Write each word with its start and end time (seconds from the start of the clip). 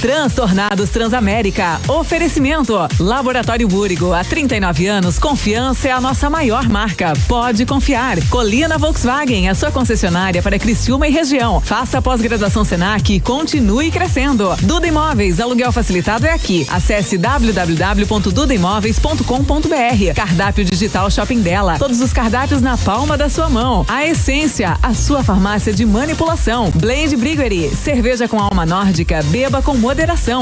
Transtornados 0.00 0.88
Transamérica. 0.90 1.80
Oferecimento. 1.88 2.76
Laboratório 3.00 3.66
Búrigo. 3.66 4.12
Há 4.12 4.22
39 4.22 4.86
anos, 4.86 5.18
confiança 5.18 5.88
é 5.88 5.90
a 5.90 6.00
nossa 6.00 6.30
maior 6.30 6.68
marca. 6.68 7.12
Pode 7.26 7.66
confiar. 7.66 8.16
Colina 8.28 8.78
Volkswagen, 8.78 9.48
a 9.48 9.54
sua 9.54 9.72
concessionária 9.72 10.42
para 10.42 10.58
Criciúma 10.58 11.08
e 11.08 11.10
região. 11.10 11.60
Faça 11.60 12.02
pós-graduação 12.02 12.64
Senac 12.64 13.12
e 13.12 13.20
continue 13.20 13.90
crescendo. 13.90 14.54
Duda 14.62 14.86
Imóveis, 14.86 15.40
aluguel 15.40 15.72
facilitado 15.72 16.26
é 16.26 16.32
aqui. 16.32 16.64
Acesse 16.70 17.18
www.dudaimóveis.com.br. 17.18 20.14
Cardápio 20.14 20.64
digital 20.64 21.10
Shopping 21.10 21.40
dela. 21.40 21.76
Todos 21.78 22.00
os 22.00 22.12
cardápios 22.12 22.60
na 22.60 22.76
palma 22.76 23.16
da 23.16 23.28
sua 23.28 23.48
mão. 23.48 23.84
A 23.88 24.06
Essência, 24.06 24.76
a 24.82 24.94
sua 24.94 25.24
farmácia 25.24 25.72
de 25.72 25.86
manipulação. 25.86 26.70
Blade 26.74 27.16
Briguery, 27.16 27.70
cerveja 27.70 28.28
com 28.28 28.38
alma 28.38 28.66
nórdica, 28.66 29.22
beba 29.24 29.62
com 29.62 29.74
moderação. 29.74 29.95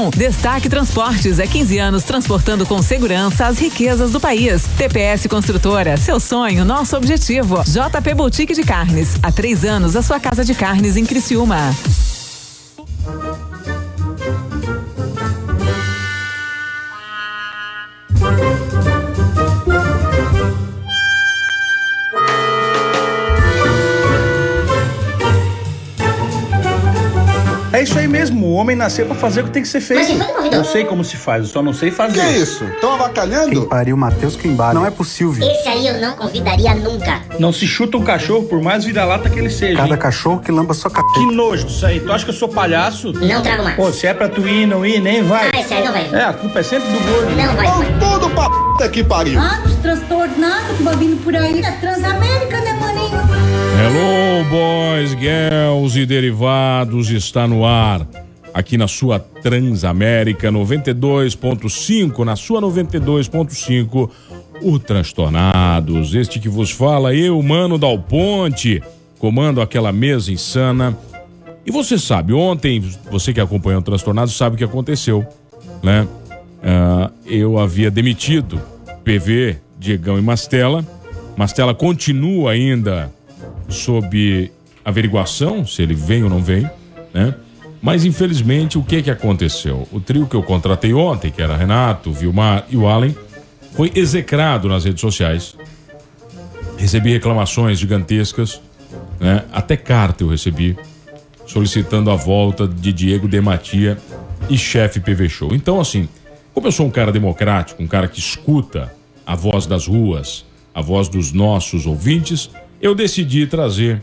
Destaque 0.09 0.67
Transportes, 0.67 1.39
é 1.39 1.47
15 1.47 1.77
anos 1.79 2.03
transportando 2.03 2.65
com 2.65 2.81
segurança 2.81 3.45
as 3.45 3.57
riquezas 3.57 4.11
do 4.11 4.19
país. 4.19 4.63
TPS 4.77 5.27
Construtora, 5.27 5.95
seu 5.95 6.19
sonho, 6.19 6.65
nosso 6.65 6.97
objetivo. 6.97 7.63
JP 7.63 8.13
Boutique 8.15 8.53
de 8.53 8.63
Carnes, 8.63 9.15
há 9.23 9.31
três 9.31 9.63
anos 9.63 9.95
a 9.95 10.01
sua 10.01 10.19
casa 10.19 10.43
de 10.43 10.53
carnes 10.53 10.97
em 10.97 11.05
Criciúma. 11.05 11.73
Isso 27.85 27.97
aí 27.97 28.07
mesmo, 28.07 28.45
o 28.47 28.53
homem 28.53 28.75
nasceu 28.75 29.05
pra 29.05 29.15
fazer 29.15 29.41
o 29.41 29.43
que 29.45 29.51
tem 29.51 29.61
que 29.61 29.67
ser 29.67 29.79
feito. 29.81 30.11
Eu 30.51 30.63
sei 30.63 30.83
como 30.85 31.03
se 31.03 31.15
faz, 31.17 31.43
eu 31.43 31.49
só 31.49 31.61
não 31.61 31.73
sei 31.73 31.89
Que 31.91 31.95
fazer. 31.95 32.19
é 32.21 32.37
isso? 32.37 32.63
Estão 32.65 32.93
avacalhando? 32.93 33.65
Pariu, 33.67 33.95
Matheus 33.95 34.35
Quimbara. 34.35 34.73
Não 34.73 34.85
é 34.85 34.91
possível. 34.91 35.47
Esse 35.47 35.67
aí 35.67 35.87
eu 35.87 35.99
não 36.01 36.15
convidaria 36.15 36.73
nunca. 36.75 37.21
Não 37.39 37.53
se 37.53 37.65
chuta 37.67 37.97
um 37.97 38.03
cachorro, 38.03 38.43
por 38.43 38.61
mais 38.61 38.83
vira-lata 38.85 39.29
que 39.29 39.39
ele 39.39 39.49
seja. 39.49 39.77
Cada 39.77 39.93
hein? 39.93 39.99
cachorro 39.99 40.39
que 40.39 40.51
lamba 40.51 40.73
sua 40.73 40.89
Que 40.91 40.97
capeta. 40.97 41.31
nojo 41.31 41.65
disso 41.65 41.85
aí. 41.85 41.99
Tu 41.99 42.11
acha 42.11 42.25
que 42.25 42.31
eu 42.31 42.35
sou 42.35 42.49
palhaço? 42.49 43.13
Não 43.13 43.41
trago 43.41 43.63
mais. 43.63 43.75
Pô, 43.75 43.91
se 43.91 44.07
é 44.07 44.13
pra 44.13 44.27
tu 44.27 44.47
ir, 44.47 44.65
não 44.65 44.85
ir, 44.85 44.99
nem 44.99 45.23
vai. 45.23 45.51
Ah, 45.53 45.59
esse 45.59 45.73
aí 45.73 45.83
não 45.85 45.93
vai. 45.93 46.09
É, 46.13 46.23
a 46.25 46.33
culpa 46.33 46.59
é 46.59 46.63
sempre 46.63 46.89
do 46.89 46.99
gordo. 46.99 47.35
Não 47.35 47.55
vai. 47.55 47.67
Vão 47.67 47.83
tudo 47.99 48.29
pra 48.31 48.49
puta 48.49 48.89
que 48.89 49.03
pariu. 49.03 49.39
Ah, 49.39 49.61
os 49.65 49.75
transtornados 49.75 50.77
que 50.77 50.83
vai 50.83 50.95
vindo 50.95 51.23
por 51.23 51.35
aí. 51.35 51.59
É 51.61 51.71
Transamérica, 51.71 52.59
né, 52.61 52.73
maninho? 52.79 53.04
Hello, 53.77 54.43
boys, 54.45 55.11
girls 55.11 55.99
e 55.99 56.05
derivados, 56.05 57.09
está 57.09 57.45
no 57.45 57.65
ar. 57.65 58.07
Aqui 58.53 58.77
na 58.77 58.87
sua 58.87 59.19
Transamérica 59.19 60.49
92.5, 60.49 62.23
na 62.23 62.37
sua 62.37 62.61
92.5, 62.61 64.09
o 64.61 64.79
Transtornados. 64.79 66.15
Este 66.15 66.39
que 66.39 66.47
vos 66.47 66.71
fala, 66.71 67.13
eu, 67.13 67.41
Mano 67.43 67.77
Dal 67.77 67.99
Ponte, 67.99 68.81
comando 69.19 69.61
aquela 69.61 69.91
mesa 69.91 70.31
insana. 70.31 70.97
E 71.65 71.71
você 71.71 71.97
sabe, 71.97 72.31
ontem, 72.31 72.79
você 73.11 73.33
que 73.33 73.41
acompanhou 73.41 73.81
o 73.81 73.83
Transtornados 73.83 74.37
sabe 74.37 74.55
o 74.55 74.57
que 74.57 74.63
aconteceu, 74.63 75.25
né? 75.83 76.07
Ah, 76.63 77.11
eu 77.25 77.59
havia 77.59 77.91
demitido 77.91 78.61
PV, 79.03 79.57
Diegão 79.77 80.17
e 80.17 80.21
Mastela. 80.21 80.85
Mastela 81.35 81.75
continua 81.75 82.51
ainda 82.51 83.13
sob 83.69 84.51
averiguação, 84.83 85.65
se 85.65 85.81
ele 85.81 85.93
vem 85.93 86.23
ou 86.23 86.29
não 86.29 86.41
vem, 86.41 86.69
né? 87.13 87.33
Mas 87.81 88.03
infelizmente 88.03 88.77
o 88.77 88.83
que 88.83 89.01
que 89.03 89.11
aconteceu? 89.11 89.87
O 89.91 89.99
trio 89.99 90.27
que 90.27 90.35
eu 90.35 90.41
contratei 90.41 90.93
ontem, 90.93 91.31
que 91.31 91.41
era 91.41 91.55
Renato, 91.55 92.11
Vilmar 92.11 92.65
e 92.69 92.77
o 92.77 92.87
Allen, 92.87 93.15
foi 93.73 93.91
execrado 93.93 94.67
nas 94.67 94.85
redes 94.85 95.01
sociais. 95.01 95.55
Recebi 96.77 97.11
reclamações 97.13 97.77
gigantescas, 97.77 98.61
né? 99.19 99.43
Até 99.51 99.77
carta 99.77 100.23
eu 100.23 100.29
recebi 100.29 100.77
solicitando 101.45 102.09
a 102.09 102.15
volta 102.15 102.67
de 102.67 102.91
Diego 102.91 103.27
Dematia 103.27 103.97
e 104.49 104.57
chefe 104.57 104.99
PV 104.99 105.29
Show. 105.29 105.53
Então 105.53 105.79
assim, 105.79 106.09
como 106.53 106.67
eu 106.67 106.71
sou 106.71 106.85
um 106.85 106.91
cara 106.91 107.11
democrático, 107.11 107.83
um 107.83 107.87
cara 107.87 108.07
que 108.07 108.19
escuta 108.19 108.91
a 109.25 109.35
voz 109.35 109.65
das 109.65 109.87
ruas, 109.87 110.45
a 110.73 110.81
voz 110.81 111.07
dos 111.07 111.31
nossos 111.31 111.85
ouvintes, 111.85 112.49
eu 112.81 112.95
decidi 112.95 113.47
trazer 113.47 114.01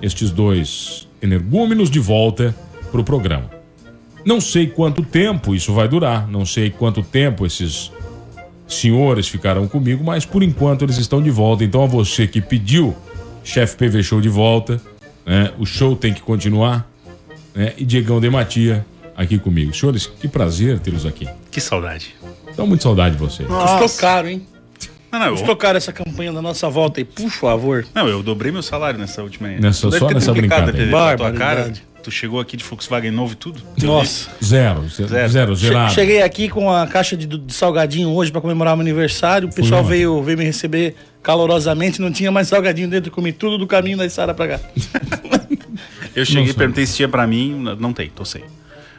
estes 0.00 0.30
dois 0.30 1.08
energúmenos 1.20 1.90
de 1.90 1.98
volta 1.98 2.54
para 2.90 3.00
o 3.00 3.04
programa. 3.04 3.50
Não 4.24 4.40
sei 4.40 4.66
quanto 4.66 5.02
tempo 5.02 5.54
isso 5.54 5.72
vai 5.72 5.88
durar, 5.88 6.28
não 6.28 6.46
sei 6.46 6.70
quanto 6.70 7.02
tempo 7.02 7.44
esses 7.44 7.90
senhores 8.68 9.28
ficarão 9.28 9.68
comigo, 9.68 10.02
mas 10.04 10.24
por 10.24 10.42
enquanto 10.42 10.82
eles 10.82 10.96
estão 10.96 11.22
de 11.22 11.30
volta. 11.30 11.64
Então 11.64 11.82
a 11.82 11.86
você 11.86 12.26
que 12.26 12.40
pediu 12.40 12.96
chefe 13.44 13.76
PV 13.76 14.02
Show 14.02 14.20
de 14.20 14.28
volta, 14.28 14.80
né? 15.26 15.52
O 15.58 15.66
show 15.66 15.96
tem 15.96 16.14
que 16.14 16.20
continuar, 16.20 16.88
né? 17.54 17.72
E 17.76 17.84
Diegão 17.84 18.20
Dematia 18.20 18.84
aqui 19.16 19.38
comigo. 19.38 19.74
Senhores, 19.74 20.06
que 20.06 20.28
prazer 20.28 20.78
tê-los 20.78 21.04
aqui. 21.04 21.28
Que 21.50 21.60
saudade. 21.60 22.14
Então, 22.50 22.66
muito 22.66 22.82
saudade 22.82 23.16
de 23.16 23.20
vocês. 23.20 23.48
Custou 23.48 23.88
caro, 24.00 24.28
hein? 24.28 24.46
Não, 25.12 25.18
não, 25.18 25.26
eu, 25.26 25.32
Custou 25.34 25.54
caro 25.56 25.76
essa 25.76 25.92
campanha 25.92 26.32
da 26.32 26.40
nossa 26.40 26.70
volta 26.70 26.98
aí, 27.00 27.04
por 27.04 27.28
favor. 27.30 27.84
não, 27.94 28.08
eu 28.08 28.22
dobrei 28.22 28.50
meu 28.50 28.62
salário 28.62 28.98
nessa 28.98 29.22
última 29.22 29.48
aí. 29.48 29.60
Nessa- 29.60 29.90
só 29.90 30.08
nessa 30.10 30.32
brincadeira. 30.32 30.72
TV 30.72 30.90
cara. 31.38 31.72
Tu 32.02 32.10
chegou 32.10 32.40
aqui 32.40 32.56
de 32.56 32.64
Volkswagen 32.64 33.12
novo 33.12 33.34
e 33.34 33.36
tudo? 33.36 33.60
Nossa. 33.80 34.28
Zero, 34.42 34.88
zero, 34.88 35.28
Zero. 35.28 35.54
zero. 35.54 35.90
Cheguei 35.90 36.20
aqui 36.22 36.48
com 36.48 36.68
a 36.68 36.84
caixa 36.84 37.16
de, 37.16 37.26
de 37.26 37.52
salgadinho 37.54 38.08
hoje 38.08 38.32
pra 38.32 38.40
comemorar 38.40 38.74
meu 38.74 38.80
aniversário. 38.82 39.48
O 39.48 39.54
pessoal 39.54 39.84
veio, 39.84 40.20
veio 40.20 40.36
me 40.36 40.44
receber 40.44 40.96
calorosamente. 41.22 42.00
Não 42.00 42.10
tinha 42.10 42.32
mais 42.32 42.48
salgadinho 42.48 42.88
dentro. 42.88 43.08
Eu 43.10 43.14
comi 43.14 43.32
tudo 43.32 43.56
do 43.56 43.68
caminho 43.68 43.96
da 43.98 44.08
Sara 44.10 44.34
pra 44.34 44.48
cá. 44.48 44.60
Eu 46.14 46.24
cheguei 46.26 46.50
e 46.50 46.54
perguntei 46.54 46.84
se 46.84 46.96
tinha 46.96 47.08
pra 47.08 47.24
mim. 47.26 47.54
Não 47.78 47.92
tem, 47.92 48.10
tô 48.10 48.24
sem. 48.24 48.42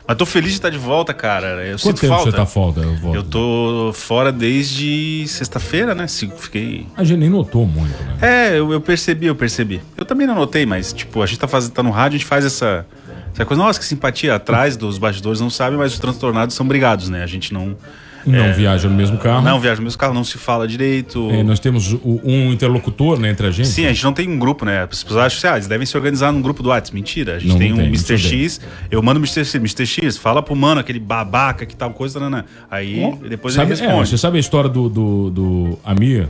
Mas 0.06 0.18
tô 0.18 0.26
feliz 0.26 0.50
de 0.50 0.58
estar 0.58 0.70
de 0.70 0.78
volta, 0.78 1.14
cara. 1.14 1.66
Eu 1.66 1.78
Quanto 1.78 1.82
sinto 1.82 2.02
tempo 2.02 2.14
falta. 2.14 2.32
você 2.32 2.38
tá 2.38 2.46
falta? 2.46 2.82
Eu, 3.14 3.24
tô 3.24 3.92
fora 3.94 4.32
desde 4.32 5.26
sexta-feira, 5.28 5.96
né? 5.96 6.06
Fiquei. 6.08 6.86
A 6.96 7.04
gente 7.04 7.20
nem 7.20 7.30
notou 7.30 7.66
muito, 7.66 7.96
né? 8.04 8.18
É, 8.22 8.60
eu, 8.60 8.72
eu 8.74 8.82
percebi, 8.82 9.28
eu 9.28 9.36
percebi. 9.36 9.82
Eu 9.96 10.04
também 10.04 10.28
não 10.28 10.36
notei, 10.36 10.66
mas, 10.66 10.92
tipo, 10.92 11.22
a 11.22 11.26
gente 11.26 11.40
tá, 11.40 11.48
fazendo, 11.48 11.72
tá 11.72 11.82
no 11.82 11.90
rádio, 11.90 12.16
a 12.16 12.20
gente 12.20 12.28
faz 12.28 12.44
essa, 12.44 12.86
essa 13.34 13.46
coisa. 13.46 13.64
Nossa, 13.64 13.80
que 13.80 13.86
simpatia. 13.86 14.36
Atrás 14.36 14.76
dos 14.76 14.98
bastidores 14.98 15.40
não 15.40 15.50
sabe, 15.50 15.78
mas 15.78 15.94
os 15.94 16.00
transtornados 16.00 16.54
são 16.54 16.68
brigados, 16.68 17.08
né? 17.08 17.24
A 17.24 17.28
gente 17.28 17.54
não. 17.54 17.78
Não 18.26 18.54
viaja 18.54 18.88
no 18.88 18.96
mesmo 18.96 19.18
carro. 19.18 19.44
Não 19.44 19.60
viaja 19.60 19.78
no 19.78 19.84
mesmo 19.84 19.98
carro, 20.00 20.14
não 20.14 20.24
se 20.24 20.38
fala 20.38 20.68
direito. 20.68 21.30
É, 21.32 21.44
nós 21.44 21.60
temos 21.60 21.92
o- 21.94 22.22
um 22.24 22.52
interlocutor 22.52 23.20
né, 23.20 23.30
entre 23.30 23.48
a 23.48 23.52
gente. 23.52 23.68
Sim, 23.68 23.86
a 23.86 23.94
gente 23.94 24.04
não 24.04 24.14
tem 24.14 24.30
um 24.30 24.40
grupo, 24.40 24.64
né? 24.66 24.84
As 24.90 25.04
pessoas 25.04 25.26
acham 25.26 25.42
que 25.42 25.48
ah, 25.48 25.56
eles 25.56 25.68
devem 25.68 25.86
se 25.86 25.96
organizar 25.98 26.32
num 26.32 26.42
grupo 26.42 26.64
do 26.64 26.70
WhatsApp. 26.70 26.96
Mentira. 26.96 27.36
A 27.36 27.40
gente 27.40 27.50
Não, 27.50 27.58
tem 27.58 27.70
não 27.70 27.76
um 27.78 27.80
tem, 27.82 27.88
Mr. 27.90 28.18
X, 28.18 28.62
eu 28.90 29.02
mando 29.02 29.20
o 29.20 29.24
Mr. 29.24 29.42
X, 29.46 29.56
Mr. 29.56 29.86
X, 29.86 30.18
fala 30.18 30.42
pro 30.42 30.56
mano, 30.56 30.80
aquele 30.80 31.00
babaca 31.00 31.66
que 31.66 31.76
tal 31.76 31.92
coisa, 31.92 32.30
né? 32.30 32.44
Aí 32.72 33.02
depois 33.30 33.54
Sabe, 33.54 33.72
ele 33.74 33.82
é, 33.82 33.86
responde. 33.86 34.10
você 34.10 34.18
sabe 34.18 34.38
a 34.38 34.40
história 34.40 34.70
do, 34.70 34.88
do, 34.90 35.30
do 35.30 35.80
Amir, 35.84 36.28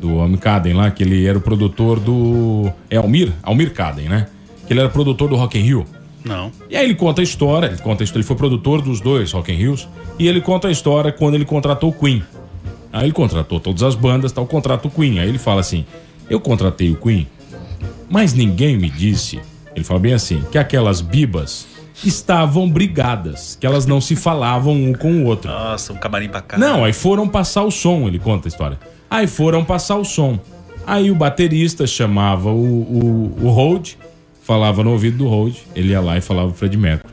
do 0.00 0.20
Amir 0.20 0.38
Kaden 0.38 0.74
lá, 0.74 0.90
que 0.90 1.02
ele 1.02 1.26
era 1.26 1.36
o 1.38 1.40
produtor 1.40 1.98
do. 1.98 2.70
É 2.90 2.96
Almir? 2.96 3.32
Almir 3.42 3.72
Kaden, 3.72 4.08
né? 4.08 4.26
Que 4.66 4.72
ele 4.72 4.80
era 4.80 4.88
produtor 4.88 5.28
do 5.28 5.36
Rock 5.36 5.58
in 5.58 5.62
Rio. 5.62 5.86
Não. 6.26 6.50
E 6.68 6.76
aí 6.76 6.84
ele 6.84 6.94
conta 6.94 7.20
a 7.20 7.24
história, 7.24 7.66
ele 7.68 7.78
conta 7.78 8.02
a 8.02 8.04
história, 8.04 8.20
ele 8.20 8.26
foi 8.26 8.36
produtor 8.36 8.82
dos 8.82 9.00
dois 9.00 9.32
Rock 9.32 9.52
in 9.52 9.56
Rios, 9.56 9.88
e 10.18 10.26
ele 10.26 10.40
conta 10.40 10.68
a 10.68 10.70
história 10.70 11.12
quando 11.12 11.34
ele 11.34 11.44
contratou 11.44 11.90
o 11.90 11.92
Queen. 11.92 12.22
Aí 12.92 13.04
ele 13.04 13.12
contratou 13.12 13.60
todas 13.60 13.82
as 13.82 13.94
bandas, 13.94 14.32
tal, 14.32 14.46
contrata 14.46 14.88
o 14.88 14.90
Queen. 14.90 15.20
Aí 15.20 15.28
ele 15.28 15.38
fala 15.38 15.60
assim: 15.60 15.84
"Eu 16.28 16.40
contratei 16.40 16.90
o 16.90 16.96
Queen, 16.96 17.26
mas 18.10 18.32
ninguém 18.32 18.76
me 18.76 18.90
disse". 18.90 19.40
Ele 19.74 19.84
fala 19.84 20.00
bem 20.00 20.14
assim, 20.14 20.42
que 20.50 20.56
aquelas 20.56 21.02
bibas 21.02 21.66
estavam 22.04 22.68
brigadas, 22.68 23.56
que 23.60 23.66
elas 23.66 23.86
não 23.86 24.00
se 24.00 24.16
falavam 24.16 24.72
um 24.72 24.92
com 24.92 25.12
o 25.12 25.24
outro. 25.24 25.50
Nossa, 25.50 25.92
um 25.92 25.96
camarim 25.96 26.28
pra 26.28 26.40
cá. 26.40 26.58
Não, 26.58 26.84
aí 26.84 26.92
foram 26.92 27.28
passar 27.28 27.62
o 27.62 27.70
som, 27.70 28.08
ele 28.08 28.18
conta 28.18 28.48
a 28.48 28.50
história. 28.50 28.78
Aí 29.08 29.26
foram 29.26 29.64
passar 29.64 29.96
o 29.96 30.04
som. 30.04 30.38
Aí 30.86 31.10
o 31.10 31.14
baterista 31.14 31.86
chamava 31.86 32.50
o, 32.50 32.54
o, 32.54 33.38
o 33.42 33.50
Hold, 33.50 33.94
falava 34.46 34.84
no 34.84 34.92
ouvido 34.92 35.18
do 35.18 35.26
Hold, 35.26 35.56
ele 35.74 35.88
ia 35.88 36.00
lá 36.00 36.16
e 36.16 36.20
falava 36.20 36.48
pro 36.50 36.56
Fred 36.56 36.76
Mercury. 36.76 37.12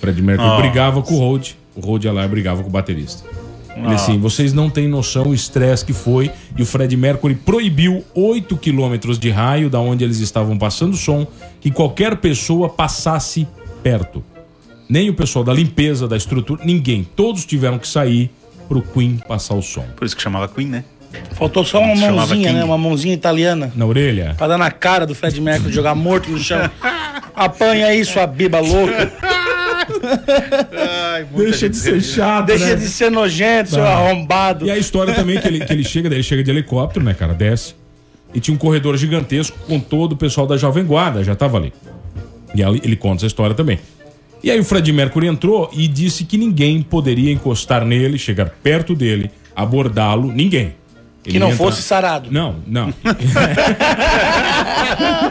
Fred 0.00 0.20
Mercury 0.20 0.48
Nossa. 0.48 0.62
brigava 0.62 1.00
com 1.00 1.14
o 1.14 1.18
Hold, 1.18 1.52
o 1.76 1.80
Hold 1.80 2.04
ia 2.04 2.12
lá 2.12 2.24
e 2.24 2.28
brigava 2.28 2.60
com 2.60 2.68
o 2.68 2.72
baterista. 2.72 3.22
Ele 3.76 3.94
assim, 3.94 4.18
vocês 4.18 4.52
não 4.52 4.68
têm 4.68 4.88
noção 4.88 5.28
o 5.28 5.34
estresse 5.34 5.84
que 5.84 5.92
foi, 5.92 6.28
e 6.56 6.62
o 6.62 6.66
Fred 6.66 6.96
Mercury 6.96 7.36
proibiu 7.36 8.02
8 8.14 8.56
quilômetros 8.56 9.16
de 9.16 9.30
raio 9.30 9.70
da 9.70 9.78
onde 9.78 10.02
eles 10.02 10.18
estavam 10.18 10.58
passando 10.58 10.94
o 10.94 10.96
som, 10.96 11.24
que 11.60 11.70
qualquer 11.70 12.16
pessoa 12.16 12.68
passasse 12.68 13.46
perto. 13.80 14.24
Nem 14.88 15.08
o 15.08 15.14
pessoal 15.14 15.44
da 15.44 15.52
limpeza, 15.52 16.08
da 16.08 16.16
estrutura, 16.16 16.64
ninguém. 16.64 17.06
Todos 17.14 17.44
tiveram 17.44 17.78
que 17.78 17.86
sair 17.86 18.28
pro 18.66 18.82
Queen 18.82 19.20
passar 19.28 19.54
o 19.54 19.62
som. 19.62 19.86
Por 19.94 20.04
isso 20.04 20.16
que 20.16 20.22
chamava 20.22 20.48
Queen, 20.48 20.66
né? 20.66 20.84
Faltou 21.32 21.64
só 21.64 21.80
uma 21.80 21.94
Chamava 21.96 22.16
mãozinha, 22.16 22.48
King. 22.48 22.58
né? 22.60 22.64
Uma 22.64 22.78
mãozinha 22.78 23.14
italiana. 23.14 23.70
Na 23.74 23.84
orelha? 23.86 24.34
Pra 24.36 24.46
dar 24.48 24.58
na 24.58 24.70
cara 24.70 25.06
do 25.06 25.14
Fred 25.14 25.40
Mercury, 25.40 25.72
jogar 25.72 25.94
morto 25.94 26.30
no 26.30 26.38
chão. 26.38 26.70
Apanha 27.34 27.88
aí, 27.88 28.04
sua 28.04 28.26
biba 28.26 28.60
louca. 28.60 29.12
Ai, 30.72 31.26
Deixa 31.36 31.68
de 31.68 31.76
ser 31.76 32.00
se- 32.02 32.14
chato, 32.14 32.46
Deixa 32.46 32.66
né? 32.66 32.74
de 32.76 32.88
ser 32.88 33.10
nojento, 33.10 33.70
seu 33.70 33.82
Tá. 33.82 33.90
arrombado. 33.94 34.66
E 34.66 34.70
a 34.70 34.78
história 34.78 35.14
também 35.14 35.38
que 35.40 35.46
ele, 35.48 35.64
que 35.64 35.72
ele 35.72 35.84
chega, 35.84 36.08
daí 36.08 36.16
ele 36.18 36.22
chega 36.22 36.42
de 36.42 36.50
helicóptero, 36.50 37.04
né, 37.04 37.14
cara? 37.14 37.34
Desce. 37.34 37.74
E 38.34 38.40
tinha 38.40 38.54
um 38.54 38.58
corredor 38.58 38.96
gigantesco 38.96 39.56
com 39.66 39.78
todo 39.78 40.12
o 40.12 40.16
pessoal 40.16 40.46
da 40.46 40.56
Jovem 40.56 40.84
Guarda, 40.84 41.22
já 41.24 41.34
tava 41.34 41.56
ali. 41.58 41.72
E 42.54 42.62
aí 42.62 42.80
ele 42.82 42.96
conta 42.96 43.16
essa 43.16 43.26
história 43.26 43.54
também. 43.54 43.78
E 44.42 44.50
aí 44.50 44.58
o 44.60 44.64
Fred 44.64 44.90
Mercury 44.92 45.26
entrou 45.26 45.70
e 45.72 45.88
disse 45.88 46.24
que 46.24 46.36
ninguém 46.36 46.82
poderia 46.82 47.32
encostar 47.32 47.84
nele, 47.84 48.18
chegar 48.18 48.50
perto 48.62 48.94
dele, 48.94 49.30
abordá-lo, 49.54 50.30
ninguém. 50.32 50.74
Que 51.26 51.32
Ele 51.32 51.38
não 51.40 51.48
entra- 51.48 51.58
fosse 51.58 51.82
sarado. 51.82 52.28
Não, 52.30 52.56
não. 52.66 52.92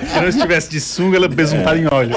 Se 0.07 0.19
não 0.21 0.27
estivesse 0.27 0.69
de 0.69 0.79
sunga, 0.81 1.15
ela 1.17 1.27
besuntada 1.29 1.77
em 1.79 1.87
óleo. 1.91 2.15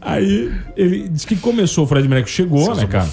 Aí 0.00 0.50
ele 0.76 1.08
disse 1.08 1.26
que 1.26 1.36
começou, 1.36 1.84
o 1.84 1.86
Fred 1.86 2.08
Mercury 2.08 2.32
chegou, 2.32 2.64
Seus 2.64 2.78
né, 2.78 2.86
cara? 2.86 3.06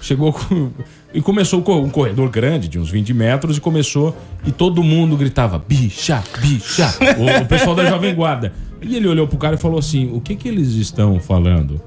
Chegou 0.00 0.32
com. 0.32 0.70
E 1.14 1.22
começou 1.22 1.62
com 1.62 1.80
um 1.80 1.88
corredor 1.88 2.28
grande, 2.28 2.66
de 2.68 2.78
uns 2.78 2.90
20 2.90 3.14
metros, 3.14 3.56
e 3.56 3.60
começou. 3.60 4.14
E 4.44 4.50
todo 4.52 4.82
mundo 4.82 5.16
gritava: 5.16 5.58
bicha, 5.58 6.22
bicha. 6.40 6.92
o, 7.16 7.42
o 7.42 7.46
pessoal 7.46 7.74
da 7.74 7.86
Jovem 7.86 8.14
Guarda. 8.14 8.52
E 8.82 8.96
ele 8.96 9.08
olhou 9.08 9.26
pro 9.26 9.38
cara 9.38 9.54
e 9.54 9.58
falou 9.58 9.78
assim: 9.78 10.10
o 10.12 10.20
que 10.20 10.34
que 10.36 10.48
eles 10.48 10.72
estão 10.72 11.18
falando? 11.18 11.80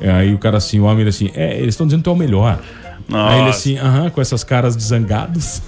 É, 0.00 0.10
Aí 0.12 0.34
o 0.34 0.38
cara 0.38 0.58
assim, 0.58 0.78
o 0.78 0.84
homem 0.84 1.00
ele 1.00 1.08
assim: 1.10 1.30
é, 1.34 1.54
eles 1.58 1.74
estão 1.74 1.86
dizendo 1.86 2.00
que 2.00 2.04
tu 2.04 2.10
é 2.10 2.12
o 2.12 2.16
melhor. 2.16 2.60
Aí 3.12 3.34
ele 3.36 3.46
Nossa. 3.46 3.58
assim, 3.58 3.76
aham, 3.78 4.08
com 4.10 4.20
essas 4.20 4.42
caras 4.42 4.76
de 4.76 4.82
zangados. 4.82 5.60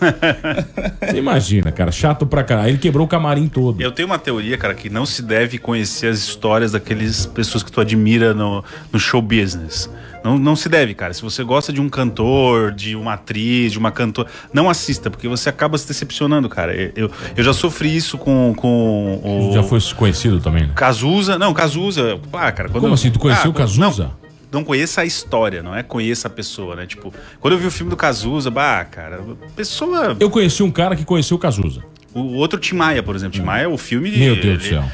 Você 1.00 1.16
imagina, 1.18 1.70
cara, 1.70 1.92
chato 1.92 2.26
pra 2.26 2.42
caralho. 2.42 2.70
Ele 2.70 2.78
quebrou 2.78 3.04
o 3.04 3.08
camarim 3.08 3.46
todo. 3.48 3.80
Eu 3.80 3.92
tenho 3.92 4.06
uma 4.08 4.18
teoria, 4.18 4.56
cara, 4.56 4.74
que 4.74 4.88
não 4.88 5.04
se 5.04 5.22
deve 5.22 5.58
conhecer 5.58 6.06
as 6.08 6.18
histórias 6.18 6.72
daqueles 6.72 7.26
pessoas 7.26 7.62
que 7.62 7.70
tu 7.70 7.80
admira 7.80 8.32
no, 8.32 8.64
no 8.92 8.98
show 8.98 9.20
business. 9.20 9.90
Não, 10.24 10.36
não 10.38 10.56
se 10.56 10.68
deve, 10.68 10.92
cara. 10.94 11.12
Se 11.14 11.22
você 11.22 11.44
gosta 11.44 11.72
de 11.72 11.80
um 11.80 11.88
cantor, 11.88 12.72
de 12.72 12.96
uma 12.96 13.12
atriz, 13.12 13.70
de 13.70 13.78
uma 13.78 13.92
cantora, 13.92 14.28
não 14.52 14.68
assista, 14.68 15.08
porque 15.10 15.28
você 15.28 15.48
acaba 15.48 15.78
se 15.78 15.86
decepcionando, 15.86 16.48
cara. 16.48 16.74
Eu, 16.96 17.10
eu 17.36 17.44
já 17.44 17.52
sofri 17.52 17.94
isso 17.94 18.18
com, 18.18 18.52
com 18.56 19.20
o. 19.50 19.52
Já 19.52 19.62
foi 19.62 19.78
conhecido 19.94 20.40
também, 20.40 20.64
né? 20.64 20.72
Cazuza. 20.74 21.38
Não, 21.38 21.54
Cazuza. 21.54 22.18
Ah, 22.32 22.50
cara. 22.50 22.68
Como 22.70 22.86
eu- 22.88 22.92
assim? 22.94 23.10
Tu 23.10 23.18
conheceu 23.20 23.50
o 23.50 23.54
quando- 23.54 23.58
Cazuza? 23.68 24.04
Não, 24.04 24.25
não 24.50 24.62
conheça 24.64 25.00
a 25.00 25.04
história, 25.04 25.62
não 25.62 25.74
é 25.74 25.82
conheça 25.82 26.28
a 26.28 26.30
pessoa, 26.30 26.76
né? 26.76 26.86
Tipo, 26.86 27.12
quando 27.40 27.54
eu 27.54 27.58
vi 27.58 27.66
o 27.66 27.70
filme 27.70 27.90
do 27.90 27.96
Cazuza, 27.96 28.50
bah, 28.50 28.84
cara, 28.84 29.20
pessoa. 29.54 30.16
Eu 30.18 30.30
conheci 30.30 30.62
um 30.62 30.70
cara 30.70 30.94
que 30.96 31.04
conheceu 31.04 31.36
o 31.36 31.40
Cazuza. 31.40 31.82
O 32.14 32.34
outro 32.36 32.58
Tim 32.58 32.76
Maia, 32.76 33.02
por 33.02 33.14
exemplo. 33.14 33.38
Tim 33.38 33.44
Maia, 33.44 33.68
o 33.68 33.76
filme. 33.76 34.10
Meu 34.10 34.34
Deus 34.34 34.58
do 34.58 34.64
ele- 34.64 34.68
céu. 34.68 34.84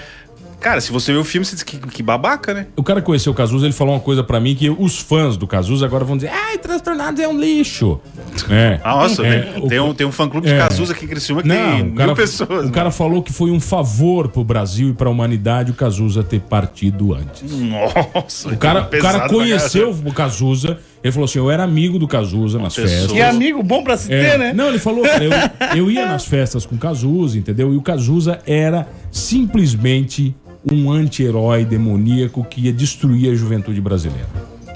Cara, 0.63 0.81
se 0.81 0.93
você 0.93 1.13
vê 1.13 1.19
o 1.19 1.25
filme, 1.25 1.45
você 1.45 1.55
diz 1.57 1.63
que, 1.65 1.77
que 1.77 2.03
babaca, 2.03 2.55
né? 2.55 2.67
O 2.77 2.83
cara 2.83 3.01
que 3.01 3.07
conheceu 3.07 3.33
o 3.33 3.35
Cazuza, 3.35 3.67
ele 3.67 3.73
falou 3.73 3.95
uma 3.95 4.01
coisa 4.01 4.23
pra 4.23 4.39
mim 4.39 4.55
que 4.55 4.71
os 4.71 4.99
fãs 5.01 5.37
do 5.37 5.47
Cazuza 5.47 5.85
agora 5.85 6.05
vão 6.05 6.17
dizer: 6.17 6.31
ai, 6.33 6.57
Transtornados 6.59 7.21
é 7.21 7.27
um 7.29 7.39
lixo. 7.39 8.01
É. 8.49 8.81
Nossa, 8.83 9.27
É, 9.27 9.41
tem, 9.43 9.63
o- 9.63 9.69
tem 9.69 9.81
um, 9.81 9.95
tem 9.95 10.07
um 10.07 10.13
fã-clube 10.13 10.47
de 10.47 10.55
É. 10.55 10.59
Cazuza 10.59 10.95
aqui 10.95 11.05
em 11.05 11.09
Criciúma 11.09 11.43
que 11.43 11.49
tem 11.51 11.59
Não, 11.59 11.81
o 11.81 11.85
mil 11.85 11.95
cara, 11.97 12.15
pessoas. 12.15 12.67
o 12.69 12.73
cara 12.73 12.91
falou 12.91 13.23
que 13.23 13.31
foi 13.31 13.51
um 13.51 13.61
favor 13.61 14.29
pro 14.29 14.43
Brasil 14.43 14.89
e 14.89 14.93
pra 14.95 15.11
humanidade 15.11 15.71
o 15.71 15.75
Cazuza 15.75 16.23
ter 16.23 16.41
partido 16.41 17.13
antes. 17.15 17.43
Nossa, 17.53 18.49
O 18.49 18.57
cara, 18.57 18.89
o 18.91 18.99
cara 19.03 19.29
conheceu 19.29 19.91
o 19.91 20.13
Cazuza, 20.15 20.79
ele 21.05 21.13
falou 21.13 21.27
assim: 21.27 21.39
eu 21.41 21.51
era 21.51 21.63
amigo 21.63 21.99
do 21.99 22.09
Cazuza 22.09 22.59
nas 22.59 22.75
pessoa- 22.75 22.89
festas. 22.89 23.13
Que 23.13 23.21
amigo 23.21 23.63
bom 23.63 23.85
pra 23.85 23.97
se 23.99 24.11
É. 24.13 24.31
ter, 24.33 24.39
né? 24.39 24.53
Não, 24.55 24.69
ele 24.69 24.79
falou, 24.79 25.03
cara, 25.03 25.25
eu, 25.25 25.31
eu 25.77 25.91
ia 25.91 26.07
nas 26.09 26.25
festas 26.25 26.65
com 26.65 26.75
o 26.75 26.79
Cazuza, 26.79 27.37
entendeu? 27.39 27.73
E 27.75 27.77
o 27.77 27.83
Cazuza 27.83 28.39
era 28.47 28.89
simplesmente 29.11 30.35
um 30.71 30.91
anti-herói 30.91 31.65
demoníaco 31.65 32.45
que 32.45 32.63
ia 32.63 32.73
destruir 32.73 33.33
a 33.33 33.35
juventude 33.35 33.81
brasileira. 33.81 34.29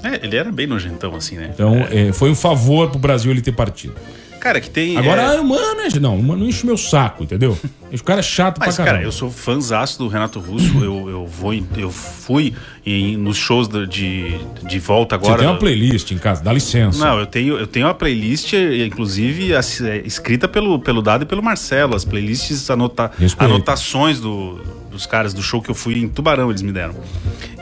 É, 0.03 0.25
ele 0.25 0.35
era 0.35 0.51
bem 0.51 0.67
nojentão, 0.67 1.15
assim, 1.15 1.35
né? 1.35 1.49
Então, 1.53 1.75
é, 1.89 2.11
foi 2.13 2.29
um 2.29 2.35
favor 2.35 2.89
pro 2.89 2.99
Brasil 2.99 3.31
ele 3.31 3.41
ter 3.41 3.51
partido. 3.51 3.95
Cara, 4.39 4.61
que 4.61 4.69
tem. 4.69 4.95
Agora, 4.95 5.21
é... 5.21 5.37
ah, 5.37 5.43
mano, 5.43 5.81
é- 5.81 5.99
não, 5.99 6.17
mano, 6.17 6.41
não 6.41 6.47
enche 6.47 6.63
o 6.63 6.67
meu 6.67 6.77
saco, 6.77 7.23
entendeu? 7.23 7.57
O 7.89 8.03
cara 8.03 8.19
é 8.19 8.23
chato 8.23 8.59
Mas, 8.59 8.75
pra 8.75 8.83
caramba. 8.83 8.97
cara, 8.97 9.07
eu 9.07 9.11
sou 9.13 9.31
fãzaço 9.31 9.97
do 9.99 10.09
Renato 10.09 10.41
Russo. 10.41 10.77
eu, 10.83 11.09
eu, 11.09 11.25
vou 11.25 11.53
eu 11.53 11.89
fui 11.89 12.53
em- 12.85 13.15
nos 13.15 13.37
shows 13.37 13.69
de, 13.89 14.37
de 14.67 14.77
volta 14.77 15.17
Você 15.17 15.25
agora. 15.25 15.39
tem 15.39 15.47
uma 15.47 15.57
playlist 15.57 16.11
em 16.11 16.17
casa, 16.17 16.43
dá 16.43 16.51
licença. 16.51 16.99
Não, 16.99 17.17
eu 17.17 17.25
tenho, 17.25 17.57
eu 17.57 17.65
tenho 17.65 17.85
uma 17.87 17.93
playlist, 17.93 18.51
inclusive, 18.85 19.53
é, 19.53 19.59
escrita 20.03 20.49
pelo, 20.49 20.79
pelo 20.79 21.01
Dado 21.01 21.23
e 21.23 21.25
pelo 21.25 21.41
Marcelo. 21.41 21.95
As 21.95 22.03
playlists, 22.03 22.69
anota, 22.69 23.09
Respeito. 23.17 23.49
anotações 23.53 24.19
do, 24.19 24.59
dos 24.97 25.05
caras 25.05 25.33
do 25.33 25.41
show 25.41 25.61
que 25.61 25.69
eu 25.69 25.75
fui 25.75 25.97
em 25.97 26.09
Tubarão, 26.09 26.49
eles 26.49 26.61
me 26.61 26.71
deram. 26.71 26.95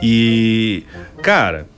E, 0.02 0.84
cara, 1.22 1.68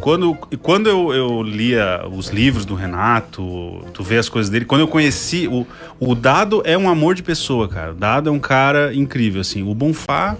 quando, 0.00 0.34
quando 0.62 0.88
eu, 0.88 1.12
eu 1.12 1.42
lia 1.42 2.06
os 2.10 2.28
livros 2.28 2.64
do 2.64 2.74
Renato, 2.74 3.84
tu 3.92 4.02
vê 4.02 4.16
as 4.16 4.28
coisas 4.28 4.50
dele, 4.50 4.64
quando 4.64 4.80
eu 4.80 4.88
conheci, 4.88 5.46
o, 5.46 5.66
o 5.98 6.14
Dado 6.14 6.62
é 6.64 6.76
um 6.76 6.88
amor 6.88 7.14
de 7.14 7.22
pessoa, 7.22 7.68
cara. 7.68 7.92
O 7.92 7.94
Dado 7.94 8.30
é 8.30 8.32
um 8.32 8.38
cara 8.38 8.94
incrível, 8.94 9.42
assim. 9.42 9.62
O 9.62 9.74
Bonfá, 9.74 10.36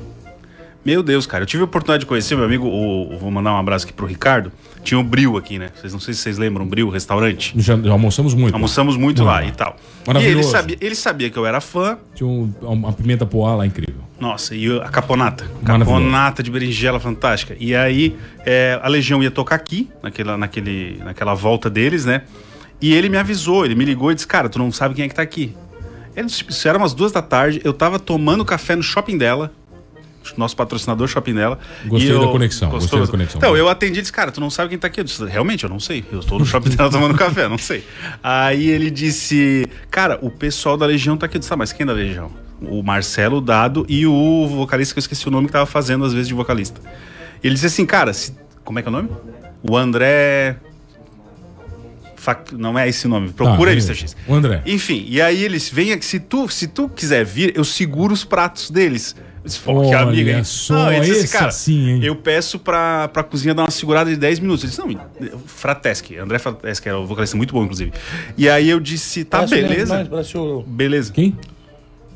meu 0.85 1.03
Deus, 1.03 1.27
cara, 1.27 1.43
eu 1.43 1.47
tive 1.47 1.63
a 1.63 1.65
oportunidade 1.65 2.01
de 2.01 2.07
conhecer 2.07 2.35
meu 2.37 2.45
amigo, 2.45 2.67
o, 2.67 3.19
vou 3.19 3.31
mandar 3.31 3.53
um 3.53 3.59
abraço 3.59 3.85
aqui 3.85 3.93
pro 3.93 4.07
Ricardo. 4.07 4.51
Tinha 4.83 4.99
o 4.99 5.05
Bril 5.05 5.37
aqui, 5.37 5.59
né? 5.59 5.69
Vocês 5.79 5.93
não 5.93 6.01
sei 6.01 6.15
se 6.15 6.21
vocês 6.21 6.39
lembram, 6.39 6.67
Bril, 6.67 6.89
restaurante. 6.89 7.53
Já, 7.57 7.75
almoçamos 7.91 8.33
muito. 8.33 8.55
Almoçamos 8.55 8.97
muito 8.97 9.23
lá 9.23 9.39
Ah, 9.41 9.45
e 9.45 9.53
tal. 9.53 9.77
E 10.19 10.25
ele 10.25 10.43
sabia, 10.43 10.77
ele 10.81 10.95
sabia 10.95 11.29
que 11.29 11.37
eu 11.39 11.45
era 11.45 11.61
fã. 11.61 11.99
Tinha 12.15 12.27
um- 12.27 12.51
uma 12.63 12.93
pimenta 12.93 13.27
poá 13.27 13.55
lá 13.57 13.67
incrível. 13.67 14.01
Nossa, 14.19 14.55
e 14.55 14.75
a 14.81 14.89
caponata. 14.89 15.45
Caponata 15.65 16.43
de 16.43 16.51
berinjela 16.51 16.99
fantástica. 16.99 17.55
E 17.61 17.75
aí 17.75 18.17
é, 18.47 18.79
a 18.83 18.89
Legião 18.89 19.23
ia 19.23 19.31
tocar 19.31 19.57
aqui, 19.57 19.89
naquela, 20.03 20.39
naquele, 20.39 20.99
naquela 21.05 21.35
volta 21.35 21.69
deles, 21.69 22.07
né? 22.07 22.23
E 22.81 22.95
ele 22.95 23.11
me 23.11 23.19
avisou, 23.19 23.67
ele 23.67 23.75
me 23.75 23.85
ligou 23.85 24.11
e 24.11 24.15
disse: 24.15 24.27
Cara, 24.27 24.49
tu 24.49 24.59
não 24.59 24.73
sabe 24.73 24.95
quem 24.95 25.05
é 25.05 25.09
que 25.09 25.15
tá 25.15 25.21
aqui. 25.23 25.55
Ele, 26.17 26.27
tipo, 26.29 26.51
isso 26.51 26.67
era 26.67 26.77
umas 26.79 26.93
duas 26.95 27.13
da 27.13 27.23
tarde, 27.23 27.61
eu 27.65 27.73
tava 27.73 27.99
tomando 27.99 28.45
café 28.45 28.75
no 28.75 28.83
shopping 28.83 29.17
dela. 29.19 29.53
Nosso 30.37 30.55
patrocinador 30.55 31.09
shopping 31.09 31.35
dela. 31.35 31.59
Gostei 31.87 32.11
e 32.11 32.13
eu- 32.13 32.21
da 32.21 32.27
conexão, 32.29 32.71
Gostou? 32.71 32.99
gostei 32.99 33.01
da 33.01 33.07
conexão. 33.11 33.39
Então, 33.39 33.57
eu 33.57 33.69
atendi 33.69 33.99
e 33.99 34.03
disse, 34.03 34.13
cara, 34.13 34.31
tu 34.31 34.41
não 34.41 34.51
sabe 34.51 34.69
quem 34.69 34.79
tá 34.79 34.87
aqui? 34.87 35.01
Eu 35.01 35.05
disse, 35.05 35.25
realmente, 35.25 35.65
eu 35.65 35.71
não 35.71 35.81
sei. 35.81 36.05
Eu 36.13 36.21
tô 36.21 36.39
no 36.39 36.45
shopping 36.45 36.71
dela 36.71 36.89
tomando 36.93 37.15
café, 37.17 37.49
não 37.49 37.57
sei. 37.59 37.85
Aí 38.23 38.69
ele 38.69 38.91
disse, 38.91 39.67
cara, 39.91 40.19
o 40.23 40.31
pessoal 40.31 40.77
da 40.77 40.85
Legião 40.87 41.17
tá 41.17 41.27
aqui. 41.27 41.37
Eu 41.37 41.41
disse, 41.41 41.53
ah, 41.53 41.57
mas 41.57 41.73
quem 41.73 41.85
é 41.85 41.87
da 41.87 41.93
Legião? 41.95 42.31
O 42.63 42.83
Marcelo 42.83 43.41
Dado 43.41 43.87
e 43.89 44.07
o 44.07 44.47
vocalista 44.47 44.93
que 44.95 44.99
eu 44.99 45.03
esqueci 45.03 45.27
o 45.27 45.31
nome 45.31 45.47
que 45.47 45.53
tava 45.55 45.65
fazendo 45.67 46.05
às 46.05 46.13
vezes 46.13 46.29
de 46.29 46.35
vocalista. 46.35 46.81
Ele 47.43 47.55
disse 47.55 47.67
assim, 47.67 47.87
cara, 47.87 48.13
se- 48.13 48.35
como 48.63 48.79
é 48.79 48.83
que 48.83 48.89
é 48.89 48.91
o 48.91 48.93
nome? 48.93 49.09
O 49.63 49.77
André. 49.77 50.57
Fac- 52.17 52.53
Não 52.53 52.79
é 52.79 52.87
esse 52.89 53.09
nome. 53.09 53.31
Procura 53.33 53.57
Tá, 53.57 53.61
aí, 53.71 53.81
beleza. 53.81 53.93
Mr. 53.93 54.01
X. 54.09 54.17
O 54.29 54.35
André. 54.35 54.63
Enfim, 54.67 55.05
e 55.09 55.23
aí 55.23 55.43
eles 55.43 55.71
vêm 55.71 55.93
aqui. 55.93 56.05
Se 56.05 56.21
tu, 56.21 56.49
se 56.51 56.69
tu 56.69 56.89
quiser 56.89 57.25
vir, 57.25 57.53
eu 57.57 57.65
seguro 57.65 58.13
os 58.13 58.25
pratos 58.25 58.71
deles. 58.71 59.17
Pô, 59.65 59.81
que 59.89 59.95
amigo, 59.95 60.29
hein? 60.31 60.45
só, 60.45 60.93
ele 60.93 61.07
disse 61.07 61.25
esse 61.37 61.51
sim, 61.53 61.89
hein? 61.91 62.01
eu 62.05 62.15
peço 62.15 62.59
pra, 62.59 63.09
pra 63.09 63.23
cozinha 63.23 63.55
dar 63.55 63.63
uma 63.63 63.71
segurada 63.71 64.11
de 64.11 64.17
10 64.17 64.39
minutos. 64.41 64.65
Ele 64.65 64.71
disse, 64.71 65.29
não, 65.29 65.39
Frateschi. 65.47 66.17
André 66.19 66.39
Frateschi 66.39 66.89
era 66.89 66.99
o 66.99 67.07
vocalista 67.07 67.37
muito 67.37 67.55
bom, 67.55 67.63
inclusive. 67.65 67.93
E 68.37 68.49
aí 68.49 68.69
eu 68.69 68.79
disse, 68.79 69.25
tá, 69.25 69.47
beleza. 69.47 70.07
O... 70.35 70.63
Beleza. 70.67 71.13
Quem? 71.13 71.37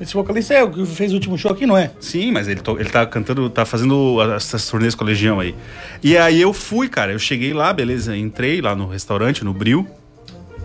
Esse 0.01 0.13
vocalista 0.13 0.53
é 0.53 0.63
o 0.63 0.71
que 0.71 0.85
fez 0.85 1.13
o 1.13 1.15
último 1.15 1.39
show 1.39 1.53
aqui, 1.53 1.67
não 1.67 1.77
é? 1.79 1.93
Sim, 2.01 2.33
mas 2.33 2.49
ele, 2.49 2.61
to- 2.61 2.79
ele 2.79 2.91
tá 2.91 3.07
cantando, 3.07 3.49
tá 3.49 3.65
fazendo 3.65 4.19
essas 4.35 4.69
turnês 4.69 4.95
com 4.95 5.05
a 5.05 5.07
Legião 5.07 5.39
aí. 5.41 5.55
E 6.03 6.17
aí 6.19 6.41
eu 6.41 6.53
fui, 6.53 6.89
cara. 6.89 7.13
Eu 7.13 7.19
cheguei 7.19 7.53
lá, 7.55 7.73
beleza. 7.73 8.15
Entrei 8.17 8.61
lá 8.61 8.75
no 8.75 8.89
restaurante, 8.89 9.45
no 9.45 9.55
Bril. 9.55 9.87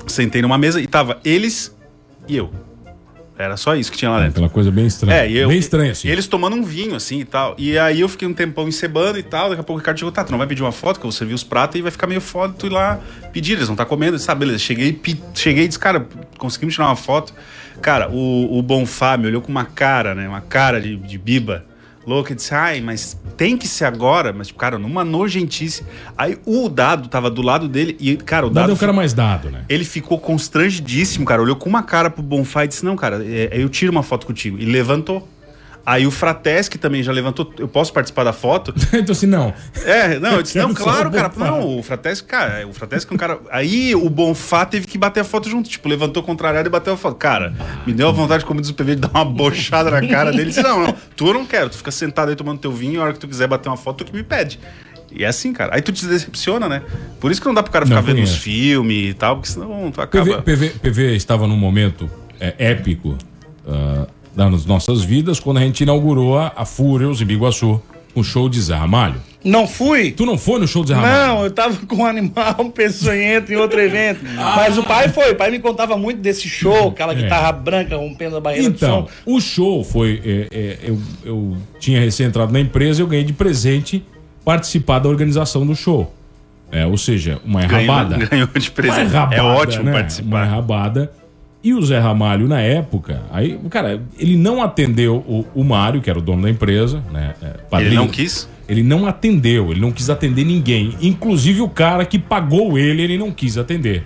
Sentei 0.07 0.41
numa 0.41 0.57
mesa 0.57 0.81
e 0.81 0.87
tava 0.87 1.19
eles 1.23 1.73
e 2.27 2.35
eu. 2.35 2.49
Era 3.39 3.55
só 3.55 3.73
isso 3.73 3.89
que 3.89 3.97
tinha 3.97 4.11
lá 4.11 4.17
dentro. 4.17 4.33
Aquela 4.33 4.49
coisa 4.49 4.69
bem 4.69 4.85
estranha. 4.85 5.21
É, 5.21 5.31
eu, 5.31 5.47
bem 5.47 5.57
estranha, 5.57 5.93
assim. 5.93 6.09
E 6.09 6.11
eles 6.11 6.27
tomando 6.27 6.57
um 6.57 6.61
vinho, 6.61 6.93
assim, 6.93 7.21
e 7.21 7.25
tal. 7.25 7.55
E 7.57 7.79
aí 7.79 8.01
eu 8.01 8.09
fiquei 8.09 8.27
um 8.27 8.33
tempão 8.33 8.67
encebando 8.67 9.17
e 9.17 9.23
tal. 9.23 9.47
Daqui 9.47 9.61
a 9.61 9.63
pouco 9.63 9.77
o 9.77 9.81
Ricardo 9.81 9.97
chegou, 9.97 10.11
tá, 10.11 10.25
tu 10.25 10.31
não 10.31 10.37
vai 10.37 10.45
pedir 10.45 10.61
uma 10.61 10.73
foto, 10.73 10.99
que 10.99 11.05
eu 11.05 11.09
vou 11.09 11.17
servir 11.17 11.33
os 11.33 11.43
pratos 11.43 11.79
e 11.79 11.81
vai 11.81 11.89
ficar 11.89 12.05
meio 12.05 12.19
foda 12.19 12.53
tu 12.59 12.65
ir 12.65 12.69
lá 12.69 12.99
pedir. 13.31 13.53
Eles 13.53 13.67
vão 13.67 13.75
estar 13.75 13.85
comendo. 13.85 14.17
Disse, 14.17 14.27
tá, 14.27 14.35
beleza. 14.35 14.59
Cheguei, 14.59 14.99
cheguei 15.33 15.63
e 15.63 15.67
disse, 15.69 15.79
cara, 15.79 16.05
conseguimos 16.37 16.75
tirar 16.75 16.87
uma 16.87 16.97
foto. 16.97 17.33
Cara, 17.81 18.09
o, 18.11 18.59
o 18.59 18.61
Bonfá 18.61 19.15
me 19.15 19.27
olhou 19.27 19.41
com 19.41 19.49
uma 19.49 19.63
cara, 19.63 20.13
né? 20.13 20.27
Uma 20.27 20.41
cara 20.41 20.81
de, 20.81 20.97
de 20.97 21.17
biba. 21.17 21.63
Louca, 22.09 22.33
e 22.33 22.35
disse, 22.35 22.55
ai, 22.55 22.81
mas 22.81 23.15
tem 23.37 23.55
que 23.55 23.67
ser 23.67 23.85
agora. 23.85 24.33
Mas, 24.33 24.47
tipo, 24.47 24.59
cara, 24.59 24.79
numa 24.79 25.03
nojentice. 25.03 25.85
Aí 26.17 26.39
o 26.43 26.67
Dado 26.67 27.07
tava 27.07 27.29
do 27.29 27.43
lado 27.43 27.67
dele 27.67 27.95
e, 27.99 28.17
cara, 28.17 28.47
o 28.47 28.49
Dado 28.49 28.63
Dado... 28.63 28.71
é 28.71 28.73
o 28.73 28.77
cara 28.77 28.91
mais 28.91 29.13
dado, 29.13 29.51
né? 29.51 29.63
Ele 29.69 29.85
ficou 29.85 30.17
constrangidíssimo, 30.17 31.23
cara. 31.23 31.39
Olhou 31.39 31.55
com 31.55 31.69
uma 31.69 31.83
cara 31.83 32.09
pro 32.09 32.23
Bonfá 32.23 32.65
e 32.65 32.67
disse: 32.67 32.83
Não, 32.83 32.95
cara, 32.95 33.23
é, 33.23 33.49
eu 33.53 33.69
tiro 33.69 33.91
uma 33.91 34.01
foto 34.01 34.25
contigo. 34.25 34.57
E 34.57 34.65
levantou. 34.65 35.27
Aí 35.89 36.05
o 36.05 36.11
Frateschi 36.11 36.77
também 36.77 37.01
já 37.01 37.11
levantou. 37.11 37.51
Eu 37.57 37.67
posso 37.67 37.91
participar 37.91 38.23
da 38.23 38.31
foto? 38.31 38.71
então 38.93 39.11
assim, 39.11 39.25
não. 39.25 39.51
É, 39.83 40.19
não, 40.19 40.33
eu 40.33 40.43
disse: 40.43 40.55
Não, 40.61 40.71
claro, 40.71 41.09
cara. 41.09 41.31
Não, 41.35 41.79
o 41.79 41.81
Frateschi, 41.81 42.25
cara, 42.25 42.67
o 42.67 42.73
Frateschi 42.73 43.11
é 43.11 43.15
um 43.15 43.17
cara. 43.17 43.39
Aí 43.49 43.95
o 43.95 44.07
Bonfá 44.07 44.67
teve 44.67 44.85
que 44.85 44.99
bater 44.99 45.21
a 45.21 45.23
foto 45.23 45.49
junto. 45.49 45.67
Tipo, 45.67 45.89
levantou 45.89 46.21
contrariado 46.21 46.69
e 46.69 46.71
bateu 46.71 46.93
a 46.93 46.97
foto. 46.97 47.15
Cara, 47.15 47.55
me 47.87 47.93
deu 47.93 48.07
a 48.07 48.11
vontade, 48.11 48.45
como 48.45 48.61
diz 48.61 48.69
o 48.69 48.75
PV, 48.75 48.95
de 48.95 49.01
dar 49.01 49.09
uma 49.09 49.25
bochada 49.25 49.89
na 49.89 50.07
cara 50.07 50.31
dele. 50.31 50.45
Disse: 50.45 50.61
Não, 50.61 50.79
não, 50.79 50.95
tu 51.15 51.29
eu 51.29 51.33
não 51.33 51.43
quero. 51.43 51.71
Tu 51.71 51.77
fica 51.77 51.89
sentado 51.89 52.29
aí 52.29 52.35
tomando 52.35 52.59
teu 52.59 52.71
vinho. 52.71 53.01
A 53.01 53.05
hora 53.05 53.13
que 53.13 53.19
tu 53.19 53.27
quiser 53.27 53.47
bater 53.47 53.67
uma 53.67 53.77
foto, 53.77 54.03
tu 54.03 54.11
que 54.11 54.15
me 54.15 54.21
pede. 54.21 54.59
E 55.11 55.23
é 55.23 55.27
assim, 55.27 55.51
cara. 55.51 55.73
Aí 55.73 55.81
tu 55.81 55.91
te 55.91 56.05
decepciona, 56.05 56.69
né? 56.69 56.83
Por 57.19 57.31
isso 57.31 57.41
que 57.41 57.47
não 57.47 57.55
dá 57.55 57.63
pro 57.63 57.71
cara 57.71 57.87
ficar 57.87 57.95
Não 57.95 58.03
vendo 58.03 58.21
os 58.21 58.29
conheço. 58.29 58.41
filmes 58.43 59.09
e 59.09 59.13
tal, 59.15 59.37
porque 59.37 59.49
senão 59.49 59.89
tu 59.89 59.99
acaba. 59.99 60.39
PV, 60.43 60.69
PV, 60.69 60.79
PV 60.83 61.15
estava 61.15 61.47
num 61.47 61.57
momento 61.57 62.07
é, 62.39 62.53
épico 62.59 63.17
ah, 63.67 64.05
nas 64.35 64.65
nossas 64.65 65.01
vidas 65.03 65.39
quando 65.39 65.57
a 65.57 65.61
gente 65.61 65.81
inaugurou 65.81 66.37
a, 66.37 66.51
a 66.55 66.65
Furious 66.65 67.21
em 67.21 67.25
Biguaçu, 67.25 67.81
um 68.15 68.23
show 68.23 68.49
de 68.49 68.59
Zé 68.61 68.75
Ramalho. 68.75 69.21
Não 69.43 69.65
fui? 69.65 70.11
Tu 70.11 70.25
não 70.25 70.37
foi 70.37 70.59
no 70.59 70.67
show 70.67 70.81
de 70.83 70.89
Zé 70.89 70.95
Ramalho? 70.95 71.15
Não, 71.35 71.43
eu 71.45 71.51
tava 71.51 71.75
com 71.85 71.95
um 71.97 72.05
animal, 72.05 72.55
um 72.59 72.69
peçonhento 72.69 73.53
em 73.53 73.55
outro 73.55 73.79
evento. 73.79 74.19
Mas 74.35 74.77
o 74.77 74.83
pai 74.83 75.07
foi, 75.09 75.31
o 75.31 75.35
pai 75.35 75.49
me 75.51 75.59
contava 75.59 75.97
muito 75.97 76.19
desse 76.19 76.47
show, 76.49 76.89
aquela 76.89 77.13
É. 77.13 77.15
guitarra 77.15 77.51
branca 77.53 77.95
rompendo 77.95 78.35
a 78.37 78.41
barreira 78.41 78.67
Então, 78.67 79.03
do 79.03 79.07
som. 79.07 79.13
o 79.25 79.39
show 79.39 79.83
foi. 79.83 80.21
é, 80.25 80.47
é, 80.51 80.77
eu, 80.89 80.99
eu 81.23 81.57
tinha 81.79 81.99
recém 82.01 82.25
entrado 82.25 82.51
na 82.51 82.59
empresa 82.59 83.01
e 83.01 83.03
eu 83.03 83.07
ganhei 83.07 83.23
de 83.23 83.33
presente 83.33 84.03
participar 84.43 84.99
da 84.99 85.07
organização 85.09 85.65
do 85.65 85.75
show. 85.75 86.13
É, 86.71 86.85
ou 86.85 86.97
seja, 86.97 87.39
uma 87.45 87.61
Ganhou, 87.65 87.83
enrabada. 87.83 88.17
ganhou 88.27 88.47
de 88.47 88.69
presente. 88.71 89.15
É 89.31 89.41
ótimo 89.41 89.85
né? 89.85 89.91
Uma 89.91 89.99
participar. 89.99 90.45
E 91.61 91.73
o 91.73 91.81
Zé 91.81 91.99
Ramalho, 91.99 92.47
na 92.47 92.61
época, 92.61 93.21
aí, 93.29 93.59
cara, 93.69 94.01
ele 94.17 94.37
não 94.37 94.63
atendeu 94.63 95.17
o, 95.17 95.45
o 95.53 95.63
Mário, 95.63 96.01
que 96.01 96.09
era 96.09 96.17
o 96.17 96.21
dono 96.21 96.43
da 96.43 96.49
empresa, 96.49 97.03
né? 97.11 97.33
é, 97.41 97.47
padrinho. 97.69 97.91
Ele 97.91 97.95
não 97.97 98.07
quis? 98.07 98.49
Ele 98.67 98.83
não 98.83 99.05
atendeu, 99.05 99.71
ele 99.71 99.81
não 99.81 99.91
quis 99.91 100.09
atender 100.09 100.45
ninguém. 100.45 100.95
Inclusive 101.01 101.61
o 101.61 101.67
cara 101.67 102.05
que 102.05 102.17
pagou 102.17 102.77
ele, 102.77 103.01
ele 103.01 103.17
não 103.17 103.31
quis 103.31 103.57
atender. 103.57 104.03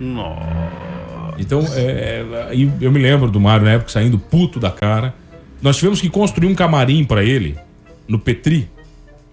Então, 1.38 1.64
é, 1.74 2.24
é, 2.50 2.56
eu 2.80 2.90
me 2.90 2.98
lembro 2.98 3.30
do 3.30 3.40
Mário 3.40 3.64
na 3.64 3.72
época 3.72 3.90
saindo 3.90 4.18
puto 4.18 4.58
da 4.58 4.70
cara. 4.70 5.14
Nós 5.62 5.76
tivemos 5.76 6.00
que 6.00 6.08
construir 6.08 6.48
um 6.48 6.54
camarim 6.54 7.04
pra 7.04 7.22
ele 7.22 7.56
no 8.08 8.18
Petri, 8.18 8.68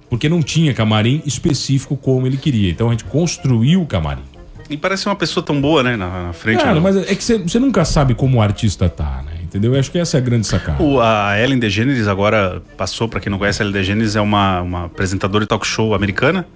porque 0.10 0.30
não 0.30 0.44
tinha 0.44 0.74
camarim 0.74 1.22
específico 1.26 1.98
como 1.98 2.28
ele 2.28 2.38
queria. 2.38 2.70
Então 2.70 2.90
a 2.90 2.92
gente 2.92 3.06
construiu 3.06 3.82
o 3.82 3.86
camarim. 3.88 4.31
E 4.72 4.78
parece 4.78 5.06
uma 5.06 5.16
pessoa 5.16 5.46
tão 5.46 5.60
boa, 5.60 5.84
né? 5.84 5.96
Na, 5.98 6.28
na 6.28 6.34
frente. 6.34 6.60
Cara, 6.64 6.76
né? 6.76 6.80
mas 6.80 6.96
é 6.96 7.14
que 7.14 7.24
você- 7.24 7.60
nunca 7.60 7.84
sabe 7.86 8.16
como 8.16 8.38
o 8.38 8.42
artista 8.42 8.88
tá, 8.90 9.22
né? 9.26 9.34
Entendeu? 9.44 9.74
Eu 9.74 9.80
acho 9.80 9.92
que 9.92 10.00
essa 10.00 10.18
é 10.18 10.20
a 10.20 10.22
grande 10.22 10.48
sacada. 10.48 10.82
O- 10.82 11.00
a 11.02 11.38
Ellen 11.38 11.60
DeGeneres 11.60 12.08
agora 12.08 12.62
passou, 12.78 13.08
pra 13.10 13.20
quem 13.20 13.30
não 13.30 13.38
conhece, 13.38 13.62
a 13.62 13.66
Ellen 13.66 13.74
DeGeneres 13.74 14.16
é 14.16 14.22
uma, 14.22 14.62
uma 14.62 14.86
apresentadora 14.86 15.44
de 15.44 15.50
talk 15.50 15.68
show 15.68 15.94
americana, 15.94 16.48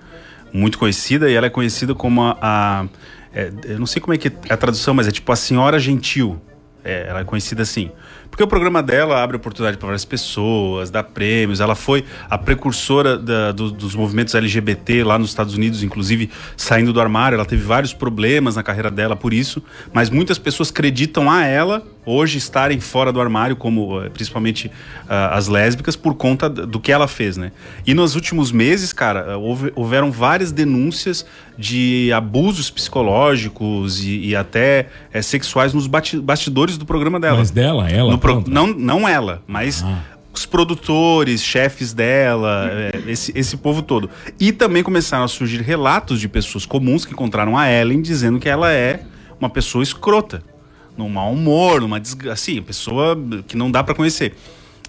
muito 0.54 0.78
conhecida, 0.78 1.30
e 1.30 1.34
ela 1.36 1.48
é 1.48 1.50
conhecida 1.50 1.94
como 1.94 2.22
a. 2.24 2.38
a- 2.42 2.86
é, 3.34 3.52
eu 3.66 3.78
não 3.80 3.86
sei 3.86 4.02
como 4.02 4.14
é 4.14 4.18
que 4.18 4.30
é 4.30 4.54
a 4.54 4.56
tradução, 4.56 4.94
mas 4.94 5.08
é 5.10 5.12
tipo 5.12 5.30
a 5.32 5.36
Senhora 5.36 5.78
Gentil. 5.78 6.42
É, 6.86 7.08
ela 7.10 7.20
é 7.20 7.24
conhecida 7.26 7.64
assim. 7.64 7.92
Porque 8.36 8.44
o 8.44 8.48
programa 8.48 8.84
dela 8.84 9.24
abre 9.24 9.38
oportunidade 9.38 9.78
para 9.78 9.86
várias 9.86 10.04
pessoas, 10.04 10.90
dá 10.90 11.02
prêmios. 11.02 11.62
Ela 11.62 11.74
foi 11.74 12.04
a 12.30 12.38
precursora 12.38 13.18
da- 13.18 13.54
do- 13.54 13.72
dos 13.72 13.96
movimentos 13.96 14.36
LGBT 14.36 15.06
lá 15.06 15.18
nos 15.18 15.30
Estados 15.30 15.54
Unidos, 15.54 15.82
inclusive 15.84 16.30
saindo 16.58 16.92
do 16.92 17.00
armário. 17.00 17.36
Ela 17.38 17.46
teve 17.46 17.64
vários 17.64 17.94
problemas 17.94 18.58
na 18.58 18.62
carreira 18.62 18.92
dela 18.92 19.16
por 19.16 19.34
isso, 19.34 19.64
mas 19.94 20.10
muitas 20.10 20.38
pessoas 20.38 20.70
acreditam 20.70 21.32
a 21.32 21.46
ela 21.46 21.82
hoje 22.06 22.38
estarem 22.38 22.80
fora 22.80 23.12
do 23.12 23.20
armário, 23.20 23.56
como 23.56 24.02
eh, 24.02 24.10
principalmente 24.10 24.70
ah, 25.10 25.36
as 25.36 25.48
lésbicas, 25.48 25.96
por 25.96 26.14
conta 26.16 26.50
do 26.50 26.80
que 26.80 26.92
ela 26.92 27.08
fez, 27.08 27.36
né? 27.38 27.52
E 27.86 27.94
nos 27.94 28.16
últimos 28.16 28.52
meses, 28.52 28.94
cara, 28.94 29.34
ah, 29.34 29.38
houve- 29.38 29.72
houveram 29.76 30.12
várias 30.12 30.52
denúncias 30.52 31.26
de 31.58 32.12
abusos 32.14 32.70
psicológicos 32.70 34.04
e, 34.04 34.28
e 34.28 34.36
até 34.36 34.88
eh, 35.14 35.22
sexuais 35.22 35.74
nos 35.74 35.88
bastidores 35.88 36.78
do 36.78 36.86
programa 36.86 37.20
dela. 37.20 37.38
Mas 37.40 37.52
dela, 37.52 37.90
ela. 37.90 38.12
Pro- 38.18 38.44
não, 38.48 38.68
não 38.68 39.08
ela, 39.08 39.42
mas 39.48 39.84
os 40.34 40.46
produtores, 40.46 41.42
chefes 41.42 41.94
dela, 41.94 42.70
é, 42.72 43.02
esse, 43.10 43.32
esse 43.36 43.56
povo 43.56 43.82
todo. 43.82 44.10
E 44.40 44.52
também 44.52 44.84
começaram 44.84 45.24
a 45.24 45.28
surgir 45.30 45.62
relatos 45.62 46.20
de 46.20 46.28
pessoas 46.28 46.66
comuns 46.66 47.06
que 47.06 47.14
encontraram 47.14 47.58
a 47.58 47.72
Ellen 47.72 48.02
dizendo 48.02 48.38
que 48.38 48.50
ela 48.50 48.72
é 48.72 49.00
uma 49.40 49.50
pessoa 49.50 49.82
escrota, 49.82 50.44
num 50.98 51.10
mau 51.10 51.32
humor, 51.32 51.82
numa 51.82 52.00
desgraça, 52.00 52.34
assim, 52.34 52.62
pessoa 52.62 53.18
que 53.48 53.56
não 53.56 53.70
dá 53.70 53.84
pra 53.84 53.94
conhecer. 53.96 54.36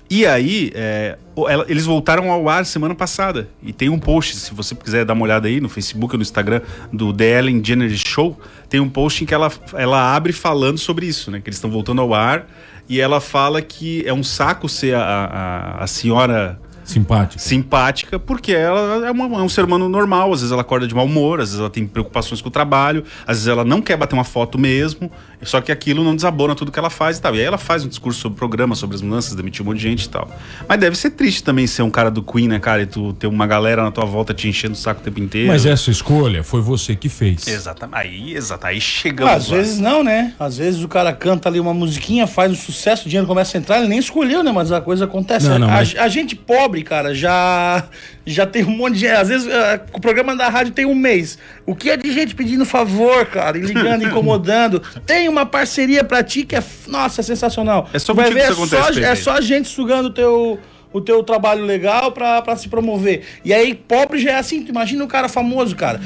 E 0.08 0.24
aí, 0.24 0.70
é, 0.74 1.18
eles 1.66 1.84
voltaram 1.84 2.30
ao 2.30 2.48
ar 2.48 2.64
semana 2.64 2.94
passada. 2.94 3.48
E 3.60 3.72
tem 3.72 3.88
um 3.88 3.98
post, 3.98 4.36
se 4.36 4.54
você 4.54 4.74
quiser 4.74 5.04
dar 5.04 5.14
uma 5.14 5.24
olhada 5.24 5.48
aí 5.48 5.60
no 5.60 5.68
Facebook 5.68 6.14
ou 6.14 6.18
no 6.18 6.22
Instagram 6.22 6.60
do 6.92 7.12
The 7.12 7.38
Ellen 7.38 7.58
DeGeneres 7.58 8.02
Show, 8.06 8.38
tem 8.68 8.78
um 8.78 8.88
post 8.88 9.24
em 9.24 9.26
que 9.26 9.34
ela, 9.34 9.50
ela 9.74 10.14
abre 10.14 10.32
falando 10.32 10.78
sobre 10.78 11.06
isso, 11.06 11.30
né? 11.30 11.40
Que 11.40 11.48
eles 11.48 11.56
estão 11.56 11.70
voltando 11.70 12.00
ao 12.00 12.14
ar. 12.14 12.46
E 12.88 13.00
ela 13.00 13.20
fala 13.20 13.60
que 13.60 14.06
é 14.06 14.12
um 14.12 14.22
saco 14.22 14.68
ser 14.68 14.94
a, 14.94 15.02
a, 15.02 15.82
a 15.82 15.86
senhora 15.88 16.60
Simpática. 16.86 17.42
simpática, 17.42 18.18
porque 18.18 18.52
ela 18.52 19.06
é, 19.06 19.10
uma- 19.10 19.38
é 19.40 19.42
um 19.42 19.48
ser 19.48 19.64
humano 19.64 19.88
normal. 19.88 20.32
Às 20.32 20.40
vezes 20.40 20.52
ela 20.52 20.62
acorda 20.62 20.86
de 20.86 20.94
mau 20.94 21.04
humor, 21.04 21.40
às 21.40 21.48
vezes 21.50 21.60
ela 21.60 21.70
tem 21.70 21.86
preocupações 21.86 22.40
com 22.40 22.48
o 22.48 22.50
trabalho, 22.50 23.04
às 23.26 23.38
vezes 23.38 23.48
ela 23.48 23.64
não 23.64 23.82
quer 23.82 23.96
bater 23.96 24.14
uma 24.14 24.24
foto 24.24 24.58
mesmo, 24.58 25.10
só 25.42 25.60
que 25.60 25.70
aquilo 25.72 26.02
não 26.04 26.14
desabona 26.14 26.54
tudo 26.54 26.70
que 26.72 26.78
ela 26.78 26.88
faz 26.90 27.18
e 27.18 27.20
tal. 27.20 27.34
E 27.34 27.40
aí 27.40 27.44
ela 27.44 27.58
faz 27.58 27.84
um 27.84 27.88
discurso 27.88 28.20
sobre 28.20 28.36
o 28.36 28.38
programa, 28.38 28.74
sobre 28.74 28.94
as 28.96 29.02
mudanças, 29.02 29.34
demitiu 29.34 29.64
um 29.64 29.68
monte 29.68 29.78
de 29.78 29.82
gente 29.82 30.04
e 30.04 30.08
tal. 30.08 30.30
Mas 30.68 30.78
deve 30.80 30.96
ser 30.96 31.10
triste 31.10 31.42
também 31.42 31.66
ser 31.66 31.82
um 31.82 31.90
cara 31.90 32.10
do 32.10 32.22
Queen, 32.22 32.48
né, 32.48 32.58
cara? 32.58 32.82
E 32.82 32.86
tu 32.86 33.12
ter 33.14 33.26
uma 33.26 33.46
galera 33.46 33.82
na 33.82 33.90
tua 33.90 34.04
volta 34.04 34.32
te 34.32 34.48
enchendo 34.48 34.74
o 34.74 34.76
saco 34.76 35.00
o 35.00 35.04
tempo 35.04 35.20
inteiro. 35.20 35.48
Mas 35.48 35.66
essa 35.66 35.90
escolha 35.90 36.42
foi 36.42 36.60
você 36.60 36.94
que 36.96 37.08
fez. 37.08 37.46
Exatamente. 37.46 37.96
Aí, 37.98 38.34
exato. 38.34 38.66
Aí 38.66 38.80
chegamos. 38.80 39.32
Às 39.32 39.48
lá. 39.48 39.56
vezes 39.56 39.78
não, 39.78 40.02
né? 40.04 40.34
Às 40.38 40.56
vezes 40.58 40.82
o 40.82 40.88
cara 40.88 41.12
canta 41.12 41.48
ali 41.48 41.58
uma 41.60 41.74
musiquinha, 41.74 42.26
faz 42.26 42.52
um 42.52 42.56
sucesso, 42.56 43.06
o 43.06 43.08
dinheiro 43.08 43.26
começa 43.26 43.56
a 43.56 43.60
entrar, 43.60 43.78
ele 43.78 43.88
nem 43.88 43.98
escolheu, 43.98 44.42
né? 44.42 44.52
Mas 44.52 44.70
a 44.72 44.80
coisa 44.80 45.04
acontece. 45.04 45.48
Não, 45.48 45.58
não, 45.58 45.68
a, 45.68 45.72
mas- 45.72 45.94
a 45.96 46.08
gente 46.08 46.34
pobre, 46.36 46.75
cara, 46.82 47.14
já 47.14 47.84
já 48.24 48.46
tem 48.46 48.64
um 48.64 48.70
monte 48.70 48.98
de. 48.98 49.06
Às 49.06 49.28
vezes 49.28 49.46
eh, 49.46 49.80
o 49.92 50.00
programa 50.00 50.34
da 50.36 50.48
rádio 50.48 50.72
tem 50.72 50.84
um 50.84 50.94
mês. 50.94 51.38
O 51.64 51.74
que 51.74 51.90
é 51.90 51.96
de 51.96 52.12
gente 52.12 52.34
pedindo 52.34 52.64
favor, 52.64 53.26
cara, 53.26 53.56
e 53.58 53.60
ligando, 53.60 54.04
incomodando. 54.06 54.82
Tem 55.04 55.28
uma 55.28 55.46
parceria 55.46 56.02
pra 56.02 56.22
ti 56.22 56.44
que 56.44 56.56
é, 56.56 56.62
nossa, 56.86 57.20
é 57.20 57.24
sensacional. 57.24 57.88
É 57.92 57.98
só 57.98 58.12
vai 58.14 58.30
ver, 58.32 58.40
é 58.40 58.50
isso 58.50 58.66
só, 58.66 58.76
acontece, 58.76 59.04
é 59.04 59.10
Pepe. 59.10 59.22
só 59.22 59.40
gente 59.40 59.68
sugando 59.68 60.08
o 60.08 60.12
teu 60.12 60.58
o 60.92 61.00
teu 61.00 61.22
trabalho 61.22 61.64
legal 61.64 62.10
pra, 62.12 62.40
pra 62.40 62.56
se 62.56 62.68
promover. 62.68 63.22
E 63.44 63.52
aí, 63.52 63.74
pobre 63.74 64.18
já 64.18 64.30
é 64.32 64.38
assim, 64.38 64.62
tu 64.62 64.70
imagina 64.70 65.04
o 65.04 65.08
cara 65.08 65.28
famoso, 65.28 65.76
cara. 65.76 66.00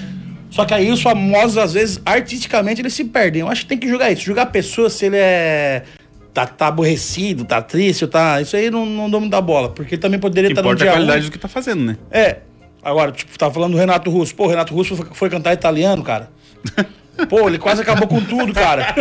Só 0.51 0.65
que 0.65 0.75
aí 0.75 0.91
os 0.91 1.01
famosos, 1.01 1.57
às 1.57 1.75
vezes, 1.75 2.01
artisticamente, 2.05 2.81
eles 2.81 2.93
se 2.93 3.05
perdem. 3.05 3.41
Eu 3.41 3.49
acho 3.49 3.63
que 3.63 3.69
tem 3.69 3.79
que 3.79 3.89
julgar 3.89 4.13
isso. 4.13 4.23
Julgar 4.23 4.43
a 4.43 4.47
pessoa 4.47 4.91
se 4.91 5.07
ele 5.07 5.17
é. 5.17 5.85
Tá, 6.33 6.47
tá 6.47 6.69
aborrecido, 6.69 7.45
tá 7.45 7.61
triste, 7.61 8.07
tá. 8.07 8.41
Isso 8.41 8.57
aí 8.57 8.71
não, 8.71 8.87
não 8.87 9.11
dou 9.11 9.21
muita 9.21 9.41
bola. 9.41 9.69
Porque 9.69 9.97
ele 9.97 10.03
também 10.03 10.21
poderia 10.21 10.51
estar 10.51 10.63
no 10.63 10.69
importa 10.69 10.85
é 10.85 10.85
dia 10.85 10.91
a 10.91 10.95
qualidade 10.95 11.19
ruim. 11.21 11.29
do 11.29 11.33
que 11.33 11.39
tá 11.39 11.49
fazendo, 11.49 11.83
né? 11.83 11.97
É. 12.11 12.39
Agora, 12.83 13.13
tipo, 13.13 13.37
tá 13.37 13.51
falando 13.51 13.73
do 13.73 13.79
Renato 13.79 14.11
Russo. 14.11 14.35
Pô, 14.35 14.45
o 14.45 14.49
Renato 14.49 14.73
Russo 14.73 14.97
foi, 14.97 15.07
foi 15.13 15.31
cantar 15.31 15.53
italiano, 15.53 16.03
cara. 16.03 16.31
Pô, 17.29 17.49
ele 17.49 17.59
quase 17.59 17.83
acabou 17.83 18.07
com 18.09 18.21
tudo, 18.21 18.53
cara. 18.53 18.95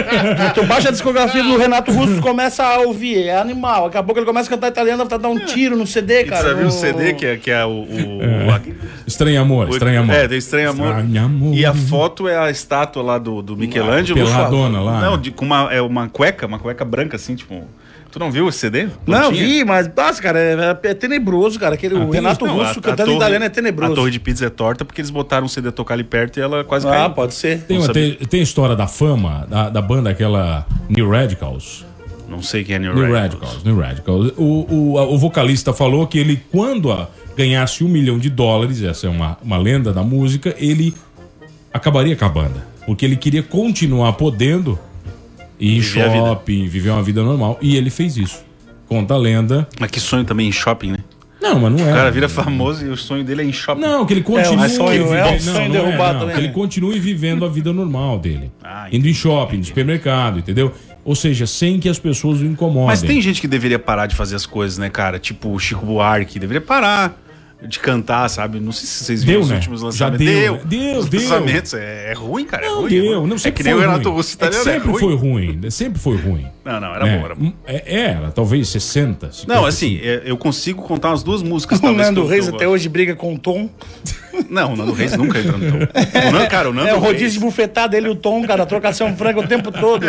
Tu 0.53 0.63
baixa 0.65 0.89
a 0.89 0.91
discografia 0.91 1.43
do 1.43 1.57
Renato 1.57 1.91
Russo, 1.91 2.21
começa 2.21 2.63
a 2.63 2.79
ouvir, 2.79 3.27
é 3.27 3.37
animal. 3.39 3.85
Daqui 3.85 3.97
a 3.97 4.03
pouco 4.03 4.19
ele 4.19 4.25
começa 4.25 4.47
a 4.47 4.51
cantar 4.51 4.67
italiano, 4.69 5.05
vai 5.05 5.19
dar 5.19 5.29
um 5.29 5.39
tiro 5.39 5.75
no 5.77 5.85
CD, 5.87 6.23
cara. 6.25 6.49
já 6.49 6.53
viu 6.53 6.67
o 6.67 6.71
CD 6.71 7.13
que 7.13 7.25
é, 7.25 7.37
que 7.37 7.51
é 7.51 7.65
o. 7.65 7.69
o- 7.69 8.19
Estranho 9.07 9.41
amor, 9.41 9.67
o- 9.67 9.71
estranho 9.71 10.01
amor. 10.01 10.15
É, 10.15 10.27
tem 10.27 10.37
Estranho 10.37 10.69
Amor. 10.69 10.87
Estranho 10.99 11.25
Amor. 11.25 11.53
E 11.55 11.65
a 11.65 11.73
foto 11.73 12.27
é 12.27 12.37
a 12.37 12.49
estátua 12.49 13.01
lá 13.03 13.17
do, 13.17 13.41
do 13.41 13.55
Michelangelo. 13.57 14.19
Peladona 14.19 14.81
lá. 14.81 15.01
Não, 15.01 15.17
de- 15.17 15.31
com 15.31 15.45
uma, 15.45 15.69
é 15.73 15.81
uma 15.81 16.07
cueca, 16.09 16.45
uma 16.45 16.59
cueca 16.59 16.85
branca 16.85 17.15
assim, 17.15 17.35
tipo. 17.35 17.63
Tu 18.11 18.17
não 18.19 18.31
viu 18.31 18.49
esse 18.49 18.57
CD? 18.59 18.87
Não, 19.05 19.31
tinha? 19.31 19.45
vi, 19.45 19.63
mas, 19.63 19.89
nossa, 19.95 20.21
cara, 20.21 20.39
é, 20.39 20.89
é 20.89 20.93
tenebroso, 20.93 21.59
cara. 21.59 21.75
Aquele, 21.75 21.95
Ah, 21.95 21.99
o 21.99 22.09
Renato 22.09 22.45
Não, 22.45 22.53
Russo 22.55 22.65
a- 22.67 22.71
a 22.71 22.75
cantando 22.75 23.05
torre- 23.05 23.17
italiano 23.17 23.45
é 23.45 23.49
tenebroso. 23.49 23.91
A 23.93 23.95
torre 23.95 24.11
de 24.11 24.19
pizza 24.19 24.45
é 24.45 24.49
torta 24.49 24.83
porque 24.83 24.99
eles 25.01 25.11
botaram 25.11 25.45
o 25.45 25.49
CD 25.49 25.71
tocar 25.71 25.93
ali 25.93 26.03
perto 26.03 26.37
e 26.37 26.41
ela 26.41 26.63
quase 26.63 26.87
Ah, 26.87 26.91
caiu. 26.91 27.09
pode 27.11 27.33
ser. 27.35 27.61
Tem, 27.61 27.77
Não 27.77 27.85
uma, 27.85 27.93
tem, 27.93 28.13
tem 28.15 28.39
a 28.39 28.43
história 28.43 28.75
da 28.75 28.87
fama 28.87 29.45
da, 29.49 29.69
da 29.69 29.81
banda 29.81 30.09
aquela 30.09 30.65
New 30.89 31.09
Radicals. 31.09 31.85
Não 32.27 32.41
sei 32.41 32.63
quem 32.63 32.75
é 32.75 32.79
New, 32.79 32.93
New 32.95 33.11
Radicals. 33.13 33.53
Radicals, 33.55 33.63
New 33.63 33.79
Radicals. 33.79 34.33
O, 34.37 34.65
o, 34.93 34.97
a- 34.99 35.05
o 35.07 35.17
vocalista 35.17 35.71
falou 35.73 36.05
que 36.07 36.17
ele, 36.17 36.41
quando 36.51 36.91
a- 36.91 37.07
ganhasse 37.37 37.83
um 37.83 37.87
milhão 37.87 38.17
de 38.17 38.29
dólares, 38.29 38.81
essa 38.83 39.07
é 39.07 39.09
uma, 39.09 39.37
uma 39.43 39.57
lenda 39.57 39.93
da 39.93 40.03
música, 40.03 40.53
ele 40.57 40.93
acabaria 41.73 42.15
com 42.15 42.25
a 42.25 42.29
banda. 42.29 42.67
Porque 42.85 43.05
ele 43.05 43.15
queria 43.15 43.43
continuar 43.43 44.13
podendo 44.13 44.77
ir 45.59 45.77
em 45.77 45.79
Viver 45.79 46.11
shopping, 46.11 46.67
viver 46.67 46.89
uma 46.91 47.03
vida 47.03 47.21
normal. 47.23 47.57
E 47.61 47.75
ele 47.75 47.89
fez 47.89 48.17
isso. 48.17 48.43
Conta 48.87 49.13
a 49.13 49.17
lenda. 49.17 49.67
Mas 49.79 49.91
que 49.91 49.99
sonho 49.99 50.23
também 50.25 50.47
em 50.47 50.51
shopping, 50.51 50.91
né? 50.91 50.97
Não, 51.41 51.57
mas 51.59 51.71
não 51.71 51.87
é. 51.87 51.91
O 51.91 51.95
cara 51.95 52.11
vira 52.11 52.27
famoso 52.27 52.85
e 52.85 52.89
o 52.89 52.97
sonho 52.97 53.23
dele 53.23 53.43
é 53.43 53.45
em 53.45 53.53
shopping. 53.53 53.79
Não, 53.79 54.05
que 54.05 54.13
ele 54.13 54.21
continue. 54.23 54.65
É 54.65 54.69
sonho, 54.69 55.03
vive- 55.05 55.15
é 55.15 55.31
não, 55.31 55.39
sonho 55.39 55.69
não 55.69 55.71
derrubado 55.71 56.13
não, 56.13 56.19
também, 56.21 56.35
Que 56.35 56.41
ele 56.41 56.47
né? 56.49 56.53
continue 56.53 56.99
vivendo 56.99 57.45
a 57.45 57.47
vida 57.49 57.71
normal 57.71 58.19
dele. 58.19 58.51
Ah, 58.63 58.87
Indo 58.91 59.07
em 59.07 59.13
shopping, 59.13 59.57
no 59.57 59.63
supermercado, 59.63 60.39
entendeu? 60.39 60.73
Ou 61.05 61.15
seja, 61.15 61.47
sem 61.47 61.79
que 61.79 61.87
as 61.87 61.97
pessoas 61.97 62.41
o 62.41 62.45
incomodem. 62.45 62.87
Mas 62.87 63.01
tem 63.01 63.21
gente 63.21 63.39
que 63.39 63.47
deveria 63.47 63.79
parar 63.79 64.05
de 64.05 64.15
fazer 64.15 64.35
as 64.35 64.45
coisas, 64.45 64.77
né, 64.77 64.89
cara? 64.89 65.17
Tipo 65.17 65.49
o 65.53 65.59
Chico 65.59 65.85
Buarque, 65.85 66.37
deveria 66.39 66.59
parar. 66.61 67.17
De 67.61 67.77
cantar, 67.79 68.29
sabe? 68.29 68.59
Não 68.59 68.71
sei 68.71 68.87
se 68.87 69.03
vocês 69.03 69.19
Deu, 69.23 69.27
viram 69.27 69.41
os 69.41 69.49
né? 69.49 69.55
últimos 69.55 69.81
Já 69.81 70.07
lançamentos. 70.07 70.25
deu, 70.25 70.53
né? 70.53 70.61
Deu, 70.65 70.99
Os 70.99 71.09
deu. 71.09 71.21
lançamentos. 71.21 71.73
É, 71.73 72.11
é 72.11 72.13
ruim, 72.13 72.45
cara. 72.45 72.65
É 72.65 72.69
Não 72.69 72.75
ruim. 72.81 72.85
é 72.85 72.89
deu, 73.01 73.19
ruim. 73.19 73.27
não 73.29 73.35
é 73.35 73.39
sempre 73.39 73.57
que 73.57 73.63
nem 73.63 73.73
o 73.73 73.79
Renato 73.79 74.07
ruim. 74.09 74.15
Russo 74.17 74.29
É 74.31 74.33
italiano. 74.35 74.69
É, 74.69 74.73
sempre 74.73 74.89
ruim. 74.91 74.99
foi 74.99 75.15
ruim, 75.15 75.59
né? 75.61 75.69
sempre 75.69 75.99
foi 75.99 76.15
ruim. 76.17 76.45
Não, 76.63 76.79
não, 76.79 76.95
era 76.95 77.07
É, 77.07 77.17
bom, 77.17 77.25
era 77.25 77.35
bom. 77.35 77.53
é, 77.67 77.83
era, 78.01 78.31
talvez 78.31 78.69
60. 78.69 79.31
50, 79.31 79.53
Não, 79.53 79.65
assim, 79.65 79.99
é, 80.01 80.21
eu 80.25 80.37
consigo 80.37 80.81
contar 80.83 81.09
umas 81.09 81.21
duas 81.23 81.41
músicas, 81.43 81.79
O. 81.81 81.91
Nando 81.91 82.25
Reis 82.25 82.47
até 82.47 82.67
hoje 82.67 82.87
briga 82.87 83.15
com 83.15 83.33
o 83.33 83.39
Tom. 83.39 83.69
Não, 84.49 84.73
o 84.73 84.77
Nando 84.77 84.93
Reis 84.93 85.17
nunca 85.17 85.37
entrou 85.39 85.57
no 85.59 85.69
tom. 85.69 85.77
O 86.29 86.31
Nando, 86.31 86.47
cara, 86.47 86.69
o 86.69 86.73
Nando 86.73 86.87
É 86.87 86.93
o 86.93 86.99
rodízio 86.99 87.19
Reis- 87.23 87.33
de 87.33 87.39
bufetada 87.39 87.89
dele 87.89 88.07
e 88.07 88.09
o 88.11 88.15
Tom, 88.15 88.45
cara, 88.47 88.65
trocação 88.65 89.13
franca 89.17 89.39
o 89.41 89.47
tempo 89.47 89.69
todo. 89.71 90.05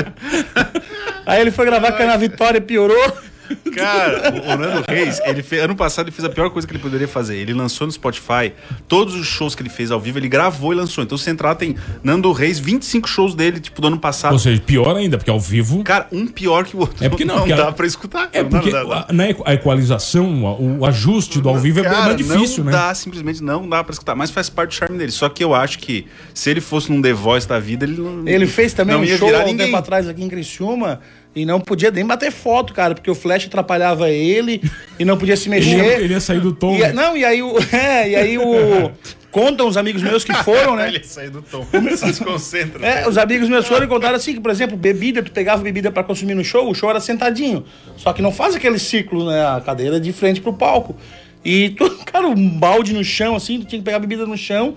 Aí 1.27 1.41
ele 1.41 1.51
foi 1.51 1.67
gravar 1.67 1.93
com 1.93 2.03
a 2.03 2.17
Vitória 2.17 2.59
e 2.59 2.61
piorou. 2.61 3.13
Cara, 3.75 4.33
o, 4.35 4.57
Nando 4.57 4.85
Reis, 4.89 5.21
ele 5.25 5.43
fez, 5.43 5.63
ano 5.63 5.75
passado 5.77 6.07
ele 6.07 6.15
fez 6.15 6.25
a 6.25 6.29
pior 6.31 6.51
coisa 6.51 6.67
que 6.67 6.73
ele 6.73 6.83
poderia 6.83 7.09
fazer. 7.09 7.37
Ele 7.37 7.53
lançou 7.53 7.87
no 7.87 7.93
Spotify 7.93 8.53
todos 8.89 9.15
os 9.15 9.27
shows 9.27 9.55
que 9.55 9.63
ele 9.63 9.69
fez 9.71 9.91
ao 9.91 10.01
vivo, 10.01 10.19
ele 10.19 10.29
gravou 10.29 10.73
e 10.73 10.77
lançou. 10.77 11.03
Então, 11.05 11.17
se 11.19 11.25
você 11.25 11.31
entrar, 11.31 11.55
tem 11.55 11.77
Nando 12.03 12.31
Reis, 12.33 12.59
25 12.59 13.09
shows 13.09 13.35
dele, 13.35 13.61
tipo, 13.61 13.81
do 13.81 13.89
ano 13.89 13.99
passado. 13.99 14.33
Ou 14.33 14.39
seja, 14.39 14.61
pior 14.61 14.97
ainda, 14.97 15.17
porque 15.19 15.31
ao 15.31 15.41
vivo. 15.41 15.83
Cara, 15.85 16.07
um 16.13 16.27
pior 16.27 16.65
que 16.65 16.77
o 16.77 16.81
outro. 16.81 17.05
É 17.05 17.09
porque 17.09 17.25
não, 17.25 17.35
não 17.35 17.41
porque 17.43 17.55
dá 17.55 17.63
ela- 17.63 17.73
pra 17.73 17.87
escutar. 17.87 18.25
É 18.33 18.43
cara, 18.43 18.45
porque 18.49 18.71
não 18.71 18.89
dá, 18.89 19.07
a, 19.09 19.51
a 19.51 19.55
equalização, 19.55 20.47
a- 20.47 20.55
o 20.57 20.87
ajuste 20.87 21.41
do 21.41 21.49
ao 21.49 21.57
vivo 21.59 21.81
é 21.81 21.83
Cara, 21.83 21.97
mais 22.05 22.17
difícil, 22.17 22.65
não 22.65 22.73
né? 22.73 22.79
dá, 22.79 22.95
simplesmente 22.95 23.43
não 23.43 23.69
dá 23.69 23.83
pra 23.83 23.93
escutar. 23.93 24.15
Mas 24.15 24.31
faz 24.31 24.49
parte 24.49 24.71
do 24.71 24.75
charme 24.75 24.99
dele. 24.99 25.13
Só 25.13 25.29
que 25.29 25.43
eu 25.43 25.55
acho 25.55 25.79
que 25.79 26.07
se 26.35 26.51
ele 26.51 26.61
fosse 26.61 26.91
num 26.91 27.01
The 27.01 27.13
Voice 27.13 27.49
da 27.49 27.59
vida, 27.59 27.85
ele 27.85 28.01
não. 28.01 28.27
Ele 28.27 28.47
fez 28.47 28.73
também 28.73 28.95
não 28.97 29.03
um 29.03 29.07
show 29.07 29.35
há 29.35 29.45
um 29.45 29.57
tempo 29.57 29.77
atrás 29.77 30.09
aqui 30.09 30.23
em 30.23 30.29
Criciúma 30.29 31.01
e 31.35 31.47
não 31.47 31.61
podia 31.61 31.91
nem 31.91 32.05
bater 32.05 32.33
foto, 32.33 32.73
cara, 32.73 32.95
porque 32.95 33.11
o 33.11 33.15
flash 33.15 33.47
atrapalhava 33.47 34.11
ele 34.11 34.63
e 34.99 35.05
não 35.05 35.17
podia 35.17 35.37
se 35.37 35.49
mexer. 35.51 36.01
ele 36.01 36.15
ia 36.15 36.21
sair 36.21 36.41
do 36.41 36.53
tom. 36.53 36.77
E, 36.77 36.81
né? 36.81 36.93
não, 36.93 37.17
e 37.17 37.25
aí 37.25 37.43
o. 37.43 37.55
É, 37.73 38.11
e 38.11 38.17
aí 38.17 38.39
o. 38.39 38.91
Contam 39.31 39.69
os 39.69 39.77
amigos 39.77 40.03
meus 40.03 40.25
que 40.25 40.35
foram, 40.43 40.75
né? 40.75 40.89
Ele 40.91 40.99
ia 40.99 41.05
sair 41.05 41.31
do 41.31 41.41
tom. 41.41 41.65
Se 41.97 42.05
desconcentra. 42.05 42.85
É, 42.85 43.09
os 43.09 43.17
amigos 43.17 43.49
meus 43.49 43.65
foram 43.65 43.85
e 43.85 43.89
contaram 43.89 44.17
assim 44.17 44.35
que, 44.35 44.41
por 44.41 44.51
exemplo, 44.51 44.77
bebida, 44.77 45.23
tu 45.23 45.31
pegava 45.31 45.63
bebida 45.63 45.89
pra 45.93 46.03
consumir 46.03 46.35
no 46.35 46.43
show, 46.43 46.69
o 46.69 46.75
show 46.75 46.91
era 46.91 46.99
sentadinho. 46.99 47.65
Só 47.97 48.13
que 48.13 48.21
não 48.21 48.33
faz 48.33 48.57
aquele 48.57 48.77
ciclo, 48.77 49.31
né? 49.31 49.47
A 49.47 49.61
cadeira 49.61 49.99
é 49.99 50.01
de 50.01 50.13
frente 50.13 50.41
pro 50.41 50.53
palco. 50.53 50.97
E 51.45 51.71
tu, 51.71 51.89
cara, 52.05 52.27
um 52.27 52.49
balde 52.59 52.93
no 52.93 53.05
chão, 53.05 53.37
assim, 53.37 53.61
tu 53.61 53.67
tinha 53.67 53.79
que 53.79 53.85
pegar 53.85 54.01
bebida 54.01 54.27
no 54.27 54.37
chão. 54.37 54.75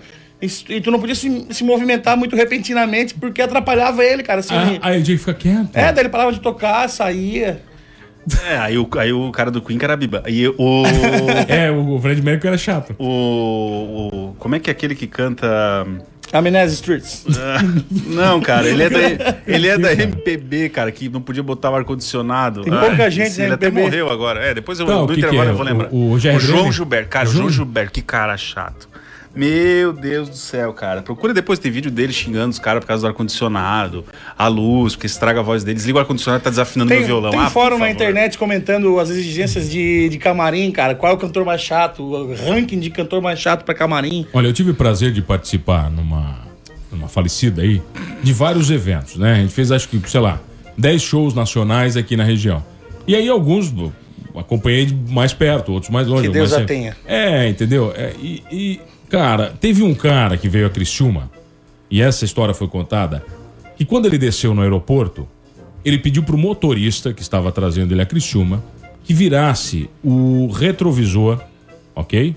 E, 0.68 0.80
tu 0.80 0.90
não 0.90 0.98
podia 1.00 1.14
se, 1.14 1.46
se 1.50 1.64
movimentar 1.64 2.16
muito 2.16 2.34
repentinamente 2.36 3.14
porque 3.14 3.40
atrapalhava 3.42 4.04
ele, 4.04 4.22
cara. 4.22 4.40
Assim, 4.40 4.54
Ah, 4.54 4.78
aí 4.82 4.96
ele 4.96 5.04
tinha 5.04 5.16
que 5.16 5.24
ficar 5.24 5.34
quieto. 5.34 5.70
É, 5.74 5.92
daí 5.92 6.02
ele 6.02 6.08
parava 6.08 6.32
de 6.32 6.40
tocar, 6.40 6.88
saía. 6.88 7.62
É, 8.48 8.56
aí 8.56 8.78
o, 8.78 8.88
aí 8.98 9.12
o 9.12 9.30
cara 9.30 9.50
do 9.50 9.60
Queen 9.60 9.78
que 9.78 9.84
era 9.84 9.96
biba. 9.96 10.22
E 10.26 10.48
o. 10.48 10.82
É, 11.48 11.70
o 11.70 11.98
Fred 12.00 12.22
Mercury 12.22 12.48
era 12.48 12.58
chato. 12.58 12.94
o, 12.98 13.04
o- 14.30 14.34
Como 14.38 14.54
é 14.54 14.58
que 14.58 14.70
é 14.70 14.72
aquele 14.72 14.94
que 14.94 15.06
canta. 15.06 15.46
Amnésia 16.32 16.74
Streets. 16.74 17.26
Ah, 17.38 17.58
Não, 18.08 18.40
cara, 18.40 18.66
ele 18.66 18.82
é, 18.82 18.90
da, 18.90 19.36
ele 19.46 19.68
é 19.68 19.78
da 19.78 19.92
MPB, 19.92 20.68
cara, 20.70 20.90
que 20.90 21.08
não 21.08 21.20
podia 21.20 21.42
botar 21.42 21.70
o 21.70 21.76
ar-condicionado. 21.76 22.62
Tem 22.62 22.72
pouca 22.72 23.08
gente 23.10 23.28
esse, 23.28 23.38
na 23.40 23.44
Ele 23.44 23.54
até 23.54 23.70
morreu 23.70 24.10
agora. 24.10 24.40
É, 24.44 24.54
depois 24.54 24.80
eu, 24.80 24.86
Tá, 24.86 24.96
o 24.96 25.00
no 25.02 25.08
que 25.08 25.14
que 25.14 25.20
intervalo 25.20 25.48
é? 25.50 25.52
eu 25.52 25.56
vou 25.56 25.64
lembrar. 25.66 25.88
O- 25.92 26.12
o 26.12 26.18
Jair 26.18 26.40
João? 26.40 26.72
Gilberto. 26.72 27.08
Cara, 27.10 27.28
o 27.28 27.30
João? 27.30 27.42
João 27.44 27.52
Gilberto, 27.52 27.92
que 27.92 28.02
cara 28.02 28.36
chato. 28.38 28.88
Meu 29.34 29.92
Deus 29.92 30.28
do 30.28 30.36
céu, 30.36 30.72
cara. 30.72 31.02
Procura 31.02 31.34
depois, 31.34 31.58
tem 31.58 31.70
vídeo 31.70 31.90
dele 31.90 32.12
xingando 32.12 32.50
os 32.50 32.58
caras 32.58 32.80
por 32.80 32.86
causa 32.86 33.02
do 33.02 33.08
ar-condicionado, 33.08 34.04
a 34.38 34.46
luz, 34.46 34.94
porque 34.94 35.06
estraga 35.06 35.40
a 35.40 35.42
voz 35.42 35.64
deles. 35.64 35.84
Liga 35.84 35.98
o 35.98 36.00
ar-condicionado 36.00 36.44
tá 36.44 36.50
desafinando 36.50 36.88
Tem, 36.88 36.98
meu 36.98 37.06
violão. 37.08 37.30
tem 37.32 37.40
Ah, 37.40 37.50
fórum 37.50 37.78
na 37.78 37.90
internet 37.90 38.38
comentando 38.38 38.98
as 39.00 39.10
exigências 39.10 39.68
de, 39.68 40.08
de 40.08 40.18
camarim, 40.18 40.70
cara. 40.70 40.94
Qual 40.94 41.10
é 41.10 41.14
o 41.14 41.18
cantor 41.18 41.44
mais 41.44 41.60
chato? 41.60 42.02
O 42.02 42.34
ranking 42.34 42.78
de 42.78 42.90
cantor 42.90 43.20
mais 43.20 43.40
chato 43.40 43.64
pra 43.64 43.74
camarim. 43.74 44.24
Olha, 44.32 44.46
eu 44.46 44.52
tive 44.52 44.70
o 44.70 44.74
prazer 44.74 45.10
de 45.10 45.20
participar 45.20 45.90
numa, 45.90 46.38
numa 46.92 47.08
falecida 47.08 47.62
aí, 47.62 47.82
de 48.22 48.32
vários 48.32 48.70
eventos, 48.70 49.16
né? 49.16 49.32
A 49.32 49.36
gente 49.36 49.52
fez, 49.52 49.72
acho 49.72 49.88
que, 49.88 50.00
sei 50.08 50.20
lá, 50.20 50.40
10 50.78 51.02
shows 51.02 51.34
nacionais 51.34 51.96
aqui 51.96 52.16
na 52.16 52.24
região. 52.24 52.62
E 53.06 53.14
aí 53.16 53.28
alguns 53.28 53.72
acompanhei 54.36 54.86
de 54.86 54.94
mais 55.12 55.32
perto, 55.32 55.72
outros 55.72 55.90
mais 55.90 56.06
longe. 56.06 56.28
Que 56.28 56.32
Deus 56.32 56.50
mas 56.50 56.58
a 56.60 56.62
é- 56.62 56.66
tenha. 56.66 56.96
É, 57.06 57.48
entendeu? 57.48 57.92
É, 57.96 58.12
e, 58.20 58.42
e, 58.50 58.80
cara, 59.08 59.54
teve 59.60 59.82
um 59.82 59.94
cara 59.94 60.36
que 60.36 60.48
veio 60.48 60.66
a 60.66 60.70
Criciúma, 60.70 61.30
e 61.90 62.02
essa 62.02 62.24
história 62.24 62.54
foi 62.54 62.68
contada, 62.68 63.24
que 63.76 63.84
quando 63.84 64.06
ele 64.06 64.18
desceu 64.18 64.54
no 64.54 64.62
aeroporto, 64.62 65.28
ele 65.84 65.98
pediu 65.98 66.22
pro 66.22 66.38
motorista 66.38 67.12
que 67.12 67.22
estava 67.22 67.52
trazendo 67.52 67.92
ele 67.92 68.02
a 68.02 68.06
Criciúma 68.06 68.62
que 69.04 69.12
virasse 69.12 69.88
o 70.02 70.48
retrovisor, 70.48 71.40
ok? 71.94 72.34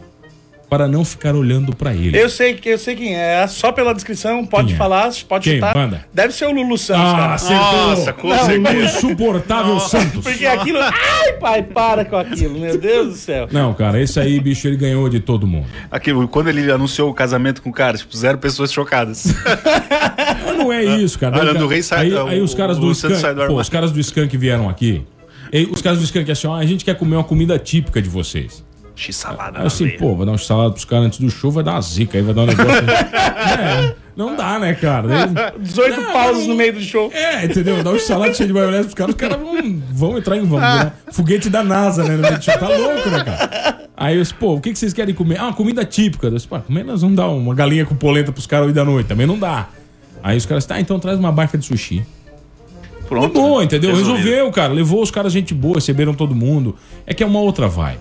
Para 0.69 0.86
não 0.86 1.06
ficar 1.06 1.34
olhando 1.34 1.73
para 1.73 1.93
ele. 1.93 2.19
Eu 2.21 2.30
sei, 2.30 2.53
que- 2.56 2.67
eu 2.67 2.77
sei 2.77 2.93
quem 2.93 3.15
é. 3.15 3.47
Só 3.47 3.71
pela 3.71 3.93
descrição, 3.93 4.45
pode 4.45 4.73
é? 4.73 4.75
falar, 4.75 5.10
pode 5.25 5.45
Quem? 5.45 5.56
chutar. 5.60 5.73
Manda. 5.73 6.06
Deve 6.13 6.34
ser 6.34 6.45
o 6.45 6.51
Lulu 6.51 6.77
Santos, 6.77 7.13
Ah, 7.13 7.15
cara. 7.15 7.34
acertou. 7.36 7.88
Nossa, 7.88 8.13
com 8.13 8.27
Não, 8.27 8.45
certeza. 8.45 8.77
o 8.77 8.84
insuportável 8.84 9.80
Santos. 9.80 10.23
Porque 10.25 10.45
aquilo. 10.45 10.80
Ai, 10.82 11.34
pai, 11.39 11.63
para 11.63 12.03
com 12.03 12.17
aquilo, 12.17 12.60
meu 12.60 12.77
Deus 12.77 13.08
do 13.08 13.15
céu. 13.15 13.47
Não, 13.49 13.73
cara, 13.73 14.01
esse 14.01 14.19
aí, 14.19 14.39
bicho, 14.41 14.67
ele 14.67 14.75
ganhou 14.75 15.08
de 15.08 15.21
todo 15.21 15.47
mundo. 15.47 15.67
Aquilo, 15.89 16.27
quando 16.27 16.49
ele 16.49 16.69
anunciou 16.69 17.10
o 17.10 17.13
casamento 17.13 17.62
com 17.62 17.69
o 17.69 17.73
cara, 17.73 17.97
tipo, 17.97 18.15
zero 18.17 18.38
pessoas 18.38 18.71
chocadas. 18.73 19.23
Mas 20.45 20.58
não 20.58 20.71
é 20.73 20.84
isso, 20.84 21.17
cara. 21.17 21.41
Ah, 21.41 21.45
Daí, 21.45 21.58
do 21.58 21.67
Rei 21.67 21.82
sai- 21.82 22.08
aí, 22.08 22.13
o- 22.13 22.27
aí 22.27 22.41
os 22.41 22.53
caras 22.53 22.77
o 22.77 22.82
do 22.82 22.93
Santos 22.93 23.17
Skank, 23.19 23.36
sai 23.38 23.47
do 23.47 23.53
pô, 23.53 23.60
os 23.62 23.69
caras 23.69 23.91
do 23.91 23.99
Skank 24.01 24.36
vieram 24.38 24.67
aqui. 24.69 25.06
E 25.53 25.63
os 25.71 25.82
caras 25.82 25.99
do 25.99 26.03
Skank 26.03 26.30
assim, 26.30 26.47
ó, 26.47 26.56
a 26.56 26.65
gente 26.65 26.84
quer 26.84 26.95
comer 26.95 27.15
uma 27.15 27.23
comida 27.23 27.58
típica 27.58 28.01
de 28.01 28.10
vocês. 28.10 28.66
X-salada. 28.98 29.60
Aí 29.60 29.68
assim, 29.68 29.90
pô, 29.92 30.16
vai 30.16 30.26
dar 30.26 30.32
um 30.34 30.38
salada 30.38 30.72
pros 30.72 30.86
caras 30.86 31.06
antes 31.06 31.20
do 31.20 31.30
show, 31.30 31.52
vai 31.52 31.64
dar 31.64 31.74
uma 31.74 31.82
zica 31.82 32.18
aí, 32.18 32.24
vai 32.24 32.34
dar 32.34 32.42
um 32.42 32.46
negócio. 32.48 32.84
é, 32.90 33.96
não 34.16 34.36
dá, 34.36 34.58
né, 34.60 34.74
cara? 34.74 35.08
Daí- 35.08 35.54
18 35.60 36.02
Não, 36.02 36.12
pausas 36.12 36.42
não- 36.44 36.50
no 36.50 36.56
meio 36.56 36.74
do 36.74 36.82
show. 36.82 37.12
É, 37.14 37.46
entendeu? 37.46 37.84
Dá 37.84 37.92
um 37.92 38.00
salada 38.00 38.34
cheio 38.34 38.48
de 38.48 38.54
maionese 38.54 38.84
pros 38.84 38.94
caras, 38.96 39.16
os 39.16 39.20
caras 39.22 39.38
vão, 39.40 39.82
vão 39.92 40.18
entrar 40.18 40.36
em 40.38 40.42
vamos, 40.46 40.62
né? 40.62 40.92
foguete 41.12 41.50
da 41.50 41.64
NASA, 41.64 42.04
né? 42.04 42.16
No 42.16 42.22
meio 42.24 42.38
do 42.38 42.44
show. 42.44 42.58
Tá 42.58 42.68
louco, 42.68 43.10
né, 43.10 43.24
cara? 43.24 43.88
Aí 43.96 44.16
eu 44.16 44.22
disse, 44.22 44.34
pô, 44.34 44.54
o 44.56 44.62
que, 44.62 44.72
que 44.74 44.78
vocês 44.80 44.94
querem 44.94 45.14
comer? 45.16 45.40
Ah, 45.40 45.46
uma 45.46 45.54
comida 45.54 45.84
típica. 45.86 46.28
Eu 46.28 46.32
disse, 46.32 46.48
pô, 46.48 46.60
comer 46.60 46.84
nós 46.84 47.02
vamos 47.02 47.16
dar 47.16 47.28
uma 47.30 47.54
galinha 47.56 47.86
com 47.86 47.96
polenta 47.96 48.32
pros 48.32 48.46
caras 48.46 48.66
hoje 48.66 48.76
da 48.76 48.86
noite. 48.86 49.08
Também 49.08 49.26
não 49.26 49.38
dá. 49.40 49.68
Aí 50.24 50.38
os 50.38 50.46
caras, 50.46 50.66
tá, 50.66 50.80
então 50.80 51.00
traz 51.00 51.18
uma 51.20 51.32
barca 51.32 51.58
de 51.58 51.66
sushi. 51.66 52.04
Pronto. 53.08 53.34
Boa, 53.34 53.64
entendeu? 53.64 53.92
Resolvido. 53.96 54.18
Resolveu, 54.18 54.52
cara. 54.52 54.74
Levou 54.74 55.02
os 55.02 55.10
caras 55.10 55.32
gente 55.32 55.54
boa, 55.54 55.76
receberam 55.76 56.14
todo 56.14 56.36
mundo. 56.36 56.76
É 57.06 57.14
que 57.14 57.24
é 57.24 57.26
uma 57.26 57.40
outra 57.40 57.68
vibe. 57.68 58.00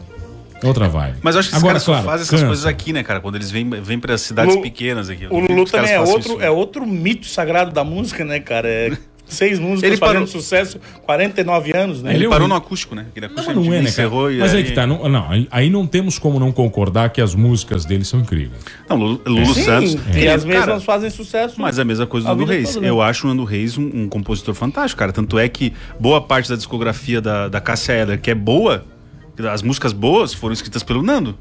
Outra 0.62 0.88
vibe. 0.88 1.18
Mas 1.22 1.34
eu 1.34 1.40
acho 1.40 1.48
que 1.50 1.54
esses 1.54 1.62
Agora, 1.62 1.72
caras 1.74 1.82
só 1.82 1.92
claro, 1.92 2.06
fazem 2.06 2.22
essas 2.22 2.30
cansa. 2.40 2.46
coisas 2.46 2.66
aqui, 2.66 2.92
né, 2.92 3.02
cara? 3.02 3.20
Quando 3.20 3.34
eles 3.36 3.50
vêm, 3.50 3.68
vêm 3.68 3.98
para 3.98 4.16
cidades 4.18 4.54
Lu- 4.56 4.62
pequenas 4.62 5.08
aqui. 5.10 5.26
O 5.30 5.38
Lulu 5.38 5.64
também 5.66 5.92
é 5.92 6.00
outro, 6.00 6.32
isso. 6.34 6.40
é 6.42 6.50
outro 6.50 6.86
mito 6.86 7.26
sagrado 7.26 7.70
da 7.72 7.84
música, 7.84 8.24
né, 8.24 8.40
cara? 8.40 8.68
É 8.68 8.90
seis 9.28 9.58
músicas 9.58 9.82
Ele 9.90 9.96
fazendo 9.96 10.14
parou- 10.14 10.26
sucesso, 10.28 10.78
49 11.04 11.76
anos, 11.76 12.00
né? 12.00 12.10
Ele 12.10 12.18
Ele 12.18 12.26
é 12.26 12.28
parou 12.28 12.46
um- 12.46 12.48
no 12.48 12.54
acústico, 12.54 12.94
né? 12.94 13.06
Aquele 13.10 13.26
Não, 13.26 13.32
acústico 13.34 13.56
mas 13.56 13.66
não 13.66 13.72
é, 13.72 13.76
né, 13.76 13.82
cara? 13.82 13.88
encerrou 13.90 14.30
e 14.30 14.38
Mas 14.38 14.54
aí 14.54 14.62
que 14.64 14.70
tá. 14.72 14.86
Não, 14.86 15.08
não, 15.08 15.28
aí, 15.30 15.48
aí 15.50 15.68
não 15.68 15.84
temos 15.86 16.16
como 16.18 16.38
não 16.38 16.52
concordar 16.52 17.10
que 17.10 17.20
as 17.20 17.34
músicas 17.34 17.84
dele 17.84 18.04
são 18.04 18.20
incríveis. 18.20 18.62
Não, 18.88 18.96
Lulu, 18.96 19.20
Lulu 19.26 19.52
Sim, 19.54 19.62
Santos. 19.64 19.94
e 20.14 20.18
ele- 20.18 20.28
as 20.28 20.44
mesmas 20.44 20.64
cara, 20.66 20.80
fazem 20.80 21.10
sucesso. 21.10 21.56
Mas 21.60 21.76
é 21.78 21.82
a 21.82 21.84
mesma 21.84 22.06
coisa 22.06 22.28
do 22.28 22.36
Nando 22.36 22.44
Reis. 22.50 22.68
toda, 22.74 22.80
né? 22.82 22.88
Eu 22.88 23.02
acho 23.02 23.26
o 23.26 23.28
Nando 23.28 23.42
Reis 23.44 23.76
um, 23.76 23.90
um 24.04 24.08
compositor 24.08 24.54
fantástico, 24.54 25.00
cara. 25.00 25.12
Tanto 25.12 25.38
é 25.40 25.48
que 25.48 25.72
boa 25.98 26.20
parte 26.20 26.48
da 26.48 26.54
discografia 26.56 27.20
da, 27.20 27.48
da 27.48 27.60
Cássia 27.60 27.94
Eller, 27.94 28.20
que 28.20 28.30
é 28.30 28.34
boa, 28.34 28.84
as 29.50 29.62
músicas 29.62 29.92
boas 29.92 30.32
foram 30.34 30.52
escritas 30.52 30.82
pelo 30.82 31.02
Nando. 31.02 31.36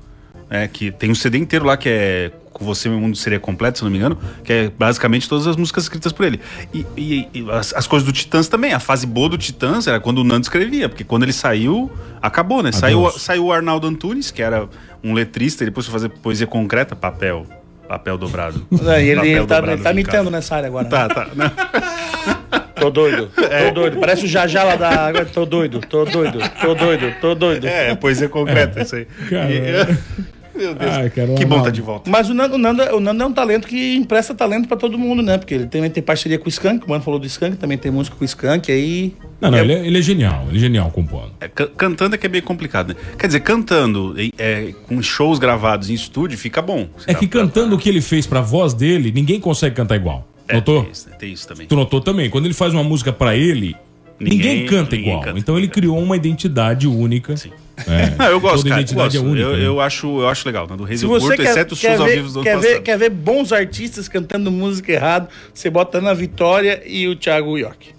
É, 0.47 0.67
que 0.67 0.91
tem 0.91 1.09
um 1.09 1.15
CD 1.15 1.39
inteiro 1.39 1.65
lá 1.65 1.75
que 1.75 1.89
é 1.89 2.31
Com 2.53 2.63
Você 2.65 2.87
Meu 2.87 2.99
Mundo 2.99 3.17
Seria 3.17 3.39
Completo, 3.39 3.79
se 3.79 3.83
não 3.83 3.89
me 3.89 3.97
engano, 3.97 4.15
que 4.43 4.53
é 4.53 4.69
basicamente 4.69 5.27
todas 5.27 5.47
as 5.47 5.55
músicas 5.55 5.85
escritas 5.85 6.11
por 6.11 6.23
ele. 6.23 6.39
E, 6.71 6.85
e- 6.95 7.27
e 7.33 7.51
as, 7.51 7.73
as 7.73 7.87
coisas 7.87 8.05
do 8.05 8.11
Titãs 8.13 8.47
também. 8.47 8.71
A 8.71 8.79
fase 8.79 9.07
boa 9.07 9.27
do 9.27 9.39
Titãs 9.39 9.87
era 9.87 9.99
quando 9.99 10.19
o 10.19 10.23
Nando 10.23 10.43
escrevia, 10.43 10.87
porque 10.87 11.03
quando 11.03 11.23
ele 11.23 11.33
saiu, 11.33 11.91
acabou, 12.21 12.61
né? 12.61 12.71
Saiu, 12.71 13.07
Adeus. 13.07 13.21
saiu 13.23 13.45
o 13.45 13.51
Arnaldo 13.51 13.87
Antunes, 13.87 14.29
que 14.29 14.43
era 14.43 14.69
um 15.03 15.13
letrista, 15.13 15.63
e 15.63 15.65
depois 15.65 15.87
foi 15.87 15.93
fazer 15.93 16.09
poesia 16.09 16.45
concreta, 16.45 16.95
papel. 16.95 17.47
Papel 17.87 18.15
dobrado. 18.15 18.67
É, 18.87 19.03
e 19.03 19.07
ele, 19.09 19.15
Papel 19.15 19.31
ele 19.31 19.47
tá, 19.47 19.55
dobrado 19.55 19.71
ele 19.77 19.83
tá 19.83 19.93
mitando 19.93 20.29
nessa 20.29 20.55
área 20.55 20.67
agora. 20.67 20.85
Tá, 20.87 21.07
tá. 21.09 21.27
Tô 22.85 22.91
doido, 22.91 23.29
É. 23.49 23.67
tô 23.69 23.73
doido. 23.81 23.97
Parece 23.99 24.25
o 24.25 24.27
Jajá 24.27 24.63
lá 24.63 24.75
da 24.75 24.89
água. 24.89 25.25
Tô 25.25 25.45
doido, 25.45 25.79
tô 25.81 26.05
doido, 26.05 26.39
tô 26.61 26.75
doido, 26.75 27.13
tô 27.19 27.33
doido. 27.35 27.65
É, 27.67 27.95
poesia 27.95 28.29
concreta, 28.29 28.81
isso 28.81 28.95
aí. 28.95 29.07
E- 29.31 30.25
Meu 30.55 30.73
Deus. 30.73 30.91
Ai, 30.93 31.09
que 31.09 31.43
bom 31.45 31.61
tá 31.61 31.69
de 31.69 31.81
volta. 31.81 32.09
Mas 32.09 32.29
o 32.29 32.33
Nando, 32.33 32.55
o, 32.55 32.57
Nando, 32.57 32.81
o 32.95 32.99
Nando 33.01 33.21
é 33.23 33.25
um 33.25 33.33
talento 33.33 33.67
que 33.67 33.93
empresta 33.97 34.33
talento 34.33 34.69
pra 34.69 34.77
todo 34.77 34.97
mundo, 34.97 35.21
né? 35.21 35.37
Porque 35.37 35.53
ele 35.53 35.65
também 35.65 35.89
tem 35.89 36.01
parceria 36.01 36.39
com 36.39 36.45
o 36.45 36.49
Skank, 36.49 36.85
o 36.85 36.89
mano 36.89 37.03
falou 37.03 37.19
do 37.19 37.25
Skank, 37.27 37.57
também 37.57 37.77
tem 37.77 37.91
música 37.91 38.15
com 38.15 38.23
o 38.23 38.25
Skank, 38.25 38.71
aí... 38.71 39.13
Não, 39.41 39.51
não, 39.51 39.57
é- 39.57 39.61
ele, 39.61 39.73
é, 39.73 39.85
ele 39.85 39.99
é 39.99 40.01
genial. 40.01 40.45
Ele 40.47 40.55
é 40.55 40.59
genial 40.61 40.89
compondo. 40.91 41.33
É, 41.41 41.49
ca- 41.49 41.67
cantando 41.75 42.15
é 42.15 42.17
que 42.17 42.25
é 42.25 42.29
meio 42.29 42.43
complicado, 42.43 42.89
né? 42.93 42.95
Quer 43.19 43.27
dizer, 43.27 43.41
cantando 43.41 44.15
é, 44.37 44.73
com 44.87 45.01
shows 45.01 45.39
gravados 45.39 45.89
em 45.89 45.93
estúdio 45.93 46.37
fica 46.37 46.61
bom. 46.61 46.87
É 47.05 47.13
que 47.13 47.27
cantando 47.27 47.75
o 47.75 47.77
que 47.77 47.89
ele 47.89 47.99
fez 47.99 48.25
pra 48.25 48.39
voz 48.39 48.73
dele, 48.73 49.11
ninguém 49.11 49.41
consegue 49.41 49.75
cantar 49.75 49.97
igual. 49.97 50.25
É, 50.47 50.55
Notou? 50.55 50.83
Tem 50.83 50.91
isso, 50.91 51.09
né? 51.09 51.15
Tem 51.17 51.33
isso 51.33 51.47
também. 51.47 51.67
Tu 51.67 51.75
notou 51.75 51.99
também? 52.01 52.29
Quando 52.29 52.45
ele 52.45 52.53
faz 52.53 52.73
uma 52.73 52.83
música 52.83 53.11
pra 53.11 53.35
ele, 53.35 53.75
Ninguém, 54.19 54.65
canta 54.65 54.95
igual. 54.95 55.19
canta. 55.21 55.37
então 55.39 55.57
ele 55.57 55.67
criou 55.67 55.97
uma 56.01 56.15
identidade 56.15 56.87
única. 56.87 57.35
Sim. 57.35 57.51
É, 57.87 58.11
Não, 58.17 58.25
eu 58.31 58.39
gosto, 58.39 58.57
toda 58.57 58.69
cara. 58.69 58.81
identidade 58.81 59.17
gosto. 59.17 59.27
é 59.27 59.31
única. 59.31 59.47
eu, 59.47 59.57
né? 59.57 59.65
eu 59.65 59.81
acho, 59.81 60.07
eu 60.21 60.29
acho 60.29 60.47
legal, 60.47 60.67
né? 60.69 60.77
Do 60.77 60.83
Reis 60.83 60.99
Se 61.01 61.05
eu 61.05 61.09
você 61.09 61.25
curto, 61.27 61.41
quer, 61.41 61.49
exceto 61.49 61.73
os 61.73 61.79
shows 61.79 61.99
ao 61.99 62.05
ver, 62.05 62.15
vivo 62.15 62.31
do 62.31 62.39
ano 62.39 62.43
quer, 62.43 62.57
ver, 62.59 62.67
passado. 62.67 62.83
quer 62.83 62.97
ver 62.97 63.09
bons 63.09 63.51
artistas 63.51 64.07
cantando 64.07 64.49
música 64.51 64.91
errado, 64.93 65.27
você 65.53 65.69
bota 65.69 65.97
Ana 65.97 66.13
Vitória 66.13 66.81
e 66.85 67.07
o 67.07 67.15
Thiago 67.15 67.57
York. 67.57 67.89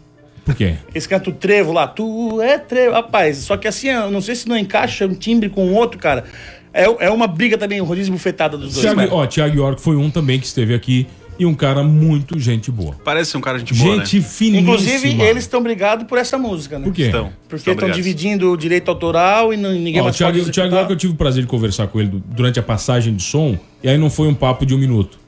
Por 0.44 0.54
quê? 0.54 0.76
Eles 0.94 1.06
cantam 1.06 1.32
o 1.32 1.36
trevo 1.36 1.72
lá, 1.72 1.86
tu 1.88 2.40
é 2.40 2.56
trevo. 2.56 2.92
Rapaz, 2.94 3.38
só 3.38 3.56
que 3.56 3.66
assim, 3.68 3.88
eu 3.88 4.10
não 4.10 4.20
sei 4.20 4.36
se 4.36 4.48
não 4.48 4.56
encaixa 4.56 5.04
um 5.06 5.12
timbre 5.14 5.48
com 5.50 5.66
o 5.66 5.74
outro, 5.74 5.98
cara. 5.98 6.24
É, 6.72 6.84
é 7.06 7.10
uma 7.10 7.26
briga 7.26 7.58
também, 7.58 7.80
o 7.80 7.84
rodízio 7.84 8.12
bufetada 8.12 8.56
dos 8.56 8.72
dois. 8.74 8.80
Thiago, 8.86 9.00
né? 9.00 9.08
ó, 9.10 9.26
Thiago 9.26 9.56
York 9.56 9.82
foi 9.82 9.96
um 9.96 10.08
também 10.08 10.38
que 10.38 10.46
esteve 10.46 10.72
aqui 10.74 11.06
e 11.38 11.44
um 11.46 11.54
cara 11.54 11.82
muito 11.82 12.38
gente 12.38 12.70
boa. 12.70 12.94
Parece 13.04 13.30
ser 13.32 13.36
um 13.36 13.40
cara 13.40 13.58
de 13.62 13.74
boa, 13.74 13.96
gente 13.96 14.16
né? 14.18 14.22
finíssima. 14.22 14.60
Inclusive, 14.72 15.20
eles 15.22 15.44
estão 15.44 15.62
brigados 15.62 16.06
por 16.06 16.18
essa 16.18 16.38
música, 16.38 16.78
né? 16.78 16.84
Por 16.84 16.94
quê? 16.94 17.08
Então, 17.08 17.30
Porque 17.48 17.56
estão 17.70 17.74
estão 17.74 17.90
dividindo 17.90 18.52
o 18.52 18.56
direito 18.56 18.88
autoral 18.90 19.52
e 19.52 19.56
não- 19.56 19.72
ninguém 19.72 19.98
Ó, 19.98 20.02
o 20.02 20.04
mais 20.04 20.16
Thiago, 20.16 20.38
pode 20.38 20.48
o 20.48 20.52
Thiago 20.52 20.68
executar. 20.68 20.78
York, 20.80 20.92
eu 20.92 20.96
tive 20.96 21.12
o 21.12 21.16
prazer 21.16 21.42
de 21.42 21.48
conversar 21.48 21.86
com 21.88 22.00
ele 22.00 22.08
du- 22.08 22.22
durante 22.26 22.58
a 22.58 22.62
passagem 22.62 23.14
de 23.14 23.22
som, 23.22 23.58
e 23.82 23.88
aí 23.88 23.98
não 23.98 24.08
foi 24.10 24.28
um 24.28 24.34
papo 24.34 24.64
de 24.64 24.74
um 24.74 24.78
minuto. 24.78 25.18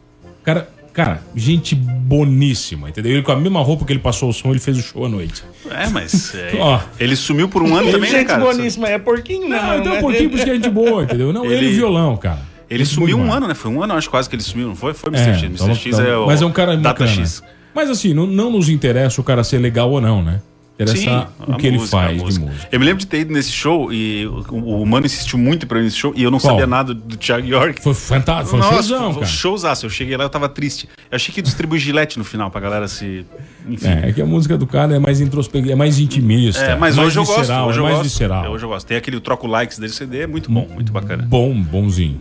Cara, 0.42 0.68
cara, 0.94 1.22
gente 1.36 1.74
boníssima, 1.74 2.88
entendeu? 2.88 3.12
Ele 3.12 3.22
com 3.22 3.30
a 3.32 3.36
mesma 3.36 3.60
roupa 3.60 3.84
que 3.84 3.92
ele 3.92 4.00
passou 4.00 4.30
o 4.30 4.32
som, 4.32 4.50
ele 4.50 4.58
fez 4.58 4.78
o 4.78 4.82
show 4.82 5.04
à 5.04 5.08
noite. 5.08 5.44
É, 5.70 5.86
mas 5.88 6.32
é, 6.34 6.52
Ó. 6.58 6.80
ele 6.98 7.14
sumiu 7.14 7.48
por 7.48 7.62
um 7.62 7.74
ano 7.76 7.90
também, 7.92 8.10
né, 8.10 8.18
Gente 8.20 8.28
cara? 8.28 8.42
boníssima, 8.44 8.88
é 8.88 8.98
porquinho, 8.98 9.48
né, 9.48 9.56
Não, 9.56 9.66
mano? 9.68 9.80
então 9.80 9.96
um 9.96 10.00
pouquinho 10.00 10.30
por 10.30 10.36
isso 10.36 10.44
que 10.44 10.50
é 10.50 10.54
gente 10.54 10.70
boa, 10.70 11.02
entendeu? 11.04 11.32
Não, 11.32 11.44
ele, 11.44 11.56
Ele- 11.56 11.66
e 11.66 11.72
o 11.72 11.76
violão, 11.76 12.16
cara. 12.16 12.40
Ele 12.70 12.84
Gente 12.84 12.94
sumiu 12.94 13.16
boa 13.16 13.28
um 13.28 13.32
ano, 13.32 13.48
né? 13.48 13.54
Foi 13.54 13.70
um 13.70 13.82
ano, 13.82 13.94
acho 13.94 14.10
quase 14.10 14.28
que 14.28 14.36
ele 14.36 14.42
sumiu, 14.42 14.68
não 14.68 14.76
foi? 14.76 14.92
Foi 14.92 15.10
Mr. 15.10 15.30
X. 15.32 15.42
Mr. 15.42 15.54
então- 15.64 15.74
X 15.74 15.86
então- 15.86 16.06
é 16.06 16.16
o. 16.18 16.26
mas 16.26 16.42
é 16.42 16.46
um 16.46 16.52
cara 16.52 16.76
Data 16.76 17.04
bacana. 17.04 17.10
X. 17.10 17.42
Mas 17.74 17.88
assim, 17.90 18.12
não, 18.12 18.26
não 18.26 18.50
nos 18.50 18.68
interessa 18.68 19.20
o 19.20 19.24
cara 19.24 19.42
ser 19.44 19.58
legal 19.58 19.90
ou 19.90 20.00
não, 20.00 20.22
né? 20.22 20.40
Interessa 20.80 21.28
o 21.46 21.54
a 21.54 21.56
que 21.56 21.66
ele 21.66 21.76
música, 21.78 21.96
faz 21.96 22.16
de 22.16 22.22
música. 22.24 22.46
Eu 22.70 22.78
me 22.78 22.86
lembro 22.86 23.00
de 23.00 23.06
ter 23.08 23.20
ido 23.20 23.32
nesse 23.32 23.50
show 23.50 23.92
e 23.92 24.24
o, 24.26 24.82
o 24.82 24.86
Mano 24.86 25.06
insistiu 25.06 25.36
muito 25.36 25.66
pra 25.66 25.80
ir 25.80 25.82
nesse 25.82 25.96
show 25.96 26.12
e 26.14 26.22
eu 26.22 26.30
não 26.30 26.38
Qual? 26.38 26.52
sabia 26.52 26.68
nada 26.68 26.94
do 26.94 27.16
Thiago 27.16 27.46
York. 27.48 27.82
Foi 27.82 27.94
fantástico, 27.94 28.50
foi 28.50 28.60
um 28.60 28.62
Nossa, 28.62 28.74
showzão, 28.88 29.12
foi 29.12 29.22
cara. 29.22 29.26
showzaço. 29.26 29.86
Eu 29.86 29.90
cheguei 29.90 30.16
lá, 30.16 30.24
eu 30.24 30.28
tava 30.30 30.48
triste. 30.48 30.88
Eu 31.10 31.16
achei 31.16 31.34
que 31.34 31.40
ia 31.40 31.42
distribuir 31.42 31.80
gilete 31.80 32.16
no 32.16 32.24
final 32.24 32.48
pra 32.48 32.60
galera 32.60 32.86
se. 32.86 33.26
Enfim. 33.68 33.88
É, 33.88 34.10
é 34.10 34.12
que 34.12 34.22
a 34.22 34.26
música 34.26 34.56
do 34.56 34.66
cara 34.68 34.94
é 34.94 34.98
mais 35.00 35.20
introspectiva, 35.20 35.72
é 35.72 35.76
mais 35.76 35.98
intimista. 35.98 36.62
É, 36.62 36.76
mas 36.76 36.94
mais 36.94 36.98
hoje 37.08 37.18
eu 37.18 37.24
gosto. 37.24 37.40
visceral, 37.40 37.68
Hoje 37.68 37.76
é 37.76 37.80
eu 37.80 37.84
mais 37.84 37.96
gosto. 37.96 38.08
visceral. 38.08 38.52
Hoje 38.52 38.64
eu 38.64 38.68
gosto. 38.68 38.86
Tem 38.86 38.96
aquele 38.96 39.18
troco 39.20 39.46
likes 39.48 39.78
dele 39.80 39.92
CD, 39.92 40.20
é 40.20 40.26
muito 40.28 40.48
bom, 40.50 40.68
muito 40.72 40.92
bacana. 40.92 41.24
Bom, 41.26 41.52
bonzinho. 41.60 42.20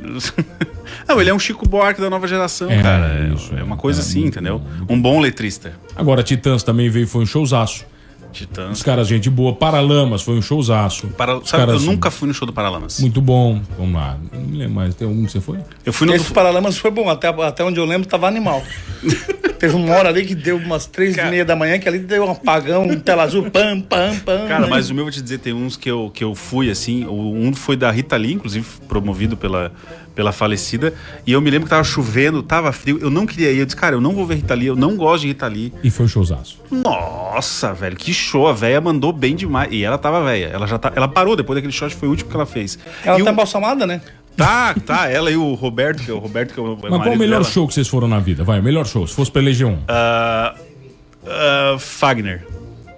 Não, 1.07 1.19
ele 1.21 1.29
é 1.29 1.33
um 1.33 1.39
Chico 1.39 1.67
Buarque 1.67 2.01
da 2.01 2.09
nova 2.09 2.27
geração, 2.27 2.69
É, 2.71 2.81
cara. 2.81 3.29
É, 3.29 3.33
isso, 3.33 3.53
é 3.55 3.61
uma 3.61 3.75
é, 3.75 3.79
coisa 3.79 3.99
é 3.99 4.01
assim, 4.01 4.25
entendeu? 4.25 4.61
Um 4.89 4.99
bom 4.99 5.19
letrista. 5.19 5.73
Agora, 5.95 6.23
Titãs 6.23 6.63
também 6.63 6.89
veio, 6.89 7.07
foi 7.07 7.21
um 7.21 7.25
showzaço. 7.25 7.85
Os 8.31 8.37
Titãs. 8.37 8.83
caras, 8.83 9.07
gente 9.07 9.29
boa. 9.29 9.53
Paralamas 9.53 10.21
foi 10.21 10.35
um 10.35 10.41
showzaço. 10.41 11.07
Para... 11.09 11.37
Os 11.37 11.49
Sabe, 11.49 11.65
caras, 11.65 11.81
eu 11.81 11.91
nunca 11.91 12.11
fui 12.11 12.27
no 12.27 12.33
show 12.33 12.45
do 12.45 12.53
Paralamas. 12.53 12.99
Muito 12.99 13.21
bom. 13.21 13.61
Vamos 13.77 13.95
lá. 13.95 14.17
Não 14.31 14.41
me 14.41 14.57
lembro 14.57 14.75
mais. 14.75 14.95
Tem 14.95 15.07
algum 15.07 15.25
que 15.25 15.31
você 15.31 15.41
foi? 15.41 15.59
Eu 15.85 15.93
fui 15.93 16.07
no. 16.07 16.13
Esse 16.13 16.31
Paralamas 16.31 16.77
foi 16.77 16.91
bom, 16.91 17.09
até, 17.09 17.27
até 17.27 17.63
onde 17.63 17.79
eu 17.79 17.85
lembro 17.85 18.07
tava 18.07 18.27
animal. 18.27 18.61
Teve 19.59 19.75
uma 19.75 19.93
hora 19.95 20.09
ali 20.09 20.25
que 20.25 20.35
deu 20.35 20.57
umas 20.57 20.85
três 20.85 21.17
e 21.17 21.21
meia 21.23 21.43
da 21.45 21.55
manhã, 21.55 21.79
que 21.79 21.87
ali 21.87 21.99
deu 21.99 22.25
um 22.25 22.31
apagão, 22.31 22.83
um 22.83 22.99
tela 22.99 23.23
azul, 23.23 23.49
pam, 23.49 23.81
pam, 23.81 24.15
pam. 24.19 24.47
Cara, 24.47 24.61
né? 24.61 24.67
mas 24.69 24.89
o 24.89 24.93
meu, 24.95 25.03
vou 25.05 25.11
te 25.11 25.21
dizer, 25.21 25.39
tem 25.39 25.53
uns 25.53 25.75
que 25.75 25.89
eu, 25.89 26.11
que 26.13 26.23
eu 26.23 26.35
fui, 26.35 26.69
assim. 26.69 27.05
o- 27.05 27.33
Um 27.33 27.53
foi 27.53 27.75
da 27.75 27.89
Rita 27.91 28.15
Lee, 28.15 28.33
inclusive 28.33 28.65
promovido 28.87 29.35
pela, 29.35 29.71
pela 30.15 30.31
falecida. 30.31 30.93
E 31.25 31.31
eu 31.31 31.41
me 31.41 31.49
lembro 31.49 31.65
que 31.65 31.69
tava 31.71 31.83
chovendo, 31.83 32.41
tava 32.43 32.71
frio. 32.71 32.99
Eu 33.01 33.09
não 33.09 33.25
queria 33.25 33.51
ir. 33.51 33.59
Eu 33.59 33.65
disse, 33.65 33.75
cara, 33.75 33.95
eu 33.95 34.01
não 34.01 34.13
vou 34.13 34.25
ver 34.25 34.35
Rita 34.35 34.53
Lee, 34.53 34.67
eu 34.67 34.75
não 34.75 34.95
gosto 34.95 35.21
de 35.21 35.27
Rita 35.29 35.47
Lee. 35.47 35.73
E 35.83 35.89
foi 35.89 36.05
um 36.05 36.09
showzaço. 36.09 36.59
Nossa, 36.71 37.73
velho, 37.73 37.95
que 37.95 38.13
show. 38.13 38.47
A 38.47 38.53
véia 38.53 38.79
mandou 38.81 39.11
bem 39.11 39.35
demais. 39.35 39.69
E 39.71 39.83
ela 39.83 39.97
tava 39.97 40.23
velha. 40.23 40.47
Ela 40.47 40.67
já 40.67 40.77
tá. 40.77 40.91
Ela 40.95 41.07
parou 41.07 41.35
depois 41.35 41.55
daquele 41.57 41.73
show, 41.73 41.85
acho 41.85 41.95
que 41.95 41.99
foi 41.99 42.07
o 42.07 42.11
último 42.11 42.29
que 42.29 42.35
ela 42.35 42.45
fez. 42.45 42.77
Ela 43.03 43.19
e 43.19 43.23
tá 43.23 43.29
o- 43.29 43.33
embalsamada, 43.33 43.85
né? 43.87 44.01
Tá, 44.37 44.73
tá, 44.85 45.09
ela 45.09 45.31
e 45.31 45.35
o 45.35 45.53
Roberto, 45.55 46.03
que 46.03 46.11
é 46.11 46.13
o 46.13 46.19
Roberto, 46.19 46.53
que 46.53 46.59
é 46.59 46.63
o 46.63 46.77
Mas 46.81 46.89
qual 47.01 47.15
o 47.15 47.17
melhor 47.17 47.39
dela. 47.41 47.51
show 47.51 47.67
que 47.67 47.73
vocês 47.73 47.87
foram 47.87 48.07
na 48.07 48.19
vida? 48.19 48.43
Vai, 48.43 48.59
o 48.59 48.63
melhor 48.63 48.85
show. 48.85 49.05
Se 49.07 49.15
fosse 49.15 49.31
pra 49.31 49.41
eleger 49.41 49.65
um. 49.67 49.79
Ah, 49.87 50.53
ah, 51.25 51.75
Fagner. 51.79 52.45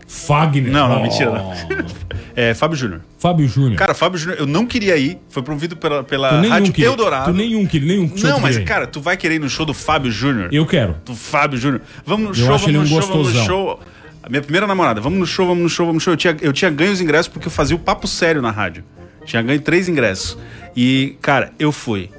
Fagner. 0.08 0.71
Não, 0.71 0.89
não, 0.89 0.99
Oh. 0.99 1.04
mentira. 1.04 1.32
Não. 1.32 1.54
É, 2.36 2.54
Fábio 2.54 2.78
Júnior. 2.78 3.02
Fábio 3.17 3.45
Júnior. 3.49 3.75
Cara, 3.75 3.93
Fábio 3.93 4.17
Júnior, 4.17 4.39
eu 4.39 4.45
não 4.45 4.65
queria 4.65 4.95
ir. 4.95 5.17
Foi 5.30 5.43
promovido 5.43 5.75
pela, 5.75 6.06
pela 6.06 6.39
Rádio 6.41 6.71
queria. 6.71 6.89
Eldorado. 6.89 7.34
Tu 7.34 7.38
nenhum 7.38 7.65
queria, 7.65 7.88
nenhum 7.97 8.15
show 8.17 8.30
Não, 8.30 8.39
mas, 8.39 8.52
queria. 8.56 8.65
cara, 8.65 8.88
tu 8.88 9.02
vai 9.02 9.17
querer 9.17 9.36
ir 9.36 9.39
no 9.39 9.49
show 9.49 9.65
do 9.65 9.73
Fábio 9.73 10.10
Júnior? 10.10 10.47
Eu 10.54 10.65
quero. 10.65 10.95
Do 11.04 11.13
Fábio 11.15 11.60
Júnior. 11.60 11.82
Vamos 12.06 12.23
no 12.28 12.32
Eu 12.32 12.36
show, 12.36 12.58
vamos 12.58 12.73
no 12.73 12.80
um 12.80 12.86
show, 12.86 13.02
vamos 13.02 13.10
no 13.10 13.23
gostosão. 13.23 13.45
show. 13.45 13.80
A 14.23 14.30
minha 14.30 14.41
primeira 14.41 14.65
namorada, 14.65 15.02
vamos 15.02 15.19
no 15.19 15.25
show, 15.25 15.45
vamos 15.45 15.63
no 15.63 15.69
show, 15.69 15.86
vamos 15.86 16.02
no 16.02 16.06
show. 16.06 16.13
Eu 16.13 16.17
tinha, 16.17 16.38
eu 16.39 16.54
tinha 16.54 16.71
ganho 16.71 16.93
os 16.93 17.02
ingressos 17.02 17.28
porque 17.28 17.47
eu 17.47 17.52
fazia 17.52 17.75
o 17.75 17.80
papo 17.80 18.08
sério 18.08 18.41
na 18.41 18.52
rádio. 18.52 18.86
Tinha 19.25 19.41
ganho 19.41 19.60
três 19.60 19.89
ingressos. 19.89 20.38
E, 20.75 21.17
cara, 21.21 21.51
eu 21.60 21.71
fui. 21.71 22.10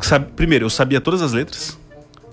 Sabe, 0.00 0.26
primeiro, 0.34 0.64
eu 0.66 0.70
sabia 0.70 1.00
todas 1.00 1.22
as 1.22 1.32
letras. 1.32 1.78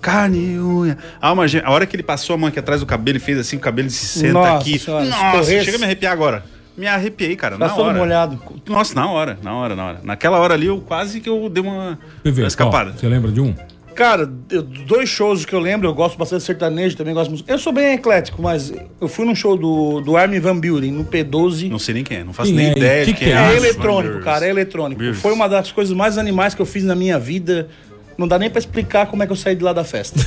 Carne 0.00 0.54
e 0.54 0.60
unha. 0.60 0.96
Alma. 1.20 1.44
A 1.64 1.70
hora 1.72 1.84
que 1.86 1.96
ele 1.96 2.02
passou 2.02 2.34
a 2.34 2.36
mão 2.36 2.48
aqui 2.48 2.58
atrás 2.58 2.80
do 2.80 2.86
cabelo 2.86 3.16
e 3.16 3.20
fez 3.20 3.38
assim, 3.38 3.56
o 3.56 3.60
cabelo 3.60 3.90
se 3.90 4.06
senta 4.06 4.32
Nossa 4.34 4.56
aqui. 4.58 4.78
senhora, 4.78 5.04
se 5.04 5.10
Nossa, 5.10 5.44
chega 5.64 5.76
a 5.76 5.78
me 5.78 5.84
arrepiar 5.84 6.12
agora. 6.12 6.44
Me 6.76 6.86
arrepiei, 6.86 7.34
cara, 7.34 7.58
Tá 7.58 7.66
na 7.66 7.74
hora. 7.74 7.98
molhado. 7.98 8.40
Nossa, 8.68 8.94
na 8.94 9.10
hora, 9.10 9.36
na 9.42 9.52
hora, 9.54 9.74
na 9.74 9.84
hora. 9.84 10.00
Naquela 10.04 10.38
hora 10.38 10.54
ali, 10.54 10.66
eu 10.66 10.80
quase 10.80 11.20
que 11.20 11.28
eu 11.28 11.48
dei 11.48 11.60
uma, 11.62 11.98
PV, 12.22 12.42
uma 12.42 12.46
escapada. 12.48 12.92
ó, 12.94 12.98
Você 12.98 13.08
lembra 13.08 13.32
de 13.32 13.40
um? 13.40 13.52
Cara, 13.98 14.30
eu- 14.48 14.62
dois 14.62 15.08
shows 15.08 15.44
que 15.44 15.52
eu 15.52 15.58
lembro, 15.58 15.88
eu 15.88 15.92
gosto 15.92 16.16
bastante 16.16 16.38
de 16.38 16.46
sertanejo, 16.46 16.96
também 16.96 17.12
gosto 17.12 17.26
de 17.26 17.30
música. 17.32 17.52
Eu 17.52 17.58
sou 17.58 17.72
bem 17.72 17.94
eclético, 17.94 18.40
mas 18.40 18.72
eu 19.00 19.08
fui 19.08 19.26
num 19.26 19.34
show 19.34 19.56
do, 19.56 20.00
do 20.00 20.16
Armin 20.16 20.38
Van 20.38 20.56
Buren, 20.56 20.92
no 20.92 21.04
P12. 21.04 21.68
Não 21.68 21.80
sei 21.80 21.94
nem 21.94 22.04
quem 22.04 22.18
é, 22.18 22.22
não 22.24 22.32
faço 22.32 22.48
Quem 22.50 22.56
nem 22.56 22.68
é? 22.68 22.70
ideia 22.76 23.04
Que 23.04 23.12
de 23.12 23.18
que 23.18 23.24
quem 23.24 23.34
é 23.34 23.36
é. 23.36 23.54
É 23.54 23.56
eletrônico, 23.56 24.20
cara, 24.20 24.46
é 24.46 24.50
eletrônico. 24.50 25.00
Beers. 25.00 25.18
Foi 25.18 25.32
uma 25.32 25.48
das 25.48 25.72
coisas 25.72 25.92
mais 25.92 26.16
animais 26.16 26.54
que 26.54 26.62
eu 26.62 26.66
fiz 26.66 26.84
na 26.84 26.94
minha 26.94 27.18
vida. 27.18 27.68
Não 28.18 28.26
dá 28.26 28.36
nem 28.38 28.50
pra 28.50 28.58
explicar 28.58 29.06
como 29.06 29.22
é 29.22 29.26
que 29.26 29.32
eu 29.32 29.36
saí 29.36 29.54
de 29.54 29.62
lá 29.62 29.72
da 29.72 29.84
festa. 29.84 30.18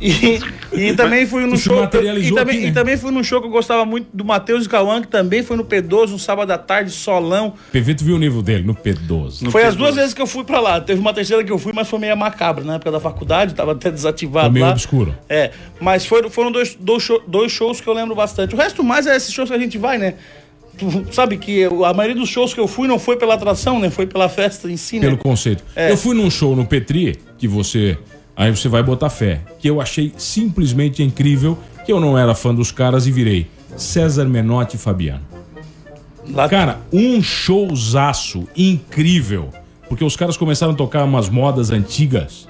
e, 0.00 0.40
e 0.72 0.94
também 0.94 1.24
fui 1.26 1.46
num 1.46 1.56
show. 1.56 1.84
E 1.84 1.86
também, 1.86 2.10
aqui, 2.10 2.60
né? 2.60 2.66
e 2.68 2.72
também 2.72 2.96
fui 2.96 3.10
num 3.12 3.22
show 3.22 3.40
que 3.40 3.46
eu 3.46 3.50
gostava 3.52 3.84
muito 3.84 4.08
do 4.12 4.24
Matheus 4.24 4.66
e 4.66 4.68
Cauã, 4.68 5.00
que 5.00 5.06
também 5.06 5.42
foi 5.42 5.56
no 5.56 5.64
P12, 5.64 6.10
um 6.12 6.18
sábado 6.18 6.50
à 6.50 6.58
tarde, 6.58 6.90
solão. 6.90 7.54
PV, 7.72 7.94
tu 7.94 8.04
viu 8.04 8.16
o 8.16 8.18
nível 8.18 8.42
dele 8.42 8.64
no 8.64 8.74
P12. 8.74 9.42
No 9.42 9.50
foi 9.52 9.62
as 9.62 9.74
P12. 9.74 9.78
duas 9.78 9.94
vezes 9.94 10.12
que 10.12 10.20
eu 10.20 10.26
fui 10.26 10.42
pra 10.42 10.58
lá. 10.60 10.80
Teve 10.80 11.00
uma 11.00 11.14
terceira 11.14 11.44
que 11.44 11.52
eu 11.52 11.58
fui, 11.58 11.72
mas 11.72 11.88
foi 11.88 12.00
meio 12.00 12.16
macabra 12.16 12.64
na 12.64 12.74
época 12.74 12.90
da 12.90 12.98
faculdade, 13.00 13.54
tava 13.54 13.72
até 13.72 13.90
desativado 13.92 14.46
Foi 14.46 14.52
meio 14.54 14.66
lá. 14.66 14.72
obscuro. 14.72 15.16
É, 15.28 15.52
mas 15.80 16.04
foram, 16.04 16.28
foram 16.28 16.50
dois, 16.50 16.74
dois, 16.78 17.02
show- 17.02 17.22
dois 17.28 17.52
shows 17.52 17.80
que 17.80 17.86
eu 17.88 17.94
lembro 17.94 18.14
bastante. 18.16 18.54
O 18.54 18.58
resto 18.58 18.82
mais 18.82 19.06
é 19.06 19.14
esses 19.16 19.32
shows 19.32 19.48
que 19.48 19.54
a 19.54 19.58
gente 19.58 19.78
vai, 19.78 19.98
né? 19.98 20.14
Sabe 21.12 21.36
que 21.38 21.64
a 21.64 21.94
maioria 21.94 22.14
dos 22.20 22.28
shows 22.28 22.52
que 22.52 22.60
eu 22.60 22.66
fui 22.66 22.88
não 22.88 22.98
foi 22.98 23.16
pela 23.16 23.34
atração, 23.34 23.78
né? 23.78 23.90
Foi 23.90 24.06
pela 24.06 24.28
festa 24.28 24.70
em 24.70 24.76
si, 24.76 24.96
né? 24.98 25.06
Pelo 25.06 25.18
conceito. 25.18 25.62
É. 25.76 25.90
Eu 25.90 25.96
fui 25.96 26.14
num 26.14 26.30
show 26.30 26.54
no 26.56 26.66
Petri, 26.66 27.18
que 27.38 27.46
você. 27.48 27.96
Aí 28.36 28.50
você 28.50 28.68
vai 28.68 28.82
botar 28.82 29.08
fé. 29.10 29.40
Que 29.60 29.68
eu 29.70 29.80
achei 29.80 30.12
simplesmente 30.16 31.02
incrível, 31.02 31.56
que 31.86 31.92
eu 31.92 32.00
não 32.00 32.18
era 32.18 32.34
fã 32.34 32.52
dos 32.54 32.72
caras 32.72 33.06
e 33.06 33.12
virei. 33.12 33.46
César 33.76 34.24
Menotti 34.24 34.76
e 34.76 34.78
Fabiano. 34.78 35.22
Lá- 36.28 36.48
Cara, 36.48 36.80
um 36.92 37.22
showzaço 37.22 38.48
incrível. 38.56 39.50
Porque 39.88 40.04
os 40.04 40.16
caras 40.16 40.36
começaram 40.36 40.72
a 40.72 40.76
tocar 40.76 41.04
umas 41.04 41.28
modas 41.28 41.70
antigas, 41.70 42.48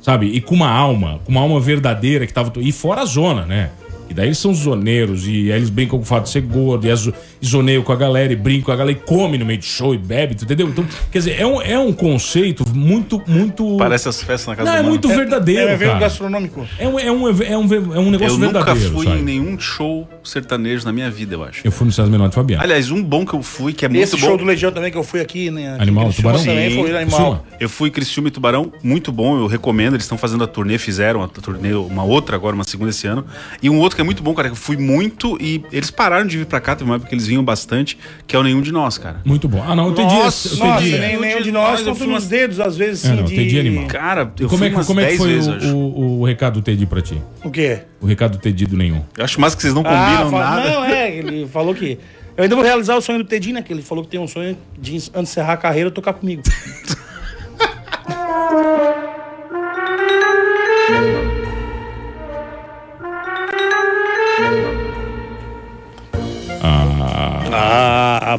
sabe? 0.00 0.26
E 0.26 0.40
com 0.40 0.54
uma 0.54 0.70
alma, 0.70 1.20
com 1.24 1.32
uma 1.32 1.40
alma 1.40 1.58
verdadeira 1.60 2.26
que 2.26 2.32
tava. 2.32 2.52
E 2.58 2.70
fora 2.72 3.02
a 3.02 3.04
zona, 3.04 3.44
né? 3.44 3.70
E 4.10 4.14
daí 4.14 4.28
eles 4.28 4.38
são 4.38 4.54
zoneiros, 4.54 5.26
e 5.26 5.52
aí 5.52 5.58
eles 5.58 5.70
brincam 5.70 5.98
com 5.98 6.02
o 6.02 6.06
fato 6.06 6.24
de 6.24 6.30
ser 6.30 6.40
gordo, 6.42 6.86
e, 6.86 6.90
azo- 6.90 7.12
e 7.42 7.46
zoneiam 7.46 7.82
com 7.82 7.92
a 7.92 7.96
galera, 7.96 8.32
e 8.32 8.36
brincam 8.36 8.66
com 8.66 8.72
a 8.72 8.76
galera, 8.76 8.96
e 8.98 9.00
come 9.06 9.36
no 9.38 9.44
meio 9.44 9.58
de 9.58 9.66
show, 9.66 9.94
e 9.94 9.98
bebe, 9.98 10.34
entendeu? 10.34 10.68
Então, 10.68 10.84
quer 11.10 11.18
dizer, 11.18 11.40
é 11.40 11.46
um, 11.46 11.60
é 11.60 11.78
um 11.78 11.92
conceito 11.92 12.64
muito, 12.74 13.22
muito... 13.26 13.76
Parece 13.76 14.08
as 14.08 14.22
festas 14.22 14.46
na 14.48 14.56
casa 14.56 14.70
Não, 14.70 14.82
do 14.82 14.86
é 14.86 14.88
muito 14.88 15.08
verdadeiro, 15.08 15.62
É 15.68 15.70
um 15.70 15.74
evento 15.74 15.88
cara. 15.88 16.00
gastronômico. 16.00 16.66
É 16.78 16.88
um, 16.88 16.98
é, 16.98 17.12
um, 17.12 17.28
é, 17.28 17.56
um, 17.58 17.94
é 17.94 17.98
um 17.98 18.10
negócio 18.10 18.34
Eu 18.34 18.38
nunca 18.38 18.64
verdadeiro, 18.64 18.94
fui 18.94 19.06
sabe? 19.06 19.18
em 19.20 19.22
nenhum 19.22 19.58
show 19.58 20.08
sertanejo 20.24 20.84
na 20.84 20.92
minha 20.92 21.10
vida, 21.10 21.34
eu 21.34 21.44
acho. 21.44 21.60
Eu 21.66 21.72
fui 21.72 21.86
no 21.86 21.92
César 21.92 22.10
Menotti 22.10 22.32
e 22.32 22.34
Fabiano. 22.34 22.62
Aliás, 22.62 22.90
um 22.90 23.02
bom 23.02 23.24
que 23.26 23.34
eu 23.34 23.42
fui, 23.42 23.72
que 23.72 23.84
é 23.84 23.88
muito 23.88 24.02
Esse 24.02 24.16
bom. 24.16 24.26
show 24.26 24.36
do 24.36 24.44
Legião 24.44 24.72
também 24.72 24.90
que 24.90 24.98
eu 24.98 25.02
fui 25.04 25.20
aqui, 25.20 25.50
né? 25.50 25.72
aqui 25.74 25.82
Animal, 25.82 26.12
Tubarão? 26.12 26.38
Também 26.40 26.70
Sim, 26.70 26.76
foi 26.80 26.96
animal. 26.96 27.06
Criciúma. 27.06 27.42
Eu 27.60 27.68
fui 27.68 27.90
Criciúma 27.90 28.28
e 28.28 28.30
Tubarão, 28.30 28.72
muito 28.82 29.12
bom, 29.12 29.38
eu 29.38 29.46
recomendo. 29.46 29.94
Eles 29.94 30.04
estão 30.04 30.18
fazendo 30.18 30.44
a 30.44 30.46
turnê, 30.46 30.78
fizeram 30.78 31.22
a 31.22 31.28
turnê, 31.28 31.72
uma 31.74 32.04
outra 32.04 32.36
agora, 32.36 32.54
uma 32.54 32.64
segunda 32.64 32.90
esse 32.90 33.06
ano. 33.06 33.24
E 33.62 33.68
um 33.70 33.78
outro 33.78 33.96
que 33.98 34.02
é 34.02 34.04
muito 34.04 34.22
bom, 34.22 34.32
cara, 34.32 34.46
que 34.48 34.52
eu 34.52 34.56
fui 34.56 34.76
muito 34.76 35.36
e 35.40 35.60
eles 35.72 35.90
pararam 35.90 36.24
de 36.24 36.38
vir 36.38 36.46
pra 36.46 36.60
cá, 36.60 36.76
teve 36.76 36.88
uma 36.88 36.94
época 36.94 37.08
que 37.08 37.14
eles 37.16 37.26
vinham 37.26 37.42
bastante, 37.44 37.98
que 38.28 38.36
é 38.36 38.38
o 38.38 38.44
Nenhum 38.44 38.60
de 38.60 38.70
Nós, 38.70 38.96
cara. 38.96 39.20
Muito 39.24 39.48
bom. 39.48 39.60
Ah, 39.66 39.74
não, 39.74 39.88
o 39.88 39.92
Tedi... 39.92 40.14
Nossa, 40.14 40.54
o 40.54 40.58
Nossa, 40.58 40.86
é. 40.86 41.16
nenhum 41.18 41.42
de 41.42 41.50
Nós, 41.50 41.70
nós 41.70 41.80
eu 41.80 41.86
conta 41.86 41.98
fui 41.98 42.06
nos 42.06 42.14
umas- 42.14 42.28
dedos, 42.28 42.60
às 42.60 42.76
vezes, 42.76 43.04
É, 43.04 43.08
assim, 43.08 43.16
não, 43.16 43.24
de... 43.24 43.46
dia 43.48 43.58
animal. 43.58 43.86
Cara, 43.88 44.32
eu 44.38 44.46
Como 44.48 44.58
fui 44.58 44.68
é, 44.68 44.70
que, 44.70 44.76
umas 44.76 44.86
como 44.86 45.00
é 45.00 45.02
que 45.02 45.08
10 45.08 45.18
foi 45.18 45.28
vezes, 45.32 45.48
o, 45.48 45.52
eu 45.66 45.76
o, 45.76 46.20
o 46.20 46.24
recado 46.24 46.60
do 46.60 46.62
Tedi 46.62 46.86
pra 46.86 47.02
ti? 47.02 47.20
O 47.42 47.50
quê? 47.50 47.80
O 48.00 48.06
recado 48.06 48.32
do 48.32 48.38
Tedi 48.38 48.66
do 48.66 48.76
nenhum. 48.76 49.02
Eu 49.16 49.24
acho 49.24 49.40
mais 49.40 49.56
que 49.56 49.62
vocês 49.62 49.74
não 49.74 49.82
Ah, 49.84 49.90
combinam 49.90 50.30
fala- 50.30 50.50
nada. 50.56 50.70
Não, 50.70 50.84
é, 50.84 51.16
ele 51.16 51.48
falou 51.48 51.74
que... 51.74 51.98
Eu 52.36 52.44
ainda 52.44 52.54
vou 52.54 52.64
realizar 52.64 52.94
o 52.94 53.00
sonho 53.00 53.18
do 53.18 53.24
Tedinho, 53.24 53.56
né? 53.56 53.62
Que 53.62 53.72
ele 53.72 53.82
falou 53.82 54.04
que 54.04 54.10
tem 54.10 54.20
um 54.20 54.28
sonho 54.28 54.56
de, 54.80 54.92
antes 54.94 55.10
de 55.12 55.18
encerrar 55.20 55.54
a 55.54 55.56
carreira, 55.56 55.90
tocar 55.90 56.12
comigo. 56.12 56.42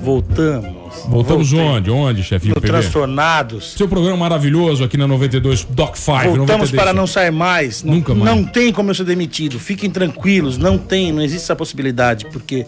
voltamos. 0.02 0.80
Voltamos 1.08 1.52
Voltei. 1.52 1.70
onde? 1.70 1.92
Onde, 1.92 2.24
chefinho 2.24 2.56
No 2.56 2.62
PV? 2.62 2.68
Transtornados. 2.68 3.74
Seu 3.74 3.88
programa 3.88 4.18
maravilhoso 4.18 4.84
aqui 4.84 4.98
na 4.98 5.08
92 5.08 5.66
Doc 5.66 5.96
5. 5.96 6.12
Voltamos 6.18 6.38
92. 6.40 6.72
para 6.72 6.94
não 6.94 7.08
sair 7.08 7.32
mais. 7.32 7.84
Não, 7.84 7.96
Nunca 7.96 8.14
mais. 8.14 8.36
Não 8.36 8.44
tem 8.44 8.72
como 8.72 8.90
eu 8.92 8.96
ser 8.96 9.06
demitido. 9.06 9.60
Fiquem 9.60 9.90
tranquilos, 9.90 10.58
não 10.58 10.78
tem, 10.78 11.12
não 11.12 11.22
existe 11.22 11.44
essa 11.44 11.56
possibilidade, 11.56 12.26
porque 12.32 12.66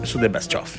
eu 0.00 0.06
sou 0.06 0.20
the 0.20 0.28
best 0.28 0.54
of. 0.56 0.78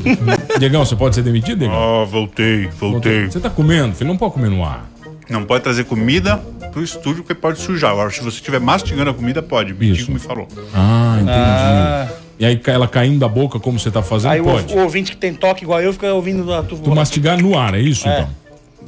Diegão, 0.58 0.84
você 0.84 0.96
pode 0.96 1.14
ser 1.14 1.22
demitido, 1.22 1.58
Diegão? 1.58 1.76
Ó, 1.76 2.04
voltei, 2.04 2.68
voltei. 2.78 3.26
Você 3.26 3.40
tá 3.40 3.50
comendo, 3.50 3.94
filho? 3.94 4.08
Não 4.08 4.16
pode 4.16 4.34
comer 4.34 4.50
no 4.50 4.64
ar. 4.64 4.90
Não 5.28 5.44
pode 5.44 5.62
trazer 5.62 5.84
comida 5.84 6.36
pro 6.72 6.82
estúdio 6.82 7.22
porque 7.22 7.34
pode 7.34 7.58
sujar. 7.58 7.92
Agora, 7.92 8.10
se 8.10 8.20
você 8.20 8.36
estiver 8.36 8.60
mastigando 8.60 9.10
a 9.10 9.14
comida, 9.14 9.42
pode. 9.42 9.72
O 9.72 9.82
Isso. 9.82 10.10
Me 10.10 10.18
falou. 10.18 10.48
Ah, 10.74 11.18
entendi. 11.20 12.21
E 12.42 12.44
aí 12.44 12.60
ela 12.66 12.88
caindo 12.88 13.20
da 13.20 13.28
boca 13.28 13.60
como 13.60 13.78
você 13.78 13.88
tá 13.88 14.02
fazendo, 14.02 14.32
Aí 14.32 14.40
o, 14.40 14.44
pode. 14.44 14.74
o 14.74 14.80
ouvinte 14.80 15.12
que 15.12 15.16
tem 15.16 15.32
toque 15.32 15.62
igual 15.62 15.80
eu 15.80 15.92
fica 15.92 16.12
ouvindo 16.12 16.52
a 16.52 16.60
tu, 16.60 16.74
Tu 16.76 16.92
mastigar 16.92 17.40
no 17.40 17.56
ar, 17.56 17.72
é 17.72 17.80
isso, 17.80 18.08
É. 18.08 18.22
então? 18.22 18.30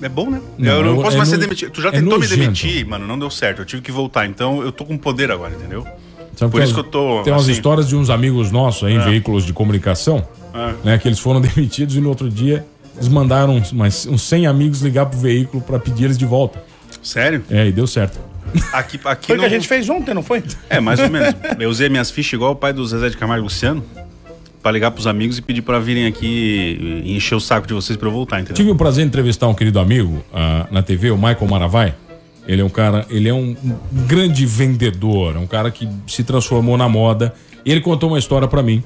É 0.02 0.08
bom, 0.08 0.28
né? 0.28 0.40
Não, 0.58 0.72
eu 0.72 0.82
não 0.82 0.96
eu- 0.96 1.02
posso 1.02 1.14
é 1.14 1.18
mais 1.18 1.28
ser 1.28 1.36
no- 1.36 1.42
demitido. 1.42 1.70
Tu 1.70 1.80
já 1.80 1.90
é 1.90 1.92
tentou 1.92 2.14
me 2.14 2.18
nojento. 2.26 2.40
demitir, 2.40 2.84
mano, 2.84 3.06
não 3.06 3.16
deu 3.16 3.30
certo. 3.30 3.60
Eu 3.62 3.64
tive 3.64 3.80
que 3.80 3.92
voltar. 3.92 4.26
Então 4.26 4.60
eu 4.60 4.72
tô 4.72 4.84
com 4.84 4.98
poder 4.98 5.30
agora, 5.30 5.54
entendeu? 5.54 5.86
Sabe 6.34 6.50
Por 6.50 6.58
que 6.58 6.64
isso 6.64 6.74
que 6.74 6.80
eu 6.80 6.84
tô, 6.84 7.22
Tem 7.22 7.32
umas 7.32 7.42
assim- 7.44 7.52
histórias 7.52 7.86
de 7.88 7.94
uns 7.94 8.10
amigos 8.10 8.50
nossos 8.50 8.82
aí 8.88 8.94
em 8.94 8.98
veículos 8.98 9.46
de 9.46 9.52
comunicação, 9.52 10.26
É. 10.52 10.74
né? 10.82 10.98
Que 10.98 11.06
eles 11.06 11.20
foram 11.20 11.38
demitidos 11.40 11.94
e 11.94 12.00
no 12.00 12.08
outro 12.08 12.28
dia 12.28 12.66
eles 12.96 13.06
mandaram 13.06 13.54
uns, 13.54 13.72
mais- 13.72 14.04
uns 14.04 14.22
100 14.22 14.48
amigos 14.48 14.80
ligar 14.82 15.06
pro 15.06 15.16
veículo 15.16 15.62
pra 15.62 15.78
pedir 15.78 16.06
eles 16.06 16.18
de 16.18 16.26
volta. 16.26 16.60
Sério? 17.00 17.44
É, 17.48 17.68
e 17.68 17.70
deu 17.72 17.86
certo. 17.86 18.18
Aqui, 18.72 19.00
aqui 19.04 19.26
Foi 19.28 19.36
o 19.36 19.40
que 19.40 19.46
a 19.46 19.48
gente 19.48 19.66
fez 19.66 19.88
ontem, 19.88 20.14
não 20.14 20.22
foi? 20.22 20.42
É, 20.68 20.80
mais 20.80 21.00
ou 21.00 21.10
menos. 21.10 21.34
Eu 21.58 21.70
usei 21.70 21.88
minhas 21.88 22.10
fichas 22.10 22.34
igual 22.34 22.52
o 22.52 22.56
pai 22.56 22.72
do 22.72 22.84
Zezé 22.86 23.08
de 23.10 23.16
Camargo 23.16 23.42
e 23.42 23.44
Luciano 23.44 23.84
pra 24.64 24.72
ligar 24.72 24.90
pros 24.92 25.06
amigos 25.06 25.36
e 25.36 25.42
pedir 25.42 25.60
pra 25.60 25.78
virem 25.78 26.06
aqui 26.06 27.04
e 27.04 27.14
encher 27.14 27.34
o 27.34 27.40
saco 27.40 27.66
de 27.66 27.74
vocês 27.74 27.98
pra 27.98 28.08
eu 28.08 28.12
voltar, 28.12 28.40
entendeu? 28.40 28.54
Tive 28.54 28.70
o 28.70 28.74
prazer 28.74 29.04
de 29.04 29.08
entrevistar 29.08 29.46
um 29.46 29.52
querido 29.52 29.78
amigo 29.78 30.24
ah, 30.32 30.66
na 30.70 30.82
TV, 30.82 31.10
o 31.10 31.18
Michael 31.18 31.46
Maravai. 31.46 31.94
Ele 32.48 32.62
é 32.62 32.64
um 32.64 32.70
cara, 32.70 33.06
ele 33.10 33.28
é 33.28 33.34
um 33.34 33.54
grande 34.06 34.46
vendedor, 34.46 35.36
é 35.36 35.38
um 35.38 35.46
cara 35.46 35.70
que 35.70 35.86
se 36.06 36.24
transformou 36.24 36.78
na 36.78 36.88
moda. 36.88 37.34
E 37.62 37.70
ele 37.70 37.82
contou 37.82 38.08
uma 38.08 38.18
história 38.18 38.48
pra 38.48 38.62
mim. 38.62 38.82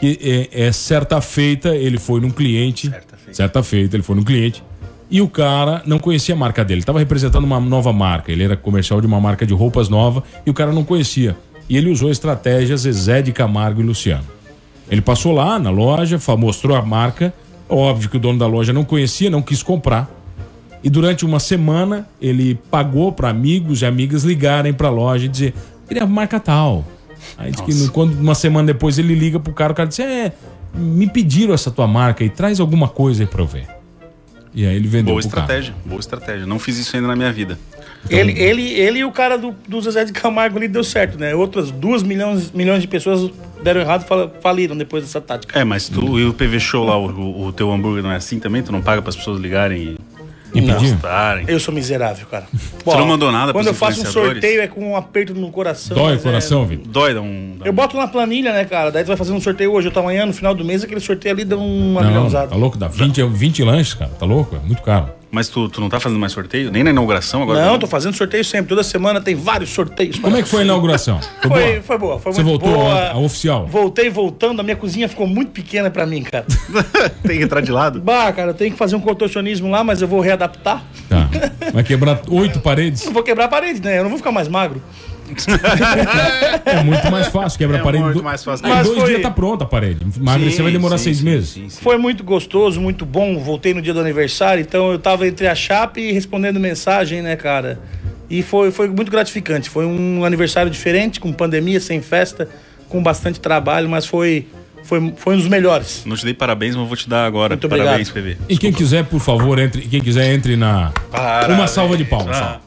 Que 0.00 0.48
é, 0.52 0.66
é 0.66 0.72
certa 0.72 1.20
feita, 1.20 1.76
ele 1.76 1.98
foi 1.98 2.20
num 2.20 2.30
cliente. 2.30 2.90
Certa 2.90 3.16
feita. 3.16 3.34
certa 3.34 3.62
feita, 3.62 3.96
ele 3.96 4.02
foi 4.02 4.16
num 4.16 4.24
cliente. 4.24 4.64
E 5.10 5.20
o 5.20 5.28
cara 5.28 5.82
não 5.86 5.98
conhecia 5.98 6.34
a 6.34 6.38
marca 6.38 6.64
dele. 6.64 6.78
Ele 6.78 6.86
tava 6.86 6.98
representando 6.98 7.44
uma 7.44 7.60
nova 7.60 7.92
marca. 7.92 8.32
Ele 8.32 8.42
era 8.42 8.56
comercial 8.56 9.00
de 9.00 9.06
uma 9.06 9.20
marca 9.20 9.46
de 9.46 9.52
roupas 9.52 9.88
nova 9.88 10.22
e 10.44 10.50
o 10.50 10.54
cara 10.54 10.72
não 10.72 10.84
conhecia. 10.84 11.36
E 11.68 11.76
ele 11.76 11.90
usou 11.90 12.10
estratégias 12.10 12.82
Zezé 12.82 13.22
de 13.22 13.32
Camargo 13.32 13.80
e 13.80 13.84
Luciano. 13.84 14.24
Ele 14.90 15.00
passou 15.00 15.32
lá 15.32 15.58
na 15.58 15.70
loja, 15.70 16.18
mostrou 16.36 16.76
a 16.76 16.82
marca. 16.82 17.32
Óbvio 17.68 18.10
que 18.10 18.16
o 18.16 18.20
dono 18.20 18.38
da 18.38 18.46
loja 18.46 18.72
não 18.72 18.84
conhecia, 18.84 19.30
não 19.30 19.40
quis 19.40 19.62
comprar. 19.62 20.10
E 20.82 20.90
durante 20.90 21.24
uma 21.24 21.40
semana 21.40 22.06
ele 22.20 22.56
pagou 22.70 23.10
para 23.10 23.30
amigos 23.30 23.80
e 23.80 23.86
amigas 23.86 24.22
ligarem 24.22 24.72
para 24.72 24.88
a 24.88 24.90
loja 24.90 25.24
e 25.24 25.28
dizer: 25.28 25.54
queria 25.88 26.02
a 26.02 26.06
marca 26.06 26.38
tal. 26.38 26.84
Aí 27.38 27.50
diz 27.50 27.60
que 27.62 27.88
quando 27.88 28.20
uma 28.20 28.34
semana 28.34 28.66
depois 28.66 28.98
ele 28.98 29.14
liga 29.14 29.40
pro 29.40 29.52
cara, 29.54 29.72
o 29.72 29.76
cara 29.76 29.88
diz: 29.88 29.98
É, 30.00 30.32
me 30.74 31.06
pediram 31.06 31.54
essa 31.54 31.70
tua 31.70 31.86
marca 31.86 32.22
e 32.22 32.28
traz 32.28 32.60
alguma 32.60 32.86
coisa 32.86 33.22
aí 33.22 33.26
pra 33.26 33.40
eu 33.40 33.46
ver. 33.46 33.66
E 34.54 34.64
aí 34.66 34.76
ele 34.76 34.86
vendeu 34.86 35.14
Boa 35.14 35.20
pro 35.20 35.30
cara. 35.30 35.42
estratégia, 35.42 35.74
boa 35.84 35.98
estratégia. 36.00 36.46
Não 36.46 36.58
fiz 36.60 36.78
isso 36.78 36.94
ainda 36.94 37.08
na 37.08 37.16
minha 37.16 37.32
vida. 37.32 37.58
Ele, 38.08 38.32
ele, 38.38 38.62
ele 38.74 38.98
e 39.00 39.04
o 39.04 39.10
cara 39.10 39.36
do, 39.36 39.54
do 39.66 39.80
Zezé 39.80 40.04
de 40.04 40.12
Camargo 40.12 40.58
ali 40.58 40.68
deu 40.68 40.84
certo, 40.84 41.18
né? 41.18 41.34
Outras 41.34 41.70
duas 41.70 42.02
milhões, 42.02 42.52
milhões 42.52 42.80
de 42.82 42.86
pessoas 42.86 43.30
deram 43.62 43.80
errado 43.80 44.04
e 44.04 44.42
faliram 44.42 44.76
depois 44.76 45.02
dessa 45.02 45.20
tática. 45.20 45.58
É, 45.58 45.64
mas 45.64 45.88
tu 45.88 46.18
e 46.20 46.24
o 46.26 46.32
PV 46.34 46.60
Show 46.60 46.84
lá, 46.84 46.96
o, 46.98 47.46
o- 47.46 47.52
teu 47.52 47.72
hambúrguer 47.72 48.02
não 48.02 48.12
é 48.12 48.16
assim 48.16 48.38
também? 48.38 48.62
Tu 48.62 48.70
não 48.70 48.82
paga 48.82 49.00
pras 49.02 49.16
pessoas 49.16 49.40
ligarem 49.40 49.82
e, 49.82 49.98
E 50.54 50.62
pedir? 50.62 50.92
mostrarem? 50.92 51.44
Eu 51.48 51.58
sou 51.60 51.74
miserável, 51.74 52.26
cara. 52.30 52.44
Você 52.52 52.96
não 52.96 53.06
mandou 53.06 53.32
nada 53.32 53.52
Quando 53.52 53.66
eu 53.66 53.74
faço 53.74 54.02
um 54.02 54.04
sorteio 54.06 54.60
é 54.62 54.66
com 54.66 54.90
um 54.90 54.96
aperto 54.96 55.34
no 55.34 55.50
coração. 55.50 55.96
Dói 55.96 56.04
o 56.04 56.10
mas 56.14 56.20
é- 56.20 56.22
coração, 56.22 56.66
Vitor. 56.66 56.86
Dói, 56.90 57.14
dá 57.14 57.20
um... 57.20 57.56
dá 57.58 57.66
Eu 57.66 57.72
boto 57.72 57.96
na 57.96 58.06
planilha, 58.06 58.52
né, 58.52 58.64
cara? 58.64 58.90
Daí 58.90 59.02
tu 59.04 59.08
vai 59.08 59.16
fazer 59.16 59.32
um 59.32 59.40
sorteio 59.40 59.72
hoje, 59.72 59.88
outra 59.88 60.00
amanhã, 60.02 60.26
no 60.26 60.32
final 60.32 60.54
do 60.54 60.64
mês, 60.64 60.84
aquele 60.84 61.00
sorteio 61.00 61.34
ali 61.34 61.44
dá 61.44 61.56
uma 61.56 62.02
Não, 62.02 62.08
milhãozada. 62.08 62.48
tá 62.48 62.56
louco? 62.56 62.78
Dá 62.78 62.88
20, 62.88 63.22
20 63.24 63.62
lanches, 63.64 63.94
cara. 63.94 64.10
Tá 64.18 64.26
louco? 64.26 64.56
É 64.56 64.66
muito 64.66 64.82
caro. 64.82 65.08
Mas 65.34 65.48
tu, 65.48 65.68
tu 65.68 65.80
não 65.80 65.88
tá 65.88 65.98
fazendo 65.98 66.18
mais 66.20 66.32
sorteio? 66.32 66.70
Nem 66.70 66.84
na 66.84 66.90
inauguração 66.90 67.42
agora? 67.42 67.66
Não, 67.66 67.76
tô 67.76 67.88
fazendo 67.88 68.14
sorteio 68.14 68.44
sempre. 68.44 68.68
Toda 68.68 68.84
semana 68.84 69.20
tem 69.20 69.34
vários 69.34 69.70
sorteios. 69.70 70.16
Como 70.20 70.36
é 70.36 70.42
que 70.42 70.48
foi 70.48 70.60
a 70.60 70.64
inauguração? 70.64 71.18
Foi, 71.42 71.50
Foi, 71.50 71.58
boa? 71.58 71.82
foi 71.82 71.98
boa, 71.98 72.18
foi 72.20 72.32
Você 72.32 72.42
muito 72.44 72.60
voltou 72.62 72.80
boa. 72.84 72.94
a, 72.94 73.12
a 73.12 73.18
oficial? 73.18 73.66
Voltei 73.66 74.08
voltando, 74.08 74.60
a 74.60 74.62
minha 74.62 74.76
cozinha 74.76 75.08
ficou 75.08 75.26
muito 75.26 75.50
pequena 75.50 75.90
pra 75.90 76.06
mim, 76.06 76.22
cara. 76.22 76.46
Tem 77.26 77.38
que 77.38 77.44
entrar 77.44 77.60
de 77.60 77.72
lado? 77.72 78.00
bah, 78.00 78.32
cara, 78.32 78.50
eu 78.50 78.54
tenho 78.54 78.70
que 78.72 78.78
fazer 78.78 78.94
um 78.96 79.00
contorcionismo 79.00 79.68
lá, 79.70 79.82
mas 79.82 80.00
eu 80.00 80.06
vou 80.08 80.20
readaptar. 80.20 80.82
Tá. 81.08 81.28
Vai 81.72 81.82
quebrar 81.82 82.20
oito 82.30 82.60
paredes? 82.62 83.04
Eu 83.04 83.12
vou 83.12 83.22
quebrar 83.22 83.46
a 83.46 83.48
parede, 83.48 83.82
né? 83.82 83.98
Eu 83.98 84.02
não 84.04 84.10
vou 84.10 84.18
ficar 84.18 84.30
mais 84.32 84.46
magro. 84.48 84.80
É 86.66 86.82
muito 86.82 87.10
mais 87.10 87.28
fácil 87.28 87.58
quebrar 87.58 87.78
É 87.78 87.80
a 87.80 87.84
parede. 87.84 88.04
muito 88.04 88.18
do- 88.18 88.24
mais 88.24 88.42
fácil. 88.44 88.68
Mas 88.68 88.86
dois 88.86 88.98
foi- 89.00 89.08
dias 89.10 89.22
tá 89.22 89.30
pronta 89.30 89.64
a 89.64 89.66
parede. 89.66 90.00
Emagrecer 90.16 90.56
Sim, 90.56 90.62
vai 90.62 90.72
demorar 90.72 90.98
sim, 90.98 91.04
seis 91.04 91.18
sim, 91.18 91.24
meses. 91.24 91.48
sim, 91.50 91.68
sim. 91.68 91.80
Foi 91.82 91.96
muito 91.96 92.22
gostoso, 92.24 92.80
muito 92.80 93.04
bom. 93.06 93.38
Voltei 93.38 93.74
no 93.74 93.82
dia 93.82 93.92
do 93.94 94.00
aniversário, 94.00 94.60
então 94.60 94.92
eu 94.92 94.98
tava 94.98 95.26
entre 95.26 95.46
a 95.46 95.54
chapa 95.54 96.00
e 96.00 96.12
respondendo 96.12 96.58
mensagem, 96.60 97.22
né, 97.22 97.36
cara? 97.36 97.78
E 98.28 98.42
foi, 98.42 98.70
foi 98.70 98.88
muito 98.88 99.10
gratificante. 99.10 99.68
Foi 99.68 99.84
um 99.86 100.24
aniversário 100.24 100.70
diferente, 100.70 101.20
com 101.20 101.32
pandemia, 101.32 101.80
sem 101.80 102.00
festa, 102.00 102.48
com 102.88 103.02
bastante 103.02 103.38
trabalho, 103.38 103.88
mas 103.88 104.06
foi, 104.06 104.46
foi, 104.82 105.12
foi 105.16 105.34
um 105.34 105.38
dos 105.38 105.48
melhores. 105.48 106.02
Não 106.06 106.16
te 106.16 106.24
dei 106.24 106.34
parabéns, 106.34 106.74
mas 106.74 106.86
vou 106.86 106.96
te 106.96 107.08
dar 107.08 107.26
agora. 107.26 107.54
Muito 107.54 107.68
parabéns. 107.68 108.10
PV. 108.10 108.36
E 108.48 108.56
quem 108.56 108.72
quiser, 108.72 109.04
por 109.04 109.20
favor, 109.20 109.58
entre. 109.58 109.82
Quem 109.82 110.00
quiser, 110.00 110.32
entre 110.32 110.56
na. 110.56 110.90
Uma 111.48 111.66
salva 111.66 111.96
de 111.96 112.04
palmas. 112.04 112.36
Ah. 112.36 112.60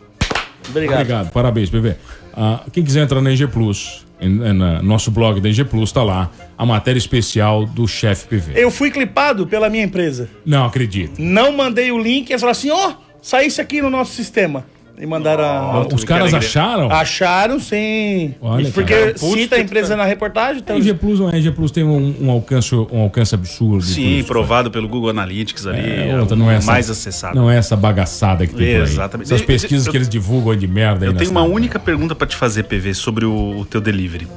Obrigado. 0.70 0.96
Obrigado, 1.00 1.32
parabéns, 1.32 1.70
PV. 1.70 1.96
Ah, 2.39 2.62
quem 2.71 2.84
quiser 2.84 3.02
entrar 3.04 3.19
na 3.19 3.32
EG 3.34 3.47
Plus, 3.47 4.06
em- 4.21 4.30
na- 4.54 4.80
nosso 4.84 5.10
blog 5.10 5.41
da 5.41 5.50
EG 5.50 5.63
Plus, 5.65 5.91
tá 5.91 6.04
lá 6.04 6.30
a 6.56 6.65
matéria 6.65 7.00
especial 7.00 7.65
do 7.65 7.88
chefe 7.88 8.28
PV. 8.28 8.54
Eu 8.56 8.69
fui 8.69 8.91
clipado 8.91 9.47
pela 9.47 9.69
minha 9.71 9.84
empresa. 9.84 10.30
Não 10.45 10.63
acredito. 10.65 11.19
Não 11.19 11.52
mandei 11.58 11.91
o 11.91 11.97
link, 11.97 12.30
eles 12.30 12.39
falaram 12.41 12.58
assim: 12.60 12.69
ó, 12.69 12.93
saísse 13.21 13.60
aqui 13.60 13.82
no 13.82 13.89
nosso 13.89 14.13
sistema. 14.13 14.65
E 15.00 15.06
mandaram. 15.06 15.44
a- 15.44 15.88
Os 15.94 16.04
caras 16.04 16.34
acharam? 16.34 16.92
Acharam 16.92 17.60
sim. 17.60 18.34
Olha, 18.42 18.72
Porque 18.72 18.94
cara. 18.96 19.18
cita 19.18 19.56
a 19.56 19.60
empresa 19.60 19.96
na 19.96 20.06
reportagem, 20.06 20.62
então. 20.62 20.76
A 20.76 20.80
EG 20.80 20.94
Plus 20.96 21.20
não 21.20 21.30
é, 21.30 21.36
a 21.36 21.38
EG 21.38 21.52
Plus 21.52 21.70
tem 21.72 21.84
um, 21.84 22.16
um 22.20 22.32
alcance, 22.32 22.74
um 22.74 23.02
alcance 23.02 23.36
absurdo. 23.36 23.84
Sim, 23.84 24.24
provado 24.26 24.72
pelo 24.72 24.88
Google 24.88 25.10
Analytics 25.12 25.68
ali. 25.68 25.80
É, 25.80 26.10
É, 26.10 26.20
outra, 26.20 26.36
não 26.36 26.50
é 26.50 26.56
essa, 26.56 26.66
mais 26.72 26.90
acessado. 26.90 27.36
Não 27.36 27.50
é 27.50 27.58
essa 27.58 27.76
bagaçada 27.76 28.48
que 28.48 28.56
tem. 28.56 28.70
Exatamente. 28.76 29.32
Essas 29.32 29.46
pesquisas 29.46 29.86
eu- 29.86 29.92
que 29.92 29.98
eles 29.98 30.10
divulgam 30.10 30.52
aí 30.52 30.58
de 30.58 30.68
merda 30.68 31.06
aí 31.06 31.12
Eu 31.12 31.16
tenho 31.16 31.30
uma 31.30 31.44
única 31.44 31.78
pergunta 31.78 32.16
pra 32.16 32.26
te 32.26 32.36
fazer, 32.36 32.64
PV, 32.64 32.94
sobre 32.96 33.24
o, 33.26 33.60
o 33.60 33.66
teu 33.66 33.80
delivery. 33.80 34.28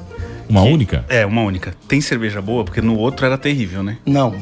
Uma 0.47 0.63
Que- 0.63 0.69
única? 0.69 1.05
É, 1.09 1.25
uma 1.25 1.41
única. 1.41 1.73
Tem 1.87 2.01
cerveja 2.01 2.41
boa? 2.41 2.63
Porque 2.63 2.81
no 2.81 2.97
outro 2.97 3.25
era 3.25 3.37
terrível, 3.37 3.81
né? 3.81 3.97
Não. 4.05 4.35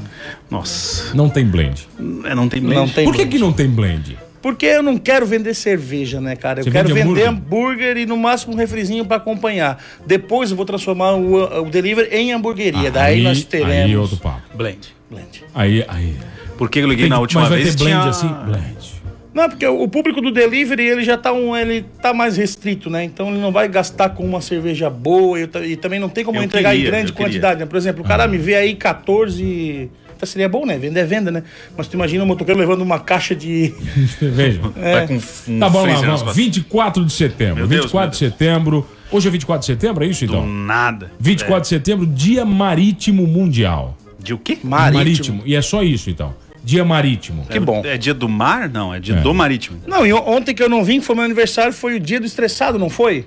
Nossa. 0.51 1.15
Não 1.15 1.29
tem 1.29 1.45
blend. 1.45 1.87
É, 2.25 2.35
não 2.35 2.49
tem 2.49 2.61
blend. 2.61 2.75
Não 2.75 2.89
tem 2.89 3.05
Por 3.05 3.13
que, 3.13 3.19
blend. 3.21 3.31
que 3.31 3.39
não 3.39 3.53
tem 3.53 3.69
blend? 3.69 4.17
Porque 4.41 4.65
eu 4.65 4.81
não 4.83 4.97
quero 4.97 5.25
vender 5.25 5.53
cerveja, 5.53 6.21
né, 6.21 6.35
cara? 6.35 6.59
Eu 6.61 6.63
Você 6.63 6.71
quero 6.71 6.87
vende 6.93 6.99
vender 7.07 7.27
hambúrguer? 7.27 7.89
hambúrguer? 7.89 7.97
e 7.97 8.05
no 8.05 8.15
máximo 8.17 8.53
um 8.53 8.57
refrizinho 8.57 9.03
pra 9.05 9.17
acompanhar. 9.17 9.83
Depois 10.05 10.49
eu 10.51 10.55
vou 10.57 10.65
transformar 10.65 11.13
o, 11.13 11.63
o 11.63 11.69
delivery 11.69 12.09
em 12.15 12.31
hamburgueria. 12.31 12.89
Daí 12.89 13.15
Aí- 13.17 13.23
nós 13.23 13.43
teremos. 13.43 13.73
Aí 13.73 13.97
outro 13.97 14.17
papo. 14.17 14.41
Blend. 14.55 14.95
blend. 15.09 15.43
Aí, 15.53 15.83
aí. 15.87 16.15
Porque 16.57 16.79
eu 16.79 16.87
liguei 16.87 17.05
Tem- 17.05 17.09
na 17.09 17.19
última 17.19 17.41
mas 17.41 17.49
vai 17.49 17.61
vez 17.61 17.75
ter 17.75 17.83
blend 17.83 17.99
tinha... 17.99 18.09
assim? 18.09 18.27
Blend. 18.45 18.99
Não, 19.31 19.47
porque 19.47 19.65
o 19.65 19.87
público 19.87 20.19
do 20.21 20.31
delivery 20.31 20.83
ele 20.87 21.03
já 21.03 21.15
tá 21.15 21.31
um, 21.31 21.55
ele 21.55 21.85
tá 22.01 22.13
mais 22.13 22.35
restrito, 22.35 22.89
né? 22.89 23.03
Então 23.03 23.29
ele 23.29 23.37
não 23.39 23.51
vai 23.51 23.67
gastar 23.67 24.09
com 24.09 24.23
uma 24.25 24.41
cerveja 24.41 24.89
boa 24.89 25.39
e, 25.39 25.47
e 25.65 25.75
também 25.77 25.99
não 25.99 26.09
tem 26.09 26.25
como 26.25 26.39
Eu 26.39 26.43
entregar 26.43 26.71
queria, 26.71 26.87
em 26.87 26.91
grande 26.91 27.13
quantidade. 27.13 27.59
Né? 27.59 27.65
Por 27.65 27.77
exemplo, 27.77 28.03
o 28.03 28.07
cara 28.07 28.27
me 28.27 28.37
vê 28.37 28.55
aí 28.55 28.73
14. 28.75 29.89
Então 30.19 30.27
seria 30.27 30.49
bom, 30.49 30.65
né? 30.65 30.77
Vender 30.77 30.99
é 30.99 31.05
venda, 31.05 31.31
né? 31.31 31.43
Mas 31.77 31.87
tu 31.87 31.93
imagina 31.93 32.21
o 32.25 32.27
motoqueiro 32.27 32.59
levando 32.59 32.81
uma 32.81 32.99
caixa 32.99 33.33
de. 33.33 33.73
Veja. 34.21 34.59
Tá 34.59 35.07
com 35.07 35.15
um 35.53 35.59
Tá 35.59 35.69
bom, 35.69 35.77
lá, 35.79 35.83
freezer 35.85 36.07
nas 36.09 36.19
vamos. 36.19 36.21
costas. 36.23 36.35
24 36.35 37.05
de 37.05 37.13
setembro. 37.13 37.55
Meu 37.55 37.67
Deus, 37.67 37.81
24 37.85 38.11
de 38.11 38.17
setembro. 38.17 38.85
Hoje 39.09 39.27
é 39.29 39.31
24 39.31 39.61
de 39.61 39.65
setembro, 39.65 40.03
é 40.03 40.07
isso 40.07 40.25
Do 40.27 40.33
então? 40.33 40.45
nada. 40.45 41.09
24 41.21 41.61
de 41.61 41.67
setembro, 41.69 42.05
Dia 42.05 42.43
Marítimo 42.45 43.25
Mundial. 43.25 43.97
É. 44.19 44.23
De 44.23 44.33
o 44.33 44.37
quê? 44.37 44.57
Marítimo. 44.61 45.41
E 45.45 45.55
é 45.55 45.61
só 45.61 45.81
isso 45.81 46.09
então. 46.09 46.35
Dia 46.61 46.83
Marítimo. 46.83 47.45
Que 47.49 47.57
bom. 47.57 47.81
É 47.85 47.97
dia 47.97 48.13
do 48.13 48.27
mar? 48.27 48.67
Não, 48.67 48.93
é 48.93 48.99
dia 48.99 49.15
É. 49.15 49.21
do 49.21 49.33
marítimo. 49.33 49.79
Não, 49.87 50.05
e 50.05 50.11
on- 50.11 50.27
ontem 50.27 50.53
que 50.53 50.61
eu 50.61 50.67
não 50.67 50.83
vim, 50.83 50.99
que 50.99 51.05
foi 51.05 51.15
meu 51.15 51.23
aniversário, 51.23 51.71
foi 51.71 51.95
o 51.95 51.99
dia 51.99 52.19
do 52.19 52.25
estressado, 52.25 52.77
não 52.77 52.89
foi? 52.89 53.25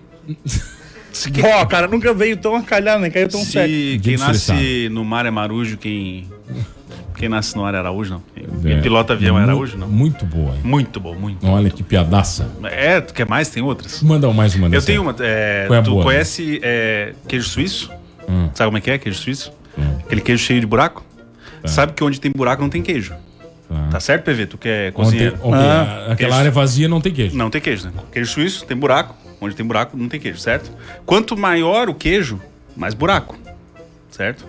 Ó, 1.43 1.67
cara, 1.67 1.87
nunca 1.89 2.13
veio 2.15 2.37
tão 2.37 2.55
acalhado, 2.57 3.01
nem 3.03 3.11
caiu 3.11 3.29
tão 3.29 3.41
Se. 3.43 3.53
Dia 3.53 3.99
quem 3.99 4.17
do 4.17 4.21
nasce 4.21 4.89
no 4.91 5.05
mar 5.05 5.27
é 5.27 5.31
marujo, 5.31 5.77
quem... 5.77 6.27
Quem 7.23 7.29
nasce 7.29 7.55
no 7.55 7.65
ar 7.65 7.73
é 7.73 7.79
Araújo, 7.79 8.15
não. 8.15 8.23
Quem, 8.61 8.73
É. 8.73 8.81
pilota 8.81 9.13
avião 9.13 9.39
é 9.39 9.45
Araújo, 9.45 9.79
não. 9.79 9.87
Muito 9.87 10.27
boa. 10.27 10.57
hein? 10.57 10.61
Muito 10.65 10.99
bom, 10.99 11.15
muito. 11.15 11.47
Olha 11.47 11.71
que 11.71 11.81
piadaça. 11.81 12.51
É, 12.65 13.01
tu 13.01 13.15
quer 13.15 13.29
mais? 13.29 13.49
Tem 13.49 13.63
outras. 13.63 14.03
Manda 14.03 14.29
mais 14.33 14.57
uma 14.57 14.67
Eu 14.67 14.71
dessa. 14.71 14.87
tenho 14.89 15.03
uma. 15.03 15.15
é, 15.21 15.67
Qual 15.69 15.77
é 15.77 15.79
a 15.79 15.83
tu 15.85 15.91
boa? 15.93 16.03
conhece 16.03 16.59
é, 16.65 17.13
queijo 17.29 17.49
suíço? 17.49 17.93
Hum. 18.29 18.49
Sabe 18.53 18.67
como 18.67 18.79
é 18.79 18.81
que 18.81 18.91
é 18.91 18.99
queijo 18.99 19.21
suíço? 19.21 19.53
Aquele 20.05 20.21
queijo 20.21 20.43
cheio 20.43 20.61
de 20.61 20.67
buraco? 20.67 21.05
sabe 21.65 21.93
que 21.93 22.03
onde 22.03 22.21
tem 22.21 22.33
buraco 22.35 22.61
não 22.61 22.69
tem 22.69 22.83
queijo. 22.83 23.15
Tá. 23.69 23.89
Tá 23.93 24.01
certo, 24.01 24.25
PV? 24.25 24.47
Tu 24.47 24.59
que 24.59 24.69
é 24.69 24.93
Ontem, 24.97 25.29
ok, 25.29 25.53
Ah, 25.55 25.83
aquela 26.03 26.17
queijo. 26.17 26.35
área 26.35 26.51
vazia 26.51 26.89
não 26.89 27.01
tem 27.01 27.13
queijo. 27.13 27.37
Não 27.37 27.49
tem 27.51 27.61
queijo, 27.61 27.87
né? 27.87 27.93
Queijo 28.11 28.33
suíço 28.33 28.67
tem 28.67 28.77
buraco. 28.77 29.15
Onde 29.41 29.55
tem 29.55 29.65
buraco, 29.65 29.97
não 29.97 30.09
tem 30.09 30.19
queijo, 30.19 30.39
certo? 30.41 30.73
Quanto 31.07 31.37
maior 31.37 31.89
o 31.89 31.95
queijo, 31.95 32.41
mais 32.77 32.95
buraco. 32.95 33.39
Certo? 34.11 34.45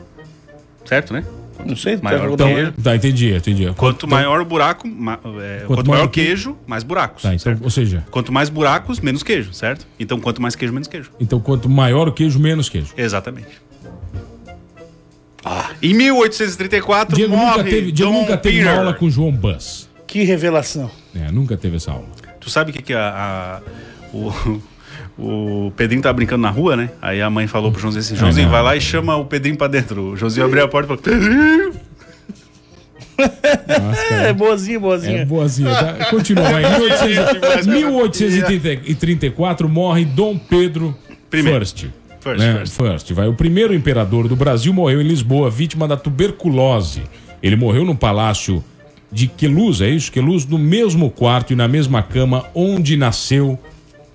Certo, 0.86 1.14
né? 1.14 1.24
Não 1.66 1.76
sei, 1.76 1.98
Maior 1.98 2.28
tá- 2.30 2.34
então, 2.34 2.72
tá- 2.74 2.82
Tá, 2.84 2.96
entendi, 2.96 3.34
entendi. 3.34 3.72
Quanto 3.78 4.08
maior 4.08 4.42
o 4.42 4.46
buraco, 4.46 4.88
ma- 4.88 5.20
é, 5.42 5.64
quanto, 5.68 5.88
maior 5.88 5.88
maior 5.88 6.06
o 6.06 6.10
queijo, 6.10 6.58
mais 6.68 6.84
buracos. 6.84 7.22
Tá, 7.24 7.34
então, 7.34 7.58
ou 7.62 7.70
seja, 7.70 8.04
Quanto 8.12 8.32
mais 8.32 8.50
buracos, 8.50 9.00
menos 9.00 9.24
queijo, 9.24 9.54
certo? 9.54 9.86
Então, 10.00 10.20
quanto 10.20 10.42
mais 10.42 10.56
queijo, 10.56 10.74
menos 10.74 10.88
queijo. 10.88 11.12
então 11.20 11.40
quanto 11.40 11.70
maior 11.70 12.08
o 12.08 12.12
queijo, 12.12 12.40
menos 12.40 12.70
queijo. 12.70 12.94
Exatamente. 12.98 13.62
Em 15.82 15.94
1834, 15.94 17.16
Diego 17.16 17.36
morre 17.36 17.58
nunca 17.58 17.64
teve, 17.70 17.92
Diego 17.92 18.12
Dom 18.12 18.20
nunca 18.22 18.38
teve 18.38 18.60
uma 18.60 18.66
Peter. 18.70 18.80
aula 18.80 18.94
com 18.94 19.10
João 19.10 19.32
Bus. 19.32 19.90
Que 20.08 20.24
revelação. 20.24 20.90
É, 21.14 21.30
nunca 21.32 21.58
teve 21.58 21.76
essa 21.76 21.92
aula. 21.92 22.06
Tu 22.40 22.50
sabe 22.50 22.72
o 22.72 22.74
que, 22.74 22.82
que 22.82 22.94
a, 22.94 23.60
a- 23.62 24.16
o, 24.16 24.32
o 25.18 25.72
Pedrinho 25.76 26.02
tava 26.02 26.14
brincando 26.14 26.42
na 26.42 26.50
rua, 26.50 26.76
né? 26.76 26.90
Aí 27.02 27.22
a 27.22 27.30
mãe 27.30 27.48
falou 27.48 27.72
pro 27.72 27.82
Joãozinho 27.82 28.02
assim: 28.02 28.16
Joãozinho, 28.16 28.50
vai 28.50 28.64
lá 28.64 28.76
e 28.76 28.82
chama 28.82 29.16
o 29.16 29.26
Pedrinho 29.26 29.58
pra 29.58 29.68
dentro. 29.68 30.12
O 30.12 30.18
Joãozinho 30.18 30.46
abriu 30.46 30.64
a 30.64 30.68
porta 30.68 30.86
e 30.86 30.98
falou: 30.98 31.04
Pedrinho! 31.04 31.74
Nossa, 33.18 34.10
cara. 34.10 34.24
É 34.30 34.34
boazinha, 34.34 34.80
boazinha. 34.80 35.20
É 35.20 35.26
boazinha. 35.26 35.70
Tá? 35.70 36.06
Continua. 36.06 36.50
Em 37.64 37.68
1834 37.68 39.70
morre 39.70 40.06
Dom 40.06 40.38
Pedro 40.38 40.96
Primeiro. 41.34 41.66
First. 41.66 41.88
First, 42.20 42.40
né? 42.40 42.58
first. 42.60 42.76
First. 42.76 43.12
Vai. 43.12 43.28
O 43.28 43.34
primeiro 43.34 43.74
imperador 43.74 44.28
do 44.28 44.36
Brasil 44.36 44.72
morreu 44.72 45.02
em 45.02 45.04
Lisboa, 45.04 45.50
vítima 45.50 45.88
da 45.88 45.98
tuberculose. 45.98 47.02
Ele 47.42 47.56
morreu 47.56 47.84
no 47.84 47.96
palácio 47.96 48.64
de 49.12 49.28
Queluz, 49.28 49.82
é 49.82 49.90
isso? 49.90 50.12
Queluz, 50.12 50.46
no 50.46 50.60
mesmo 50.60 51.10
quarto 51.10 51.52
e 51.52 51.56
na 51.56 51.68
mesma 51.68 52.04
cama 52.04 52.46
onde 52.54 52.96
nasceu 52.96 53.58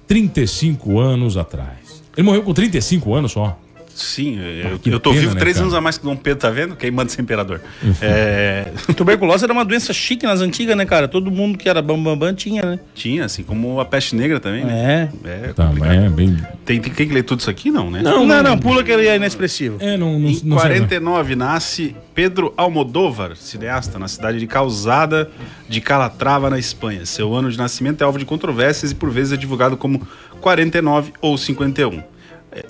35 0.09 0.99
anos 0.99 1.37
atrás. 1.37 2.03
Ele 2.16 2.25
morreu 2.25 2.42
com 2.42 2.53
35 2.53 3.14
anos 3.14 3.33
só. 3.33 3.57
Sim, 4.01 4.39
eu, 4.39 4.79
que 4.79 4.91
eu 4.91 5.01
tô 5.01 5.11
pena, 5.11 5.21
vivo 5.21 5.35
né, 5.35 5.41
três 5.41 5.57
cara? 5.57 5.65
anos 5.65 5.75
a 5.75 5.81
mais 5.81 5.99
que 5.99 6.05
Dom 6.05 6.17
Pedro, 6.17 6.41
tá 6.41 6.51
vendo? 6.51 6.77
Quem 6.77 6.91
manda 6.91 7.11
ser 7.11 7.23
imperador. 7.23 7.61
É, 8.01 8.67
Tuberculose 8.97 9.45
era 9.45 9.53
uma 9.53 9.65
doença 9.65 9.93
chique 9.93 10.25
nas 10.25 10.41
antigas, 10.41 10.77
né, 10.77 10.85
cara? 10.85 11.09
Todo 11.09 11.31
mundo 11.31 11.59
que 11.59 11.69
era 11.69 11.83
bambambam 11.83 12.17
bam, 12.17 12.29
bam, 12.29 12.35
tinha, 12.35 12.63
né? 12.63 12.81
tinha, 12.95 13.25
assim 13.25 13.43
como 13.43 13.81
a 13.81 13.85
peste 13.85 14.15
negra 14.15 14.39
também, 14.41 14.65
né? 14.65 15.11
É. 15.25 15.29
É, 15.29 15.53
Tá, 15.53 15.73
é 15.85 16.09
bem. 16.09 16.37
Tem, 16.65 16.81
tem, 16.81 16.93
tem 16.93 17.09
que 17.09 17.15
ler 17.15 17.23
tudo 17.23 17.41
isso 17.41 17.51
aqui, 17.51 17.71
não, 17.71 17.91
né? 17.91 18.01
Não, 18.03 18.25
não, 18.25 18.43
não, 18.43 18.59
pula 18.59 18.85
que 18.85 18.93
ele 18.93 19.07
é 19.07 19.17
inexpressivo. 19.17 19.79
É, 19.81 19.97
não, 19.97 20.19
não, 20.19 20.29
Em 20.29 20.41
não 20.45 20.59
sei, 20.59 20.69
né? 20.69 20.79
49 20.79 21.35
nasce 21.35 21.97
Pedro 22.15 22.53
Almodóvar, 22.57 23.37
cineasta, 23.37 23.99
na 23.99 24.09
cidade 24.09 24.39
de 24.39 24.47
Causada 24.47 25.31
de 25.69 25.81
Calatrava, 25.81 26.51
na 26.51 26.59
Espanha. 26.59 27.05
Seu 27.07 27.35
ano 27.35 27.51
de 27.51 27.59
nascimento 27.59 28.03
é 28.03 28.05
alvo 28.05 28.19
de 28.19 28.25
controvérsias 28.25 28.93
e 28.93 28.95
por 28.95 29.11
vezes 29.11 29.33
é 29.33 29.37
divulgado 29.37 29.77
como 29.77 30.07
49 30.41 31.13
ou 31.21 31.37
51. 31.37 32.03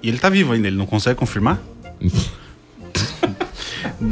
E 0.02 0.08
ele 0.08 0.18
tá 0.18 0.28
vivo 0.28 0.52
ainda, 0.52 0.66
ele 0.66 0.76
não 0.76 0.86
consegue 0.86 1.18
confirmar? 1.18 1.58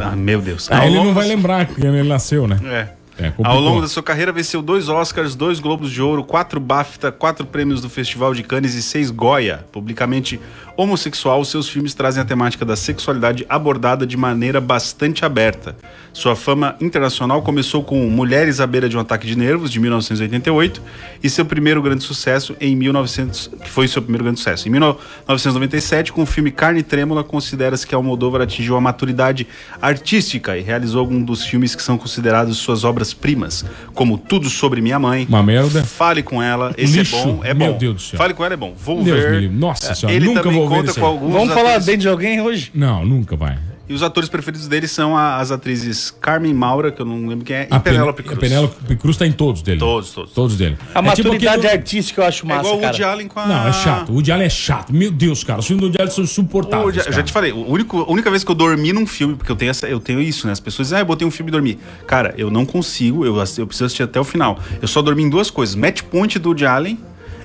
ah, 0.00 0.16
meu 0.16 0.40
Deus. 0.40 0.68
Ah, 0.70 0.86
ele 0.86 0.96
não 0.96 1.14
vai 1.14 1.24
da- 1.24 1.34
lembrar 1.34 1.66
que 1.66 1.84
ele 1.84 2.02
nasceu, 2.02 2.46
né? 2.46 2.58
É. 2.64 2.96
É. 3.18 3.32
Ao 3.42 3.58
longo 3.58 3.80
da 3.80 3.88
sua 3.88 4.02
carreira, 4.02 4.30
venceu 4.30 4.60
dois 4.60 4.90
Oscars, 4.90 5.34
dois 5.34 5.58
Globos 5.58 5.90
de 5.90 6.02
Ouro, 6.02 6.22
quatro 6.22 6.60
BAFTA, 6.60 7.10
quatro 7.10 7.46
prêmios 7.46 7.80
do 7.80 7.88
Festival 7.88 8.34
de 8.34 8.42
Cannes 8.42 8.74
e 8.74 8.82
seis 8.82 9.10
Goya. 9.10 9.64
Publicamente 9.72 10.38
homossexual, 10.76 11.44
seus 11.44 11.68
filmes 11.68 11.94
trazem 11.94 12.22
a 12.22 12.24
temática 12.26 12.64
da 12.64 12.76
sexualidade 12.76 13.44
abordada 13.48 14.06
de 14.06 14.16
maneira 14.16 14.60
bastante 14.60 15.24
aberta. 15.24 15.76
Sua 16.12 16.34
fama 16.34 16.76
internacional 16.80 17.42
começou 17.42 17.82
com 17.84 18.08
Mulheres 18.08 18.58
à 18.60 18.66
beira 18.66 18.88
de 18.88 18.96
um 18.96 19.00
ataque 19.00 19.26
de 19.26 19.36
nervos, 19.36 19.70
de 19.70 19.78
1988, 19.78 20.80
e 21.22 21.28
seu 21.28 21.44
primeiro 21.44 21.82
grande 21.82 22.02
sucesso 22.04 22.56
em 22.60 22.74
1900, 22.74 23.50
que 23.62 23.68
foi 23.70 23.86
seu 23.86 24.00
primeiro 24.00 24.24
grande 24.24 24.38
sucesso. 24.38 24.66
Em 24.66 24.70
1997, 24.70 26.12
com 26.12 26.22
o 26.22 26.26
filme 26.26 26.50
Carne 26.50 26.82
Trêmula, 26.82 27.22
considera-se 27.22 27.86
que 27.86 27.94
Almodóvar 27.94 28.40
atingiu 28.42 28.76
a 28.76 28.80
maturidade 28.80 29.46
artística 29.80 30.56
e 30.56 30.62
realizou 30.62 31.00
alguns 31.00 31.24
dos 31.24 31.44
filmes 31.44 31.74
que 31.74 31.82
são 31.82 31.98
considerados 31.98 32.56
suas 32.58 32.84
obras-primas, 32.84 33.64
como 33.94 34.16
Tudo 34.16 34.48
Sobre 34.48 34.80
Minha 34.80 34.98
Mãe, 34.98 35.26
Uma 35.28 35.42
merda. 35.42 35.84
Fale 35.84 36.22
com 36.22 36.42
ela, 36.42 36.74
esse 36.78 36.98
Lixo. 36.98 37.16
é 37.16 37.22
bom, 37.24 37.40
é 37.44 37.54
Meu 37.54 37.72
bom. 37.72 37.78
Deus 37.78 37.94
do 37.94 38.00
céu. 38.00 38.18
Fale 38.18 38.34
com 38.34 38.44
ela 38.44 38.54
é 38.54 38.56
bom. 38.56 38.74
Vou 38.76 39.02
Deus 39.02 39.18
ver. 39.20 39.50
Nossa 39.50 39.92
É, 39.92 39.94
senhora, 39.94 40.16
ele 40.16 40.26
nunca 40.26 40.42
também 40.42 40.58
vou 40.58 40.65
conta 40.68 40.94
com 40.94 41.06
alguns 41.06 41.32
Vamos 41.32 41.54
falar 41.54 41.68
atores- 41.70 41.86
bem 41.86 41.98
de 41.98 42.08
alguém 42.08 42.40
hoje? 42.40 42.70
Não, 42.74 43.04
nunca 43.04 43.36
vai. 43.36 43.58
E 43.88 43.94
os 43.94 44.02
atores 44.02 44.28
preferidos 44.28 44.66
dele 44.66 44.88
são 44.88 45.16
a- 45.16 45.36
as 45.36 45.52
atrizes 45.52 46.10
Carmen 46.10 46.52
Maura, 46.52 46.90
que 46.90 47.00
eu 47.00 47.06
não 47.06 47.24
lembro 47.28 47.44
quem 47.44 47.54
é, 47.54 47.60
e 47.62 47.66
A 47.70 47.78
Pen- 47.78 47.92
Penélope 47.92 48.20
A 48.20 48.24
Cruz. 48.24 48.38
Penélope 48.40 48.96
Cruz 48.96 49.16
tá 49.16 49.24
em 49.24 49.30
todos 49.30 49.62
dele. 49.62 49.78
Todos, 49.78 50.10
todos. 50.10 50.32
Todos 50.32 50.56
dele. 50.56 50.76
A 50.92 50.98
É 50.98 51.02
tipo 51.14 51.28
maturidade 51.28 51.58
aquele- 51.66 51.72
artística 51.72 52.20
eu 52.20 52.26
acho 52.26 52.44
É 52.44 52.48
massa, 52.48 52.60
igual 52.62 52.74
o 52.78 52.80
cara. 52.80 52.92
Woody 52.92 53.04
Allen 53.04 53.28
com 53.28 53.38
a... 53.38 53.46
Não, 53.46 53.68
é 53.68 53.72
chato. 53.72 54.08
O 54.10 54.14
Woody 54.14 54.32
Allen 54.32 54.46
é 54.46 54.50
chato. 54.50 54.92
Meu 54.92 55.12
Deus, 55.12 55.44
cara. 55.44 55.60
Os 55.60 55.66
filmes 55.68 55.82
do 55.82 55.86
Woody 55.86 55.98
Allen 56.00 56.12
são 56.12 56.24
insuportáveis. 56.24 56.96
Woody- 56.96 57.06
eu 57.08 57.12
já 57.12 57.22
te 57.22 57.32
falei, 57.32 57.52
o 57.52 57.64
único, 57.70 58.00
a 58.00 58.10
única 58.10 58.28
vez 58.28 58.42
que 58.42 58.50
eu 58.50 58.56
dormi 58.56 58.92
num 58.92 59.06
filme, 59.06 59.36
porque 59.36 59.52
eu 59.52 59.56
tenho, 59.56 59.70
essa, 59.70 59.86
eu 59.86 60.00
tenho 60.00 60.20
isso, 60.20 60.48
né? 60.48 60.52
As 60.52 60.58
pessoas 60.58 60.88
dizem, 60.88 60.98
ah, 60.98 61.02
eu 61.02 61.06
botei 61.06 61.24
um 61.24 61.30
filme 61.30 61.50
e 61.50 61.52
dormi. 61.52 61.78
Cara, 62.08 62.34
eu 62.36 62.50
não 62.50 62.66
consigo, 62.66 63.24
eu, 63.24 63.36
eu 63.36 63.66
preciso 63.68 63.84
assistir 63.84 64.02
até 64.02 64.18
o 64.18 64.24
final. 64.24 64.58
Eu 64.82 64.88
só 64.88 65.00
dormi 65.00 65.22
em 65.22 65.30
duas 65.30 65.48
coisas: 65.48 65.76
Match 65.76 66.02
Point 66.02 66.40
do 66.40 66.48
Woody 66.48 66.66
Allen 66.66 66.98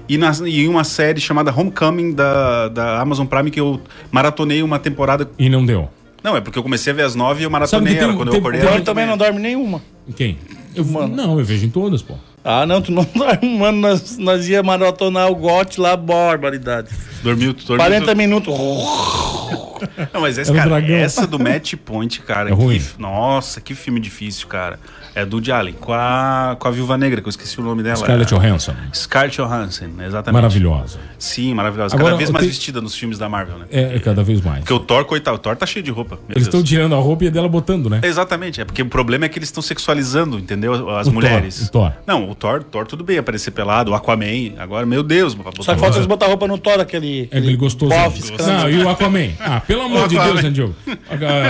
e, 0.07 0.17
na, 0.17 0.31
e 0.45 0.67
uma 0.67 0.83
série 0.83 1.19
chamada 1.21 1.51
Homecoming 1.55 2.13
da, 2.13 2.67
da 2.69 2.99
Amazon 3.01 3.25
Prime 3.25 3.49
que 3.51 3.59
eu 3.59 3.81
maratonei 4.11 4.61
uma 4.63 4.79
temporada. 4.79 5.29
E 5.39 5.49
não 5.49 5.65
deu. 5.65 5.89
Não, 6.23 6.37
é 6.37 6.41
porque 6.41 6.59
eu 6.59 6.63
comecei 6.63 6.93
a 6.93 6.95
ver 6.95 7.03
as 7.03 7.15
nove 7.15 7.41
e 7.41 7.43
eu 7.45 7.49
maratonei 7.49 7.97
ela. 7.97 8.13
Quando 8.13 8.29
tem- 8.29 8.37
eu 8.39 8.47
acordei, 8.47 8.61
Ele 8.61 8.81
também 8.81 9.05
não 9.07 9.17
dorme 9.17 9.39
nenhuma. 9.39 9.81
Quem? 10.15 10.37
Eu, 10.75 10.85
Mano. 10.85 11.15
Não, 11.15 11.39
eu 11.39 11.43
vejo 11.45 11.65
em 11.65 11.69
todas, 11.69 12.01
pô. 12.01 12.13
Ah, 12.43 12.65
não, 12.65 12.81
tu 12.81 12.91
não 12.91 13.03
dorme, 13.15 13.57
mano. 13.57 13.77
Nós, 13.79 14.17
nós 14.17 14.47
ia 14.47 14.61
maratonar 14.63 15.29
o 15.31 15.35
GOT 15.35 15.79
lá, 15.81 15.95
barbaridade. 15.97 16.89
dormiu, 17.23 17.53
dormiu 17.53 17.77
40 17.77 18.15
minutos. 18.15 18.53
Não, 20.13 20.21
mas 20.21 20.37
essa, 20.37 20.51
Era 20.55 20.67
o 20.67 20.69
cara, 20.71 20.91
essa 20.91 21.25
do 21.27 21.39
Match 21.39 21.73
Point, 21.83 22.21
cara. 22.21 22.49
É 22.49 22.53
ruim. 22.53 22.79
que- 22.79 22.99
nossa, 23.01 23.59
que 23.59 23.73
filme 23.75 23.99
difícil, 23.99 24.47
cara. 24.47 24.79
É 25.13 25.25
do 25.25 25.41
Allen, 25.53 25.73
com 25.73 25.91
a, 25.93 26.55
com 26.57 26.67
a 26.67 26.71
Viúva 26.71 26.97
Negra, 26.97 27.19
que 27.21 27.27
eu 27.27 27.29
esqueci 27.29 27.59
o 27.59 27.63
nome 27.63 27.83
dela. 27.83 27.97
Scarlett 27.97 28.33
É- 28.33 28.37
Johansson. 28.37 28.73
Scarlett 28.93 29.35
Johansson, 29.41 29.85
exatamente. 30.05 30.33
Maravilhosa. 30.41 30.99
Sim, 31.19 31.53
maravilhosa. 31.53 31.95
Agora, 31.95 32.11
Cada 32.11 32.17
vez 32.17 32.29
mais 32.29 32.45
vestida 32.45 32.79
nos 32.81 32.95
filmes 32.95 33.17
da 33.17 33.27
Marvel, 33.27 33.57
né? 33.59 33.65
É, 33.71 33.95
é 33.95 33.99
cada 33.99 34.23
vez 34.23 34.39
mais. 34.41 34.59
Porque 34.59 34.73
o 34.73 34.79
Thor, 34.79 35.03
coitado, 35.05 35.35
o 35.35 35.39
Thor 35.39 35.55
tá 35.55 35.65
cheio 35.65 35.83
de 35.83 35.91
roupa. 35.91 36.17
Eles 36.29 36.43
estão 36.43 36.63
tirando 36.63 36.95
a 36.95 36.97
roupa 36.97 37.25
e 37.25 37.27
é 37.27 37.31
dela 37.31 37.49
botando, 37.49 37.89
né? 37.89 37.99
Exatamente, 38.03 38.61
é 38.61 38.65
porque 38.65 38.81
o 38.81 38.85
problema 38.85 39.25
é 39.25 39.29
que 39.29 39.37
eles 39.37 39.49
estão 39.49 39.61
sexualizando, 39.61 40.37
entendeu? 40.39 40.89
As 40.97 41.07
O 41.07 41.11
mulheres. 41.13 41.69
Thor, 41.69 41.87
o 41.87 41.89
Thor. 41.89 41.93
Não, 42.07 42.29
o 42.29 42.35
Thor, 42.35 42.63
Thor 42.63 42.87
tudo 42.87 43.03
bem 43.03 43.17
aparecer 43.17 43.51
pelado, 43.51 43.91
o 43.91 43.95
Aquaman, 43.95 44.53
agora, 44.57 44.85
meu 44.85 45.03
Deus, 45.03 45.35
Só 45.61 45.75
falta 45.75 45.97
eles 45.97 46.05
botar 46.07 46.27
roupa 46.27 46.47
no 46.47 46.57
Thor, 46.57 46.79
aquele. 46.79 47.27
É 47.31 47.37
aquele 47.37 47.57
gostoso. 47.57 47.91
Não, 47.91 48.69
e 48.69 48.83
o 48.83 48.89
Aquaman? 48.89 49.31
Ah, 49.39 49.59
pelo 49.59 49.81
amor 49.83 50.07
de. 50.07 50.15
Deus? 50.15 50.71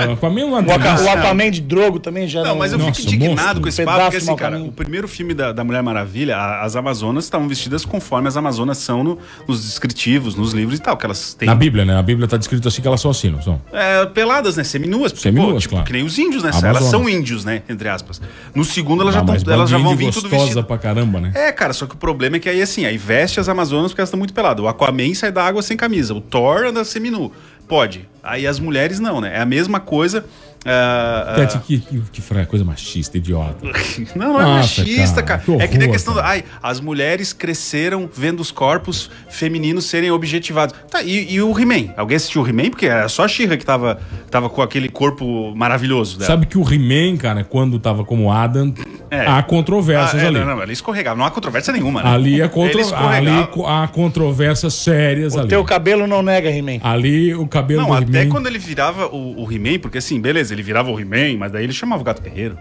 O 0.10 0.14
Aquaman 0.14 0.42
é 0.42 0.46
uma 0.46 0.58
O, 0.60 0.72
Aqua, 0.72 0.78
delícia. 0.78 1.06
o 1.06 1.10
Aquaman 1.10 1.52
de 1.52 1.62
Drogo 1.62 2.00
também 2.00 2.28
já 2.28 2.44
Não, 2.44 2.56
mas 2.56 2.74
eu 2.74 2.80
fico 2.80 3.02
indignado 3.02 3.51
monstro. 3.60 3.62
com 3.64 3.70
esse 3.70 3.82
Um 3.82 3.86
papo, 3.86 4.02
porque 4.02 4.18
assim, 4.18 4.36
cara, 4.36 4.52
caminho. 4.54 4.70
o 4.70 4.72
primeiro 4.74 5.08
filme 5.08 5.34
da, 5.34 5.52
da 5.52 5.64
Mulher 5.64 5.82
Maravilha, 5.84 6.36
a- 6.38 6.64
as 6.64 6.76
Amazonas 6.76 7.24
estavam 7.26 7.48
vestidas 7.48 7.86
conforme 7.86 8.28
as 8.28 8.36
Amazonas 8.38 8.78
são 8.78 9.04
no- 9.04 9.18
nos 9.48 9.64
descritivos, 9.64 10.36
nos 10.36 10.54
livros 10.54 10.80
e 10.80 10.82
tal, 10.82 10.96
que 10.98 11.06
elas 11.06 11.34
têm. 11.34 11.48
Na 11.48 11.56
Bíblia, 11.56 11.86
né? 11.86 11.94
Na 11.94 12.02
Bíblia 12.04 12.28
tá 12.28 12.38
descrito 12.38 12.68
assim 12.68 12.82
que 12.82 12.88
elas 12.88 13.02
são 13.02 13.12
assim, 13.12 13.30
não 13.30 13.42
são? 13.42 13.62
É, 13.72 14.06
peladas, 14.08 14.58
né? 14.58 14.64
Seminuas. 14.64 15.12
Porque, 15.12 15.24
Seminuas, 15.24 15.54
pô, 15.54 15.60
tipo, 15.60 15.72
claro. 15.76 15.86
que 15.88 15.94
nem 15.94 16.04
os 16.04 16.18
índios, 16.18 16.44
né? 16.44 16.50
Amazonas. 16.50 16.78
Elas 16.78 16.90
são 16.90 17.08
índios, 17.10 17.46
né? 17.46 17.62
Entre 17.70 17.88
aspas. 17.90 18.22
No 18.54 18.64
segundo, 18.64 19.02
elas, 19.02 19.16
Ah, 19.16 19.20
já, 19.20 19.26
tão, 19.26 19.54
elas 19.54 19.70
já 19.70 19.78
vão 19.78 19.96
vir 19.96 20.12
tudo 20.12 20.24
gostosa 20.24 20.44
vestido. 20.46 20.64
pra 20.64 20.78
caramba, 20.78 21.20
né? 21.20 21.32
É, 21.36 21.52
cara, 21.52 21.74
só 21.74 21.86
que 21.86 21.94
o 21.96 21.98
problema 21.98 22.38
é 22.38 22.40
que 22.40 22.50
aí, 22.50 22.62
assim, 22.62 22.86
aí 22.86 22.98
veste 22.98 23.40
as 23.40 23.50
Amazonas 23.50 23.92
porque 23.92 24.02
elas 24.02 24.10
estão 24.10 24.18
muito 24.20 24.34
peladas. 24.34 24.64
O 24.64 24.68
Aquaman 24.68 25.14
sai 25.14 25.32
da 25.32 25.44
água 25.46 25.62
sem 25.62 25.76
camisa. 25.78 26.14
O 26.14 26.22
Thor 26.22 26.66
anda 26.66 26.84
seminu. 26.84 27.32
Pode. 27.68 28.08
Aí 28.22 28.46
as 28.46 28.60
mulheres 28.60 29.00
não, 29.00 29.22
né? 29.22 29.38
É 29.38 29.42
a 29.42 29.46
mesma 29.46 29.80
coisa. 29.80 30.26
Ah, 30.66 31.26
ah, 31.30 31.36
Tete, 31.36 31.60
que, 31.60 31.80
que, 31.80 32.02
que 32.12 32.46
coisa 32.46 32.64
machista, 32.64 33.18
idiota. 33.18 33.58
Não, 34.16 34.34
não 34.34 34.42
é 34.42 34.44
Nossa, 34.44 34.82
machista, 34.82 35.24
cara, 35.24 35.40
cara. 35.42 35.58
que 35.58 35.64
é 35.64 35.68
que 35.68 35.78
nem 35.78 35.88
a 35.88 35.90
horror, 35.90 35.94
questão. 35.94 36.14
do- 36.14 36.20
cara. 36.20 36.30
ai, 36.30 36.44
as 36.62 36.80
mulheres 36.80 37.34
cresceram 37.34 38.10
vendo 38.14 38.40
os 38.40 38.52
corpos 38.52 39.10
femininos 39.30 39.86
serem 39.86 40.12
objetivados. 40.12 40.76
Tá, 40.90 41.02
e, 41.02 41.34
e 41.34 41.42
o 41.42 41.58
He-Man? 41.58 41.94
Alguém 41.98 42.18
assistiu 42.18 42.42
o 42.44 42.48
He-Man? 42.48 42.70
Porque 42.70 42.86
era 42.86 43.10
só 43.10 43.26
a 43.26 43.28
She-Ra 43.28 43.58
que 43.58 43.66
tava, 43.66 44.00
tava 44.30 44.50
com 44.50 44.62
aquele 44.62 44.90
corpo 44.90 45.54
maravilhoso 45.56 46.18
dela. 46.20 46.28
Sabe 46.32 46.46
que 46.46 46.58
o 46.58 46.62
He-Man, 46.74 47.18
cara, 47.18 47.44
quando 47.44 47.80
tava 47.80 48.04
como 48.04 48.32
Adam, 48.32 48.74
É. 49.12 49.26
há 49.28 49.40
Ah, 49.40 49.44
controvérsias 49.44 50.24
é, 50.24 50.28
ali. 50.28 50.40
não, 50.40 50.46
não, 50.46 50.62
ela 50.62 50.72
escorregava. 50.72 51.18
Não 51.18 51.26
há 51.26 51.30
controvérsia 51.30 51.74
nenhuma, 51.74 52.02
né? 52.02 52.10
Ali, 52.10 52.42
é 52.42 52.48
contro... 52.48 52.80
Ali 52.96 53.28
há 53.68 53.88
controvérsias 53.90 54.74
sérias 54.74 55.36
O 55.36 55.40
ali. 55.42 55.50
teu 55.50 55.64
cabelo 55.66 56.08
não 56.08 56.24
nega, 56.24 56.50
He-Man. 56.50 56.80
Ali 56.82 57.36
o 57.36 57.46
cabelo 57.46 57.82
Não, 57.82 57.90
do 57.90 57.94
até 57.96 58.22
He-Man... 58.22 58.30
quando 58.32 58.48
ele 58.48 58.58
virava 58.58 59.08
o, 59.08 59.44
o 59.44 59.52
He-Man, 59.52 59.80
porque 59.80 59.98
assim, 59.98 60.20
beleza, 60.22 60.54
ele 60.54 60.64
virava 60.64 60.90
o 60.90 60.98
He-Man, 60.98 61.38
mas 61.38 61.52
daí 61.52 61.66
ele 61.66 61.74
chamava 61.74 62.02
o 62.02 62.06
Gato 62.06 62.22
Guerreiro. 62.22 62.58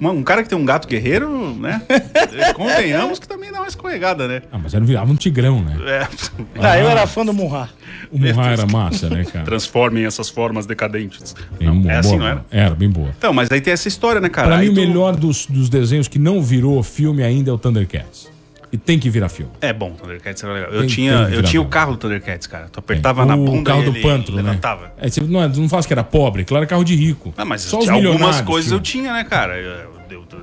Um 0.00 0.22
cara 0.22 0.42
que 0.42 0.48
tem 0.48 0.56
um 0.58 0.64
gato 0.64 0.86
guerreiro, 0.88 1.54
né? 1.56 1.82
convenhamos 2.54 3.18
que 3.18 3.26
também 3.28 3.50
dá 3.52 3.58
uma 3.60 3.68
escorregada, 3.68 4.26
né? 4.28 4.42
Ah, 4.52 4.58
mas 4.62 4.74
era 4.74 4.84
virava 4.84 5.10
um 5.10 5.16
tigrão, 5.16 5.62
né? 5.62 5.76
É. 5.86 6.08
Ah, 6.60 6.78
eu 6.78 6.88
era 6.88 7.06
fã 7.06 7.24
do 7.24 7.32
Murra. 7.32 7.68
O 8.10 8.18
Murra 8.18 8.50
era 8.52 8.66
massa, 8.66 9.08
né, 9.10 9.24
cara? 9.24 9.44
Transformem 9.44 10.04
essas 10.04 10.28
formas 10.28 10.66
decadentes. 10.66 11.34
Tem 11.58 11.66
Não, 11.68 11.76
é 11.78 11.80
boa- 11.82 11.98
assim, 11.98 12.16
não 12.18 12.26
era? 12.26 12.44
Era, 12.50 12.74
bem 12.74 12.88
boa. 12.90 13.08
Então, 13.16 13.32
mas 13.32 13.50
aí 13.50 13.60
tem 13.60 13.72
essa 13.72 13.88
história, 13.88 14.20
né, 14.20 14.28
cara? 14.28 14.48
Pra 14.48 14.56
Aí 14.58 14.66
mim, 14.66 14.72
o 14.72 14.74
tu- 14.74 14.80
melhor 14.80 15.16
dos, 15.16 15.46
dos 15.46 15.68
desenhos 15.68 16.08
que 16.08 16.18
não 16.18 16.42
virou 16.42 16.82
filme 16.82 17.22
ainda 17.22 17.50
é 17.50 17.52
o 17.52 17.58
Thundercats. 17.58 18.32
E 18.74 18.76
tem 18.76 18.98
que 18.98 19.08
virar 19.08 19.28
filme. 19.28 19.52
É 19.60 19.72
bom, 19.72 19.92
Thundercats 19.92 20.42
era 20.42 20.52
legal. 20.52 20.70
Eu 20.72 20.80
Tem- 20.80 20.88
tinha, 20.88 21.26
tem 21.26 21.34
eu 21.36 21.42
tinha 21.44 21.62
o 21.62 21.66
carro 21.66 21.92
do 21.92 21.98
Thundercats, 21.98 22.48
cara. 22.48 22.66
Tu 22.72 22.76
apertava 22.80 23.24
na 23.24 23.36
o 23.36 23.44
bunda 23.44 23.70
carro 23.70 23.82
e 23.82 23.84
do 23.84 23.90
ele 23.92 24.02
pântano, 24.02 24.42
né? 24.42 24.58
É, 24.98 25.08
você 25.08 25.20
não, 25.20 25.40
é- 25.40 25.46
não 25.46 25.68
faz 25.68 25.86
que 25.86 25.92
era 25.92 26.02
pobre, 26.02 26.44
claro, 26.44 26.64
era 26.64 26.68
carro 26.68 26.82
de 26.82 26.96
rico. 26.96 27.32
Ah, 27.36 27.44
mas 27.44 27.62
Só 27.62 27.78
algumas 27.78 28.40
coisas 28.40 28.72
eu 28.72 28.80
tinha, 28.80 29.12
né, 29.12 29.22
cara? 29.22 29.56
Eu, 29.56 29.94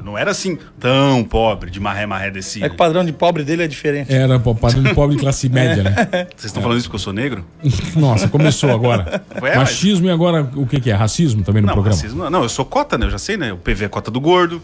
não 0.02 0.18
era 0.18 0.32
assim 0.32 0.58
tão 0.80 1.26
pobre, 1.26 1.70
de 1.70 1.80
marré, 1.80 2.06
marré 2.06 2.32
descia. 2.32 2.66
É 2.66 2.70
que 2.70 2.76
o 2.76 2.78
padrão 2.78 3.04
de 3.04 3.12
pobre 3.12 3.44
dele 3.44 3.64
é 3.64 3.68
diferente. 3.68 4.14
Era 4.14 4.40
pô, 4.40 4.56
padrão 4.56 4.82
de 4.82 4.94
pobre 4.94 5.16
de 5.18 5.22
classe 5.22 5.48
média, 5.52 5.84
né? 5.84 5.94
Vocês 6.36 6.46
estão 6.46 6.62
falando 6.64 6.78
isso 6.78 6.88
porque 6.88 6.96
eu 6.96 7.00
sou 7.00 7.12
negro? 7.14 7.46
Nossa, 7.96 8.30
começou 8.30 8.72
agora. 8.72 9.22
Ué, 9.42 9.58
Machismo 9.58 10.08
e 10.08 10.10
agora 10.10 10.50
o 10.56 10.66
que, 10.66 10.80
que 10.80 10.90
é? 10.90 10.94
Racismo 10.94 11.44
também 11.44 11.62
no 11.62 11.68
Não, 11.68 11.74
programa? 11.74 11.96
racismo, 11.98 12.30
não, 12.30 12.44
eu 12.44 12.50
sou 12.50 12.64
cota, 12.64 12.98
né? 12.98 13.06
Eu 13.06 13.12
já 13.12 13.18
sei, 13.20 13.36
né? 13.36 13.52
O 13.52 13.58
PV 13.58 13.86
é 13.86 13.90
cota 13.90 14.10
do 14.10 14.22
gordo. 14.22 14.62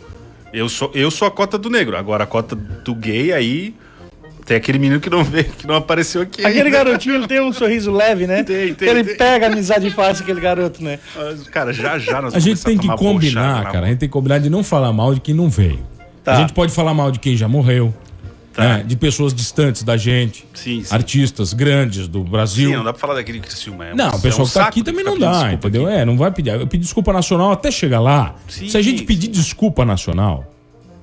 Eu 0.53 0.69
sou, 0.69 0.91
eu 0.93 1.11
sou 1.11 1.27
a 1.27 1.31
cota 1.31 1.57
do 1.57 1.69
negro. 1.69 1.97
Agora 1.97 2.23
a 2.23 2.27
cota 2.27 2.55
do 2.55 2.95
gay, 2.95 3.33
aí. 3.33 3.73
Tem 4.45 4.55
aquele 4.55 4.79
menino 4.79 5.01
que 5.01 5.09
não 5.09 5.25
veio, 5.25 5.43
que 5.43 5.67
não 5.67 5.75
apareceu 5.75 6.21
aqui. 6.21 6.39
Aquele 6.39 6.67
ainda. 6.67 6.69
garotinho, 6.69 7.15
ele 7.15 7.27
tem 7.27 7.41
um 7.41 7.51
sorriso 7.51 7.91
leve, 7.91 8.25
né? 8.25 8.43
Tem, 8.43 8.73
tem, 8.73 8.87
ele 8.87 9.03
tem. 9.03 9.17
pega 9.17 9.47
a 9.47 9.51
amizade 9.51 9.89
fácil, 9.91 10.23
aquele 10.23 10.39
garoto, 10.39 10.81
né? 10.81 10.99
Cara, 11.51 11.73
já 11.73 11.99
já 11.99 12.21
nós 12.21 12.33
A 12.33 12.39
gente 12.39 12.63
tem 12.63 12.77
que 12.77 12.87
bochada 12.87 12.97
combinar, 12.97 13.63
na 13.65 13.69
cara. 13.69 13.85
A 13.87 13.89
gente 13.89 13.99
tem 13.99 14.07
que 14.07 14.13
combinar 14.13 14.39
de 14.39 14.49
não 14.49 14.63
falar 14.63 14.93
mal 14.93 15.13
de 15.13 15.19
quem 15.19 15.35
não 15.35 15.49
veio. 15.49 15.79
Tá. 16.23 16.35
A 16.35 16.35
gente 16.37 16.53
pode 16.53 16.71
falar 16.71 16.93
mal 16.93 17.11
de 17.11 17.19
quem 17.19 17.35
já 17.35 17.47
morreu, 17.49 17.93
Tá. 18.57 18.77
né? 18.77 18.83
de 18.85 18.95
pessoas 18.97 19.33
distantes 19.33 19.83
da 19.83 19.95
gente, 19.95 20.43
Sim, 20.53 20.83
sim. 20.83 20.93
artistas 20.93 21.53
grandes 21.53 22.07
do 22.07 22.23
Brasil. 22.23 22.71
Sim, 22.71 22.75
não 22.77 22.83
dá 22.83 22.91
pra 22.91 22.99
falar 22.99 23.13
daquele 23.13 23.39
Criciúma. 23.39 23.85
É 23.85 23.93
um- 23.93 23.95
Não, 23.95 24.09
o 24.09 24.19
pessoal 24.19 24.41
é 24.41 24.43
um 24.43 24.47
que 24.47 24.53
tá 24.53 24.67
aqui 24.67 24.83
também 24.83 25.05
não 25.05 25.17
dá, 25.17 25.53
entendeu? 25.53 25.85
aqui. 25.87 25.95
É, 25.95 26.03
não 26.05 26.17
vai 26.17 26.31
pedir. 26.31 26.49
Eu 26.53 26.65
pedi 26.65 26.83
desculpa 26.83 27.13
nacional 27.13 27.51
até 27.51 27.69
chegar 27.69 27.99
lá. 27.99 28.35
Sim, 28.49 28.67
Se 28.67 28.75
a 28.75 28.81
gente 28.81 28.99
sim. 28.99 29.05
pedir 29.05 29.27
desculpa 29.27 29.85
nacional, 29.85 30.51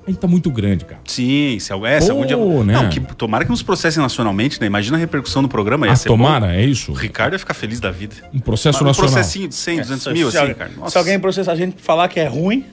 a 0.06 0.10
gente 0.10 0.18
tá 0.18 0.26
muito 0.26 0.50
grande, 0.50 0.84
cara. 0.84 1.00
Sim, 1.06 1.56
se 1.60 1.72
é, 1.72 2.00
se 2.00 2.10
algum 2.10 2.26
dia... 2.26 2.36
né? 2.36 2.72
Não, 2.74 2.90
que, 2.90 3.00
tomara 3.14 3.44
que 3.44 3.50
nos 3.50 3.62
processem 3.62 4.02
nacionalmente, 4.02 4.60
né? 4.60 4.66
Imagina 4.66 4.96
a 4.96 5.00
repercussão 5.00 5.40
do 5.40 5.48
programa. 5.48 5.86
Ia 5.86 5.92
Ah, 5.92 5.96
ser 5.96 6.08
tomara, 6.08 6.46
bom. 6.46 6.52
é 6.52 6.64
isso. 6.64 6.90
O 6.92 6.94
Ricardo 6.94 7.34
ia 7.34 7.38
ficar 7.38 7.54
feliz 7.54 7.78
da 7.80 7.90
vida. 7.90 8.16
Um 8.34 8.40
processo 8.40 8.78
Mas 8.78 8.82
um 8.82 8.86
nacional. 9.02 9.12
processinho 9.12 9.48
de 9.48 9.54
100, 9.54 9.80
200 9.80 10.06
mil, 10.12 10.30
se, 10.30 10.36
assim, 10.36 10.38
alguém- 10.48 10.54
cara. 10.56 10.70
se 10.72 10.76
Nossa. 10.78 10.98
alguém 10.98 11.18
processar 11.20 11.52
a 11.52 11.56
gente 11.56 11.76
falar 11.80 12.08
que 12.08 12.18
é 12.20 12.26
ruim, 12.26 12.64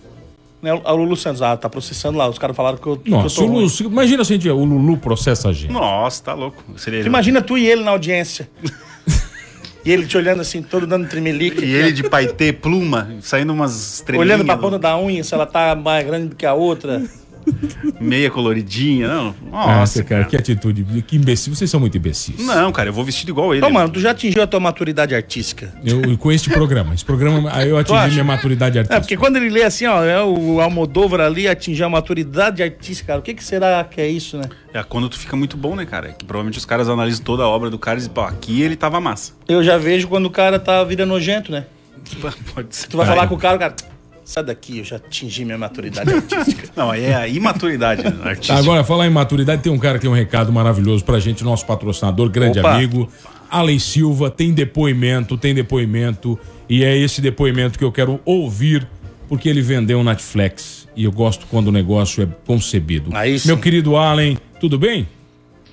né? 0.61 0.73
O 0.73 0.95
Lulu 0.95 1.15
Santos, 1.15 1.41
ah, 1.41 1.57
tá 1.57 1.69
processando 1.69 2.17
lá. 2.17 2.29
Os 2.29 2.37
caras 2.37 2.55
falaram 2.55 2.77
que 2.77 2.87
eu, 2.87 2.97
que 2.97 3.11
eu 3.11 3.17
Nossa, 3.17 3.35
tô 3.35 3.43
o 3.43 3.47
Lulu, 3.47 3.67
imagina 3.81 4.23
se 4.23 4.33
a 4.33 4.35
gente, 4.35 4.49
o 4.49 4.63
Lulu 4.63 4.97
processa 4.97 5.49
a 5.49 5.53
gente. 5.53 5.71
Nossa, 5.71 6.23
tá 6.23 6.33
louco. 6.33 6.63
Seria. 6.77 7.01
Imagina 7.01 7.41
tu 7.41 7.57
e 7.57 7.67
ele 7.67 7.83
na 7.83 7.91
audiência. 7.91 8.49
e 9.83 9.91
ele 9.91 10.05
te 10.05 10.17
olhando 10.17 10.41
assim, 10.41 10.61
todo 10.61 10.85
dando 10.85 11.07
tremelique. 11.07 11.65
E 11.65 11.73
ele 11.73 11.91
de 11.91 12.03
paetê, 12.03 12.53
pluma, 12.53 13.15
saindo 13.21 13.51
umas 13.51 13.95
estrelinhas. 13.95 14.27
Olhando 14.27 14.45
pra 14.45 14.57
ponta 14.57 14.77
da 14.77 14.97
unha, 14.97 15.23
se 15.23 15.33
ela 15.33 15.45
tá 15.45 15.75
mais 15.75 16.05
grande 16.05 16.27
do 16.27 16.35
que 16.35 16.45
a 16.45 16.53
outra. 16.53 17.01
Meia 17.99 18.29
coloridinha. 18.29 19.07
Não, 19.07 19.35
Nossa, 19.51 19.67
nossa, 19.79 20.03
cara, 20.03 20.23
que 20.25 20.35
atitude. 20.35 20.83
Que 21.07 21.15
imbecil. 21.17 21.53
Vocês 21.55 21.69
são 21.69 21.79
muito 21.79 21.97
imbecis. 21.97 22.39
Não, 22.45 22.71
cara, 22.71 22.89
eu 22.89 22.93
vou 22.93 23.03
vestido 23.03 23.29
igual 23.29 23.53
ele. 23.53 23.65
Ô, 23.65 23.69
mano, 23.69 23.89
tu 23.89 23.99
já 23.99 24.11
atingiu 24.11 24.41
a 24.41 24.47
tua 24.47 24.59
maturidade 24.59 25.13
artística. 25.15 25.73
Eu, 25.83 26.17
com 26.17 26.31
este 26.31 26.49
programa. 26.49 26.93
Esse 26.93 27.05
programa, 27.05 27.49
aí 27.53 27.69
eu 27.69 27.77
atingi 27.77 28.11
minha 28.11 28.23
maturidade 28.23 28.77
É, 28.77 28.81
artística. 28.81 29.01
porque 29.01 29.17
quando 29.17 29.35
ele 29.37 29.49
lê 29.49 29.63
assim, 29.63 29.85
ó, 29.85 30.03
é 30.03 30.23
o 30.23 30.59
Almodóvar 30.61 31.21
ali 31.21 31.47
atingiu 31.47 31.85
a 31.85 31.89
maturidade 31.89 32.63
artística, 32.63 33.07
cara. 33.07 33.19
O 33.19 33.23
que, 33.23 33.33
que 33.33 33.43
será 33.43 33.83
que 33.83 33.99
é 34.01 34.07
isso, 34.07 34.37
né? 34.37 34.45
É 34.73 34.81
quando 34.83 35.09
tu 35.09 35.17
fica 35.19 35.35
muito 35.35 35.57
bom, 35.57 35.75
né, 35.75 35.85
cara? 35.85 36.09
É 36.09 36.11
que 36.13 36.25
provavelmente 36.25 36.57
os 36.57 36.65
caras 36.65 36.87
analisam 36.89 37.23
toda 37.23 37.43
a 37.43 37.47
obra 37.47 37.69
do 37.69 37.77
cara 37.77 37.95
e 37.95 37.99
dizem, 37.99 38.13
pô, 38.13 38.21
aqui 38.21 38.61
ele 38.61 38.75
tava 38.75 38.99
massa. 39.01 39.33
Eu 39.47 39.63
já 39.63 39.77
vejo 39.77 40.07
quando 40.07 40.25
o 40.25 40.29
cara 40.31 40.57
tá 40.59 40.83
virando 40.83 41.09
nojento, 41.09 41.51
né? 41.51 41.65
Pode 42.55 42.75
ser. 42.75 42.87
Tu 42.87 42.97
vai 42.97 43.05
É. 43.05 43.09
falar 43.09 43.27
com 43.27 43.35
o 43.35 43.37
cara, 43.37 43.55
o 43.55 43.59
cara. 43.59 43.75
Sai 44.23 44.43
daqui, 44.43 44.79
eu 44.79 44.83
já 44.83 44.97
atingi 44.97 45.43
minha 45.43 45.57
maturidade 45.57 46.13
artística. 46.13 46.69
Não, 46.75 46.91
aí 46.91 47.05
é 47.05 47.15
a 47.15 47.27
imaturidade 47.27 48.05
artística. 48.23 48.53
Tá, 48.53 48.59
agora, 48.59 48.83
falar 48.83 49.07
em 49.07 49.09
maturidade, 49.09 49.61
tem 49.61 49.71
um 49.71 49.79
cara 49.79 49.97
que 49.97 50.01
tem 50.01 50.09
um 50.09 50.15
recado 50.15 50.51
maravilhoso 50.51 51.03
pra 51.03 51.19
gente, 51.19 51.43
nosso 51.43 51.65
patrocinador, 51.65 52.29
grande 52.29 52.59
Opa. 52.59 52.75
amigo, 52.75 53.09
Allen 53.49 53.79
Silva, 53.79 54.29
tem 54.29 54.53
depoimento, 54.53 55.37
tem 55.37 55.53
depoimento, 55.53 56.39
e 56.69 56.83
é 56.83 56.95
esse 56.97 57.21
depoimento 57.21 57.77
que 57.77 57.83
eu 57.83 57.91
quero 57.91 58.19
ouvir, 58.23 58.87
porque 59.27 59.49
ele 59.49 59.61
vendeu 59.61 59.99
um 59.99 60.03
Netflix, 60.03 60.87
e 60.95 61.03
eu 61.03 61.11
gosto 61.11 61.45
quando 61.47 61.67
o 61.67 61.71
negócio 61.71 62.23
é 62.23 62.27
concebido. 62.45 63.11
Meu 63.45 63.57
querido 63.57 63.97
Allen, 63.97 64.37
tudo 64.59 64.77
bem? 64.77 65.07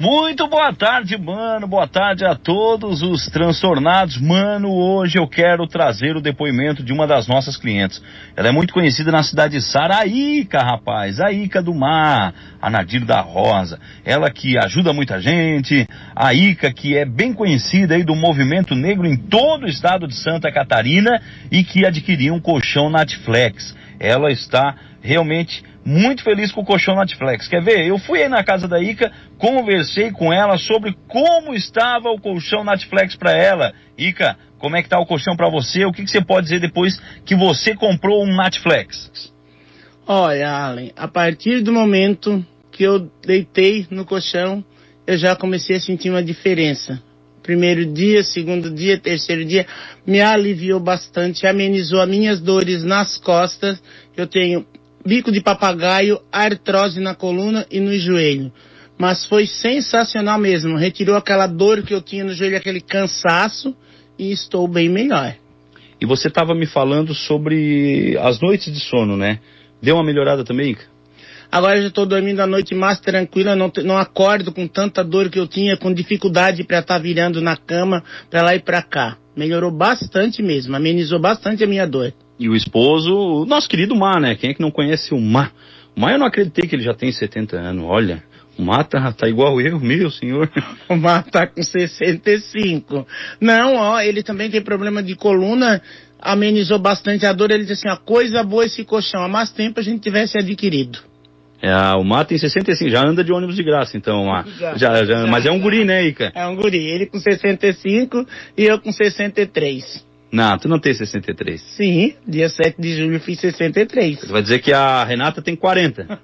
Muito 0.00 0.46
boa 0.46 0.72
tarde, 0.72 1.18
mano. 1.18 1.66
Boa 1.66 1.88
tarde 1.88 2.24
a 2.24 2.36
todos 2.36 3.02
os 3.02 3.26
transtornados. 3.26 4.16
Mano, 4.16 4.70
hoje 4.70 5.18
eu 5.18 5.26
quero 5.26 5.66
trazer 5.66 6.16
o 6.16 6.20
depoimento 6.20 6.84
de 6.84 6.92
uma 6.92 7.04
das 7.04 7.26
nossas 7.26 7.56
clientes. 7.56 8.00
Ela 8.36 8.46
é 8.46 8.52
muito 8.52 8.72
conhecida 8.72 9.10
na 9.10 9.24
cidade 9.24 9.56
de 9.56 9.60
Saraíca, 9.60 10.60
rapaz. 10.60 11.18
A 11.18 11.32
Ica 11.32 11.60
do 11.60 11.74
Mar, 11.74 12.32
a 12.62 12.70
Nadir 12.70 13.04
da 13.04 13.20
Rosa. 13.20 13.80
Ela 14.04 14.30
que 14.30 14.56
ajuda 14.56 14.92
muita 14.92 15.20
gente. 15.20 15.84
A 16.14 16.32
Ica 16.32 16.72
que 16.72 16.96
é 16.96 17.04
bem 17.04 17.32
conhecida 17.32 17.96
aí 17.96 18.04
do 18.04 18.14
movimento 18.14 18.76
negro 18.76 19.04
em 19.04 19.16
todo 19.16 19.64
o 19.64 19.68
estado 19.68 20.06
de 20.06 20.14
Santa 20.14 20.52
Catarina 20.52 21.20
e 21.50 21.64
que 21.64 21.84
adquiriu 21.84 22.34
um 22.34 22.40
colchão 22.40 22.88
Natflex. 22.88 23.74
Ela 23.98 24.30
está 24.30 24.76
realmente 25.02 25.64
muito 25.88 26.22
feliz 26.22 26.52
com 26.52 26.60
o 26.60 26.64
colchão 26.66 26.96
Netflix. 26.96 27.48
Quer 27.48 27.62
ver? 27.62 27.86
Eu 27.86 27.96
fui 27.96 28.22
aí 28.22 28.28
na 28.28 28.44
casa 28.44 28.68
da 28.68 28.78
Ica, 28.78 29.10
conversei 29.38 30.10
com 30.10 30.30
ela 30.30 30.58
sobre 30.58 30.94
como 31.08 31.54
estava 31.54 32.10
o 32.10 32.20
colchão 32.20 32.62
Netflix 32.62 33.16
para 33.16 33.32
ela. 33.32 33.72
Ica, 33.96 34.36
como 34.58 34.76
é 34.76 34.82
que 34.82 34.88
tá 34.90 35.00
o 35.00 35.06
colchão 35.06 35.34
para 35.34 35.48
você? 35.48 35.86
O 35.86 35.92
que, 35.92 36.04
que 36.04 36.10
você 36.10 36.20
pode 36.20 36.44
dizer 36.44 36.60
depois 36.60 37.00
que 37.24 37.34
você 37.34 37.74
comprou 37.74 38.22
um 38.22 38.36
Netflix? 38.36 39.32
Olha, 40.06 40.50
Allen, 40.50 40.92
a 40.94 41.08
partir 41.08 41.62
do 41.62 41.72
momento 41.72 42.44
que 42.70 42.82
eu 42.82 43.10
deitei 43.24 43.86
no 43.90 44.04
colchão, 44.04 44.62
eu 45.06 45.16
já 45.16 45.34
comecei 45.34 45.76
a 45.76 45.80
sentir 45.80 46.10
uma 46.10 46.22
diferença. 46.22 47.02
Primeiro 47.42 47.86
dia, 47.86 48.22
segundo 48.22 48.70
dia, 48.70 48.98
terceiro 48.98 49.42
dia, 49.42 49.66
me 50.06 50.20
aliviou 50.20 50.78
bastante, 50.78 51.46
amenizou 51.46 52.02
as 52.02 52.08
minhas 52.08 52.42
dores 52.42 52.84
nas 52.84 53.16
costas. 53.16 53.82
Eu 54.14 54.26
tenho 54.26 54.66
bico 55.04 55.32
de 55.32 55.40
papagaio, 55.40 56.20
artrose 56.30 57.00
na 57.00 57.14
coluna 57.14 57.66
e 57.70 57.80
no 57.80 57.96
joelho. 57.98 58.52
Mas 58.98 59.24
foi 59.26 59.46
sensacional 59.46 60.38
mesmo. 60.38 60.76
Retirou 60.76 61.16
aquela 61.16 61.46
dor 61.46 61.82
que 61.82 61.94
eu 61.94 62.02
tinha 62.02 62.24
no 62.24 62.34
joelho, 62.34 62.56
aquele 62.56 62.80
cansaço, 62.80 63.74
e 64.18 64.32
estou 64.32 64.66
bem 64.66 64.88
melhor. 64.88 65.36
E 66.00 66.06
você 66.06 66.28
estava 66.28 66.54
me 66.54 66.66
falando 66.66 67.14
sobre 67.14 68.16
as 68.20 68.40
noites 68.40 68.72
de 68.72 68.80
sono, 68.80 69.16
né? 69.16 69.38
Deu 69.80 69.94
uma 69.94 70.04
melhorada 70.04 70.44
também, 70.44 70.70
Ica? 70.70 70.84
Agora 71.50 71.78
eu 71.78 71.82
já 71.82 71.88
estou 71.88 72.04
dormindo 72.04 72.40
a 72.40 72.46
noite 72.46 72.74
mais 72.74 73.00
tranquila, 73.00 73.56
não, 73.56 73.72
não 73.82 73.96
acordo 73.96 74.52
com 74.52 74.66
tanta 74.66 75.02
dor 75.02 75.30
que 75.30 75.38
eu 75.38 75.46
tinha, 75.46 75.78
com 75.78 75.92
dificuldade 75.92 76.62
para 76.62 76.80
estar 76.80 76.98
virando 76.98 77.40
na 77.40 77.56
cama, 77.56 78.04
para 78.28 78.42
lá 78.42 78.54
e 78.54 78.60
para 78.60 78.82
cá. 78.82 79.16
Melhorou 79.34 79.70
bastante 79.70 80.42
mesmo, 80.42 80.76
amenizou 80.76 81.18
bastante 81.18 81.64
a 81.64 81.66
minha 81.66 81.86
dor. 81.86 82.12
E 82.38 82.48
o 82.48 82.54
esposo, 82.54 83.14
o 83.14 83.46
nosso 83.46 83.68
querido 83.68 83.96
Mar, 83.96 84.20
né? 84.20 84.34
Quem 84.34 84.50
é 84.50 84.54
que 84.54 84.62
não 84.62 84.70
conhece 84.70 85.12
o 85.12 85.20
Mar? 85.20 85.52
O 85.96 86.00
Mar 86.00 86.12
eu 86.12 86.18
não 86.18 86.26
acreditei 86.26 86.68
que 86.68 86.76
ele 86.76 86.84
já 86.84 86.94
tem 86.94 87.10
70 87.10 87.56
anos. 87.56 87.84
Olha, 87.84 88.22
o 88.58 88.62
Mar 88.62 88.84
tá, 88.84 89.12
tá 89.12 89.28
igual 89.28 89.60
eu, 89.60 89.78
meu 89.80 90.10
senhor. 90.10 90.50
O 90.88 90.96
Mar 90.96 91.24
tá 91.24 91.46
com 91.46 91.62
65. 91.62 93.06
Não, 93.40 93.76
ó, 93.76 94.00
ele 94.00 94.22
também 94.22 94.50
tem 94.50 94.60
problema 94.62 95.02
de 95.02 95.14
coluna, 95.14 95.82
amenizou 96.20 96.78
bastante 96.78 97.26
a 97.26 97.32
dor. 97.32 97.50
Ele 97.50 97.64
disse 97.64 97.86
assim, 97.86 97.96
ó, 98.00 98.04
coisa 98.04 98.42
boa 98.42 98.64
esse 98.64 98.84
colchão, 98.84 99.22
há 99.22 99.28
mais 99.28 99.50
tempo 99.50 99.80
a 99.80 99.82
gente 99.82 100.00
tivesse 100.00 100.38
adquirido. 100.38 100.98
É, 101.60 101.74
o 101.96 102.04
Mar 102.04 102.24
tem 102.24 102.38
65, 102.38 102.88
já 102.88 103.04
anda 103.04 103.24
de 103.24 103.32
ônibus 103.32 103.56
de 103.56 103.64
graça, 103.64 103.96
então, 103.96 104.26
Mar. 104.26 104.46
Já, 104.58 104.76
Já, 104.76 105.04
já, 105.04 105.26
mas 105.26 105.44
é 105.44 105.50
um 105.50 105.58
guri, 105.58 105.84
né, 105.84 106.06
Ica? 106.06 106.30
É 106.32 106.46
um 106.46 106.54
guri, 106.54 106.78
ele 106.78 107.06
com 107.06 107.18
65 107.18 108.24
e 108.56 108.64
eu 108.64 108.78
com 108.78 108.92
63. 108.92 110.06
Não, 110.30 110.58
tu 110.58 110.68
não 110.68 110.78
tem 110.78 110.92
63. 110.92 111.60
Sim, 111.60 112.14
dia 112.26 112.48
7 112.48 112.80
de 112.80 112.96
julho 112.96 113.14
eu 113.14 113.20
fiz 113.20 113.40
63. 113.40 114.20
Você 114.20 114.32
vai 114.32 114.42
dizer 114.42 114.58
que 114.58 114.72
a 114.72 115.02
Renata 115.02 115.40
tem 115.40 115.56
40. 115.56 116.06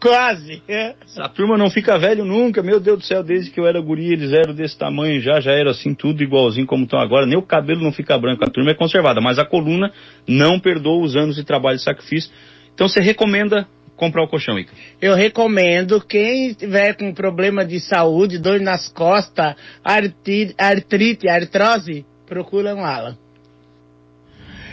Quase. 0.00 0.62
Essa 0.66 1.28
turma 1.28 1.56
não 1.56 1.70
fica 1.70 1.98
velho 1.98 2.24
nunca, 2.24 2.62
meu 2.62 2.80
Deus 2.80 2.98
do 2.98 3.04
céu, 3.04 3.22
desde 3.22 3.50
que 3.50 3.60
eu 3.60 3.66
era 3.66 3.80
guri, 3.80 4.12
eles 4.12 4.32
eram 4.32 4.54
desse 4.54 4.76
tamanho 4.76 5.20
já, 5.20 5.40
já 5.40 5.52
era 5.52 5.70
assim, 5.70 5.94
tudo 5.94 6.22
igualzinho 6.22 6.66
como 6.66 6.84
estão 6.84 6.98
agora. 6.98 7.26
Nem 7.26 7.38
o 7.38 7.42
cabelo 7.42 7.82
não 7.82 7.92
fica 7.92 8.18
branco, 8.18 8.44
a 8.44 8.50
turma 8.50 8.72
é 8.72 8.74
conservada, 8.74 9.20
mas 9.20 9.38
a 9.38 9.44
coluna 9.44 9.92
não 10.26 10.58
perdoa 10.58 11.04
os 11.04 11.14
anos 11.16 11.36
de 11.36 11.44
trabalho 11.44 11.76
e 11.76 11.80
sacrifício. 11.80 12.30
Então 12.74 12.88
você 12.88 13.00
recomenda 13.00 13.68
comprar 14.00 14.22
o 14.22 14.28
colchão, 14.28 14.58
Ica? 14.58 14.72
Eu 15.00 15.14
recomendo 15.14 16.00
quem 16.00 16.54
tiver 16.54 16.94
com 16.94 17.12
problema 17.12 17.66
de 17.66 17.78
saúde, 17.78 18.38
dor 18.38 18.58
nas 18.58 18.88
costas, 18.88 19.54
artrite, 19.84 21.28
artrose, 21.28 22.06
procura 22.26 22.74
um 22.74 22.82
Alan. 22.82 23.18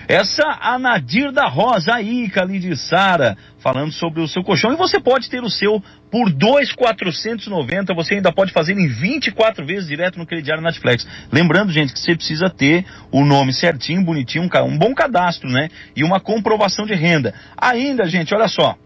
Essa 0.07 0.57
a 0.61 0.79
Nadir 0.79 1.33
da 1.33 1.49
Rosa 1.49 1.93
aí, 1.93 2.31
ali 2.37 2.59
de 2.59 2.77
Sara, 2.77 3.37
falando 3.59 3.91
sobre 3.91 4.21
o 4.21 4.27
seu 4.29 4.41
colchão. 4.41 4.71
E 4.71 4.77
você 4.77 5.01
pode 5.01 5.29
ter 5.29 5.43
o 5.43 5.49
seu 5.49 5.83
por 6.09 6.31
2,490. 6.31 7.93
Você 7.93 8.15
ainda 8.15 8.31
pode 8.31 8.53
fazer 8.53 8.71
em 8.71 8.87
24 8.87 9.65
vezes 9.65 9.89
direto 9.89 10.17
no 10.17 10.25
crediário 10.25 10.63
Netflix. 10.63 11.05
Lembrando, 11.29 11.73
gente, 11.73 11.91
que 11.91 11.99
você 11.99 12.15
precisa 12.15 12.49
ter 12.49 12.85
o 13.11 13.25
nome 13.25 13.51
certinho, 13.51 14.01
bonitinho, 14.01 14.45
um, 14.45 14.63
um 14.63 14.77
bom 14.77 14.95
cadastro, 14.95 15.49
né? 15.49 15.67
E 15.93 16.05
uma 16.05 16.21
comprovação 16.21 16.85
de 16.85 16.93
renda. 16.93 17.33
Ainda, 17.57 18.05
gente, 18.05 18.33
olha 18.33 18.47
só. 18.47 18.77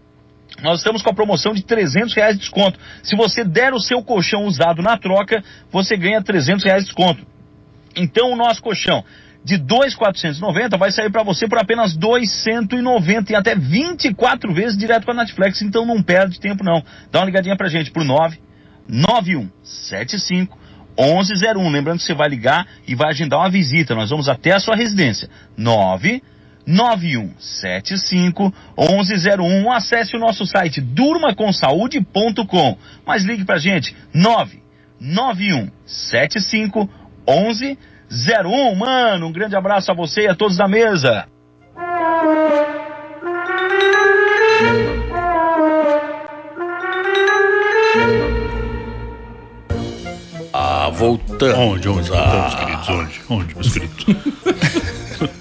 Nós 0.60 0.80
estamos 0.80 1.02
com 1.02 1.10
a 1.10 1.14
promoção 1.14 1.54
de 1.54 1.62
300 1.62 2.12
reais 2.14 2.34
de 2.34 2.40
desconto. 2.40 2.78
Se 3.02 3.16
você 3.16 3.42
der 3.44 3.72
o 3.72 3.80
seu 3.80 4.02
colchão 4.02 4.44
usado 4.44 4.82
na 4.82 4.98
troca, 4.98 5.42
você 5.70 5.96
ganha 5.96 6.20
300 6.22 6.64
reais 6.64 6.82
de 6.82 6.88
desconto. 6.88 7.24
Então 7.96 8.32
o 8.32 8.36
nosso 8.36 8.62
colchão 8.62 9.02
de 9.44 9.58
2,490 9.58 10.76
vai 10.76 10.92
sair 10.92 11.10
para 11.10 11.24
você 11.24 11.48
por 11.48 11.58
apenas 11.58 11.96
2,190 11.96 13.32
e 13.32 13.34
até 13.34 13.56
24 13.56 14.54
vezes 14.54 14.78
direto 14.78 15.04
com 15.04 15.10
a 15.10 15.14
Netflix. 15.14 15.60
Então 15.62 15.84
não 15.84 16.00
perde 16.02 16.38
tempo 16.38 16.62
não. 16.62 16.80
Dá 17.10 17.18
uma 17.20 17.26
ligadinha 17.26 17.56
pra 17.56 17.68
gente 17.68 17.90
pro 17.90 18.04
99175 18.04 20.62
1101. 20.98 21.70
Lembrando 21.70 21.98
que 21.98 22.04
você 22.04 22.14
vai 22.14 22.28
ligar 22.28 22.66
e 22.86 22.94
vai 22.94 23.10
agendar 23.10 23.40
uma 23.40 23.50
visita. 23.50 23.94
Nós 23.94 24.10
vamos 24.10 24.28
até 24.28 24.52
a 24.52 24.60
sua 24.60 24.76
residência. 24.76 25.30
99175 26.66 28.52
1101. 28.78 29.72
Acesse 29.72 30.16
o 30.16 30.20
nosso 30.20 30.46
site 30.46 30.80
durmaconsaude.com. 30.80 32.78
Mas 33.06 33.24
ligue 33.24 33.44
pra 33.44 33.58
gente 33.58 33.94
99175 34.14 36.88
1101. 37.28 38.74
Mano, 38.74 39.26
um 39.26 39.32
grande 39.32 39.54
abraço 39.56 39.90
a 39.90 39.94
você 39.94 40.22
e 40.22 40.28
a 40.28 40.34
todos 40.34 40.56
da 40.56 40.66
mesa. 40.68 41.26
Ah, 50.54 50.90
voltamos. 50.90 51.56
Onde, 51.56 51.88
onde, 51.88 52.10
voltamos, 52.10 52.54
queridos? 52.54 52.88
Onde? 52.90 53.20
Onde, 53.30 53.54
meus 53.54 53.72
queridos? 53.72 54.04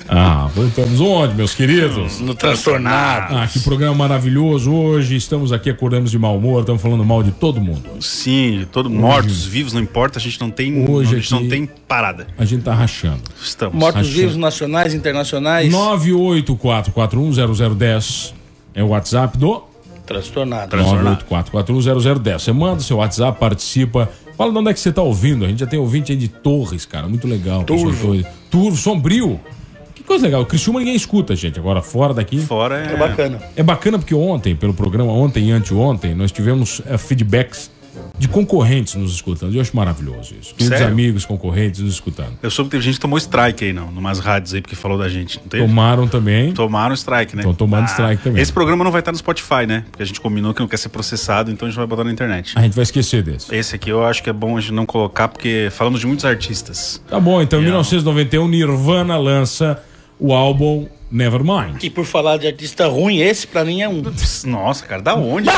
Ah, 0.07 0.49
voltamos 0.55 0.99
onde, 0.99 1.33
meus 1.35 1.53
queridos? 1.53 2.19
No 2.19 2.33
Transtornado. 2.35 3.35
Ah, 3.37 3.47
que 3.47 3.59
programa 3.61 3.95
maravilhoso 3.95 4.73
hoje. 4.73 5.15
Estamos 5.15 5.51
aqui, 5.53 5.69
acordamos 5.69 6.11
de 6.11 6.19
mau 6.19 6.37
humor, 6.37 6.61
estamos 6.61 6.81
falando 6.81 7.03
mal 7.05 7.23
de 7.23 7.31
todo 7.31 7.61
mundo. 7.61 7.83
Sim, 8.01 8.65
todos 8.71 8.91
mortos, 8.91 9.45
vivos, 9.45 9.71
não 9.73 9.81
importa, 9.81 10.19
a 10.19 10.21
gente 10.21 10.39
não 10.41 10.49
tem, 10.51 10.85
Hoje 10.89 11.15
a 11.15 11.19
gente 11.19 11.33
aqui- 11.33 11.43
não 11.43 11.49
tem 11.49 11.69
parada. 11.87 12.27
A 12.37 12.43
gente 12.45 12.63
tá 12.63 12.73
rachando. 12.73 13.21
Estamos. 13.41 13.75
Mortos-vivos 13.77 14.35
nacionais, 14.35 14.93
internacionais. 14.93 15.71
984410010 15.71 18.33
é 18.73 18.83
o 18.83 18.87
WhatsApp 18.87 19.37
do 19.37 19.63
Transtornado. 20.05 20.75
984410010. 20.75 22.39
Você 22.39 22.51
manda 22.51 22.81
seu 22.81 22.97
WhatsApp, 22.97 23.39
participa. 23.39 24.09
Fala 24.37 24.51
de 24.51 24.57
onde 24.57 24.69
é 24.71 24.73
que 24.73 24.79
você 24.79 24.91
tá 24.91 25.01
ouvindo. 25.01 25.45
A 25.45 25.47
gente 25.47 25.59
já 25.59 25.67
tem 25.67 25.79
ouvinte 25.79 26.11
aí 26.11 26.17
de 26.17 26.27
Torres, 26.27 26.85
cara. 26.85 27.07
Muito 27.07 27.27
legal. 27.27 27.59
de 27.59 27.65
Torres. 27.67 28.25
Turvo, 28.49 28.75
Sombrio. 28.75 29.39
Que 30.01 30.07
coisa 30.07 30.25
legal. 30.25 30.45
Criciúma 30.45 30.79
ninguém 30.79 30.95
escuta, 30.95 31.35
gente. 31.35 31.59
Agora, 31.59 31.81
fora 31.81 32.13
daqui. 32.13 32.39
Fora 32.39 32.75
É 32.77 32.95
bacana. 32.97 33.39
É 33.55 33.63
bacana 33.63 33.99
porque 33.99 34.15
ontem, 34.15 34.55
pelo 34.55 34.73
programa 34.73 35.11
ontem 35.11 35.49
e 35.49 35.51
anteontem, 35.51 36.15
nós 36.15 36.31
tivemos 36.31 36.81
eh, 36.87 36.97
feedbacks 36.97 37.69
de 38.17 38.27
concorrentes 38.27 38.95
nos 38.95 39.13
escutando. 39.13 39.53
Eu 39.53 39.61
acho 39.61 39.75
maravilhoso 39.75 40.33
isso. 40.39 40.53
Queridos 40.55 40.77
Sério? 40.77 40.93
amigos, 40.93 41.25
concorrentes 41.25 41.81
nos 41.81 41.93
escutando. 41.93 42.33
Eu 42.41 42.51
soube 42.51 42.69
que 42.69 42.71
teve 42.71 42.83
gente 42.83 42.95
que 42.95 43.01
tomou 43.01 43.17
strike 43.17 43.65
aí, 43.65 43.73
não, 43.73 43.91
numas 43.91 44.19
rádios 44.19 44.53
aí, 44.53 44.61
porque 44.61 44.75
falou 44.75 44.97
da 44.97 45.09
gente. 45.09 45.39
Não 45.39 45.47
teve? 45.47 45.63
Tomaram 45.65 46.07
também. 46.07 46.53
Tomaram 46.53 46.93
strike, 46.93 47.35
né? 47.35 47.41
Estão 47.41 47.53
tomando 47.53 47.87
strike 47.87 48.23
também. 48.23 48.41
Esse 48.41 48.53
programa 48.53 48.83
não 48.83 48.91
vai 48.91 49.01
estar 49.01 49.11
no 49.11 49.17
Spotify, 49.17 49.65
né? 49.67 49.83
Porque 49.89 50.03
a 50.03 50.05
gente 50.05 50.21
combinou 50.21 50.53
que 50.53 50.59
não 50.61 50.67
quer 50.67 50.77
ser 50.77 50.89
processado, 50.89 51.51
então 51.51 51.67
a 51.67 51.69
gente 51.69 51.77
vai 51.77 51.87
botar 51.87 52.03
na 52.03 52.11
internet. 52.11 52.53
A 52.55 52.61
gente 52.61 52.75
vai 52.75 52.83
esquecer 52.83 53.23
desse. 53.23 53.53
Esse 53.53 53.75
aqui 53.75 53.89
eu 53.89 54.05
acho 54.05 54.21
que 54.23 54.29
é 54.29 54.33
bom 54.33 54.55
a 54.55 54.61
gente 54.61 54.73
não 54.73 54.85
colocar, 54.85 55.27
porque 55.27 55.69
falamos 55.71 55.99
de 55.99 56.07
muitos 56.07 56.23
artistas. 56.23 57.01
Tá 57.09 57.19
bom, 57.19 57.41
então 57.41 57.59
em 57.59 57.63
Yeah. 57.63 57.77
1991, 57.77 58.47
Nirvana 58.47 59.17
lança 59.17 59.81
o 60.21 60.33
álbum 60.33 60.85
Nevermind. 61.11 61.83
E 61.83 61.89
por 61.89 62.05
falar 62.05 62.37
de 62.37 62.47
artista 62.47 62.87
ruim, 62.87 63.17
esse 63.19 63.45
pra 63.45 63.65
mim 63.65 63.81
é 63.81 63.89
um. 63.89 64.01
Nossa, 64.45 64.85
cara, 64.85 65.01
da 65.01 65.13
onde? 65.13 65.49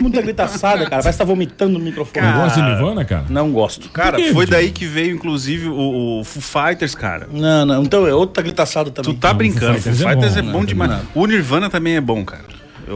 Muita 0.00 0.20
gritaçada, 0.20 0.78
cara. 0.78 1.00
Parece 1.02 1.10
que 1.12 1.18
tá 1.18 1.24
vomitando 1.24 1.78
no 1.78 1.84
microfone. 1.84 2.26
Não 2.26 2.40
gosta 2.42 2.60
de 2.60 2.68
Nirvana, 2.68 3.04
cara? 3.04 3.24
Não 3.28 3.52
gosto. 3.52 3.88
Cara, 3.90 4.16
quê, 4.16 4.32
foi 4.32 4.46
Vitinho? 4.46 4.48
daí 4.50 4.72
que 4.72 4.84
veio, 4.84 5.14
inclusive, 5.14 5.68
o, 5.68 6.20
o 6.20 6.24
Foo 6.24 6.42
Fighters, 6.42 6.92
cara. 6.96 7.28
Não, 7.32 7.64
não. 7.64 7.82
Então 7.84 8.04
é 8.04 8.12
outra 8.12 8.42
gritaçada 8.42 8.90
Tu 8.90 8.94
também. 9.02 9.14
tá 9.20 9.28
Não, 9.28 9.36
brincando. 9.36 9.80
Foo 9.80 9.92
Foo 9.92 9.92
Fighters 9.92 10.02
é 10.02 10.08
Fighters 10.12 10.34
bom, 10.34 10.48
é 10.48 10.52
bom, 10.52 10.60
né? 10.60 10.66
demais. 10.66 10.90
Não. 10.90 11.00
O 11.14 11.26
Nirvana 11.26 11.70
também 11.70 11.94
é 11.94 12.00
bom, 12.00 12.24
cara. 12.24 12.42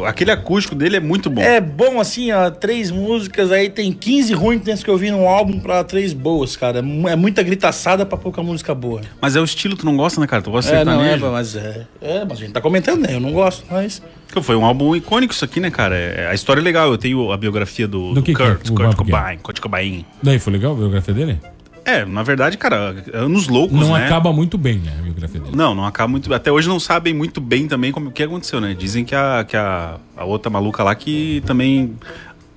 Aquele 0.07 0.31
acústico 0.31 0.75
dele 0.75 0.97
é 0.97 1.01
muito 1.01 1.31
bom. 1.31 1.41
É 1.41 1.61
bom 1.61 2.01
assim, 2.01 2.31
ó, 2.33 2.51
três 2.51 2.91
músicas, 2.91 3.51
aí 3.51 3.71
tem 3.71 3.93
15 3.93 4.33
ruins 4.35 4.59
que 4.61 4.65
tem 4.67 4.77
que 4.77 4.91
ouvir 4.91 5.11
num 5.11 5.27
álbum 5.29 5.59
pra 5.61 5.83
três 5.85 6.13
boas, 6.13 6.57
cara. 6.57 6.79
É 6.81 6.83
mu- 6.83 7.09
É 7.09 7.17
muita 7.17 7.43
gritaçada 7.43 8.05
pra 8.05 8.17
pouca 8.19 8.43
música 8.43 8.75
boa. 8.75 9.01
Mas 9.21 9.37
é 9.37 9.41
o 9.41 9.45
estilo 9.45 9.75
que 9.75 9.81
tu 9.81 9.87
não 9.87 9.97
gosta, 9.97 10.21
né, 10.21 10.27
cara? 10.27 10.43
Tu 10.43 10.51
gosta 10.51 10.71
de 10.71 10.77
É, 10.79 10.85
não, 10.85 10.93
é, 11.03 11.11
sertanejo. 11.11 11.33
mas 11.33 11.57
é. 11.57 11.87
É, 12.01 12.25
mas 12.25 12.39
a 12.39 12.41
gente 12.43 12.53
tá 12.53 12.61
comentando, 12.61 13.01
né? 13.01 13.15
Eu 13.15 13.21
não 13.21 13.33
gosto, 13.33 13.65
mas. 13.71 14.03
Que 14.33 14.43
Foi 14.43 14.57
um 14.57 14.65
álbum 14.65 14.95
icônico 14.95 15.33
isso 15.33 15.45
aqui, 15.45 15.59
né, 15.59 15.71
cara? 15.71 15.97
É- 15.97 16.29
a 16.31 16.35
história 16.35 16.61
é 16.61 16.63
legal. 16.63 16.91
Eu 16.91 16.99
tenho 16.99 17.33
a 17.33 17.37
biografia 17.37 17.89
do, 17.89 18.09
Do 18.09 18.15
do 18.17 18.23
que 18.23 18.35
que 18.35 18.43
é? 18.43 18.47
Kurt, 18.55 18.69
O 18.71 18.75
Kurt 18.75 18.95
Cobain, 18.97 19.39
Kurt 19.39 19.61
Cobain. 19.61 20.05
Daí 20.23 20.39
foi 20.39 20.53
legal 20.53 20.73
a 20.73 20.77
biografia 20.77 21.15
dele? 21.15 21.41
É, 21.89 22.05
na 22.05 22.23
verdade, 22.23 22.59
cara, 22.59 23.03
anos 23.15 23.49
loucos, 23.49 23.81
Não 23.81 23.95
né? 23.95 24.05
acaba 24.05 24.31
muito 24.31 24.59
bem, 24.59 24.77
né, 24.79 24.95
a 24.99 25.03
biografia 25.03 25.41
dele. 25.41 25.57
Não, 25.57 25.75
não 25.75 25.87
acaba 25.87 26.07
muito. 26.07 26.33
Até 26.35 26.53
hoje 26.53 26.69
não 26.69 26.79
sabem 26.79 27.15
muito 27.15 27.41
bem 27.41 27.67
também 27.67 27.91
como 27.93 28.11
o 28.11 28.13
que 28.13 28.23
aconteceu, 28.23 28.61
né? 28.61 28.75
Dizem 28.79 29.07
que 29.07 29.15
a, 29.15 29.43
que 29.49 29.57
a, 29.57 29.97
a 30.15 30.25
outra 30.27 30.51
maluca 30.51 30.83
lá 30.83 30.95
que 30.95 31.43
também 31.47 31.97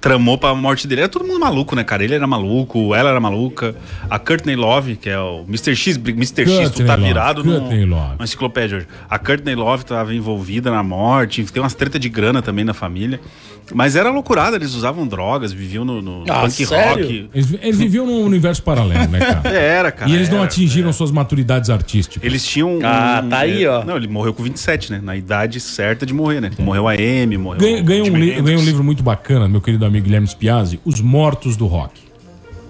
tramou 0.02 0.38
pra 0.38 0.54
morte 0.56 0.88
dele. 0.88 1.02
Era 1.02 1.10
todo 1.10 1.24
mundo 1.26 1.40
maluco, 1.40 1.76
né, 1.76 1.84
cara? 1.84 2.04
Ele 2.04 2.16
era 2.16 2.26
maluco, 2.28 2.94
ela 2.96 3.12
era 3.12 3.20
maluca. 3.20 3.76
A 4.10 4.18
Courtney 4.20 4.56
Love, 4.56 4.96
que 4.96 5.10
é 5.10 5.20
o 5.20 5.46
Mr. 5.48 5.76
X, 5.76 5.96
Mr. 5.98 6.46
X, 6.50 6.72
tu 6.72 6.84
tá 6.84 6.96
Love, 6.96 7.08
virado 7.08 7.44
no, 7.44 7.54
Love. 7.60 7.86
na 8.18 8.24
enciclopédia 8.26 8.78
hoje. 8.80 8.88
A 9.10 9.20
Courtney 9.20 9.54
Love 9.56 9.86
tava 9.86 10.14
envolvida 10.14 10.72
na 10.72 10.82
morte, 10.84 11.44
tem 11.44 11.62
umas 11.62 11.76
treta 11.76 12.00
de 12.00 12.10
grana 12.10 12.42
também 12.42 12.66
na 12.66 12.74
família. 12.74 13.20
Mas 13.74 13.96
era 13.96 14.10
loucurada, 14.10 14.56
eles 14.58 14.74
usavam 14.74 15.08
drogas, 15.08 15.54
viviam 15.54 15.86
no, 15.86 16.02
no 16.02 16.24
Ah, 16.28 16.42
punk 16.42 16.66
sério? 16.66 17.04
rock. 17.06 17.30
Eles, 17.34 17.54
eles 17.62 17.78
viviam 17.78 18.06
num 18.06 18.24
universo 18.26 18.62
paralelo, 18.64 19.08
né, 19.10 19.20
cara? 19.20 19.50
Era, 19.56 19.92
cara. 19.92 20.10
e 20.12 20.16
eles 20.16 20.28
não 20.30 20.38
era. 20.38 20.46
atingiram 20.46 20.92
suas 20.92 21.12
maturidades 21.12 21.70
artísticas. 21.70 22.22
Eles 22.24 22.46
tinham. 22.46 22.80
Ah, 22.84 23.24
tá 23.30 23.38
aí, 23.40 23.64
é, 23.64 23.70
ó. 23.70 23.86
Não, 23.86 23.96
ele 23.96 24.08
morreu 24.08 24.34
com 24.34 24.44
27, 24.44 24.92
né? 24.92 25.00
Na 25.02 25.16
idade 25.16 25.60
certa 25.60 26.06
de 26.06 26.14
morrer, 26.14 26.42
né? 26.42 26.50
Morreu 26.60 26.88
a 26.88 26.96
M, 26.96 27.38
morreu. 27.38 27.60
Ganhei, 27.84 28.02
um, 28.02 28.16
li- 28.18 28.42
um 28.42 28.64
livro 28.66 28.84
muito 28.84 29.04
bacana, 29.04 29.48
meu 29.48 29.62
querido 29.62 29.86
amigo 29.86 29.91
Guilherme 30.00 30.28
Spiazzi, 30.28 30.80
Os 30.86 31.02
Mortos 31.02 31.58
do 31.58 31.66
Rock. 31.68 32.00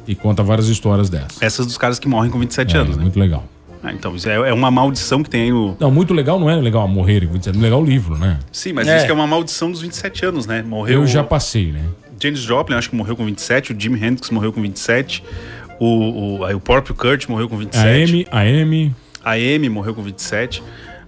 E 0.07 0.15
conta 0.15 0.41
várias 0.41 0.67
histórias 0.67 1.09
dessas. 1.09 1.41
Essas 1.41 1.65
dos 1.67 1.77
caras 1.77 1.99
que 1.99 2.07
morrem 2.07 2.31
com 2.31 2.39
27 2.39 2.75
É, 2.75 2.79
anos, 2.79 2.97
né? 2.97 3.03
Muito 3.03 3.19
legal. 3.19 3.43
Ah, 3.83 3.91
então, 3.93 4.15
isso 4.15 4.29
é, 4.29 4.35
é 4.49 4.53
uma 4.53 4.69
maldição 4.69 5.23
que 5.23 5.29
tem 5.29 5.43
aí 5.43 5.51
no. 5.51 5.75
Não, 5.79 5.89
muito 5.91 6.13
legal 6.13 6.39
não 6.39 6.49
é 6.49 6.55
legal 6.55 6.87
morrer, 6.87 7.27
é 7.47 7.51
legal 7.57 7.81
o 7.81 7.85
livro, 7.85 8.17
né? 8.17 8.39
Sim, 8.51 8.73
mas 8.73 8.87
É. 8.87 8.97
isso 8.97 9.05
que 9.05 9.11
é 9.11 9.13
uma 9.13 9.25
maldição 9.27 9.71
dos 9.71 9.81
27 9.81 10.25
anos, 10.25 10.45
né? 10.45 10.61
Morreu. 10.61 11.01
Eu 11.01 11.07
já 11.07 11.23
passei, 11.23 11.71
né? 11.71 11.81
James 12.21 12.39
Joplin, 12.39 12.75
acho 12.75 12.89
que 12.91 12.95
morreu 12.95 13.15
com 13.15 13.25
27, 13.25 13.73
o 13.73 13.79
Jimi 13.79 13.97
Hendrix 14.03 14.29
morreu 14.29 14.53
com 14.53 14.61
27, 14.61 15.23
o, 15.79 16.39
o, 16.41 16.45
aí 16.45 16.53
o 16.53 16.59
próprio 16.59 16.93
Kurt 16.93 17.27
morreu 17.27 17.49
com 17.49 17.57
27. 17.57 17.83
A 17.87 17.89
Amy, 17.89 18.27
a 18.31 18.39
Amy, 18.41 18.95
A 19.25 19.31
Amy 19.31 19.69
morreu 19.69 19.95
com 19.95 20.03
27. 20.03 20.61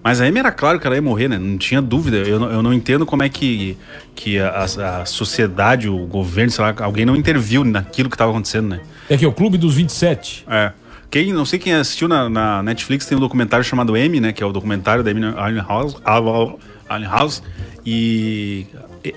Mas 0.04 0.20
a 0.20 0.26
Amy 0.26 0.38
era 0.38 0.52
claro 0.52 0.78
que 0.78 0.86
ela 0.86 0.94
ia 0.94 1.00
morrer, 1.02 1.28
né? 1.28 1.38
Não 1.38 1.56
tinha 1.56 1.80
dúvida. 1.80 2.18
Eu, 2.18 2.38
não- 2.38 2.50
eu 2.50 2.62
não 2.62 2.72
entendo 2.74 3.06
como 3.06 3.22
é 3.22 3.28
que, 3.30 3.74
que 4.14 4.38
a, 4.38 4.64
a 5.00 5.06
sociedade, 5.06 5.88
o 5.88 6.04
governo, 6.06 6.50
sei 6.52 6.62
lá, 6.62 6.74
alguém 6.80 7.06
não 7.06 7.16
interviu 7.16 7.64
naquilo 7.64 8.10
que 8.10 8.14
estava 8.14 8.30
acontecendo, 8.30 8.68
né? 8.68 8.80
é 9.08 9.16
que 9.16 9.24
é 9.24 9.28
o 9.28 9.32
Clube 9.32 9.56
dos 9.56 9.74
27. 9.74 10.44
É. 10.46 10.72
Quem, 11.10 11.32
não 11.32 11.44
sei 11.46 11.58
quem 11.58 11.72
assistiu 11.72 12.06
na, 12.08 12.28
na 12.28 12.62
Netflix, 12.62 13.06
tem 13.06 13.16
um 13.16 13.20
documentário 13.20 13.64
chamado 13.64 13.96
M, 13.96 14.20
né? 14.20 14.32
Que 14.32 14.42
é 14.42 14.46
o 14.46 14.52
documentário 14.52 15.02
da 15.02 15.10
Amy 15.10 15.22
House. 15.66 15.96
House 16.04 17.42
e 17.86 18.66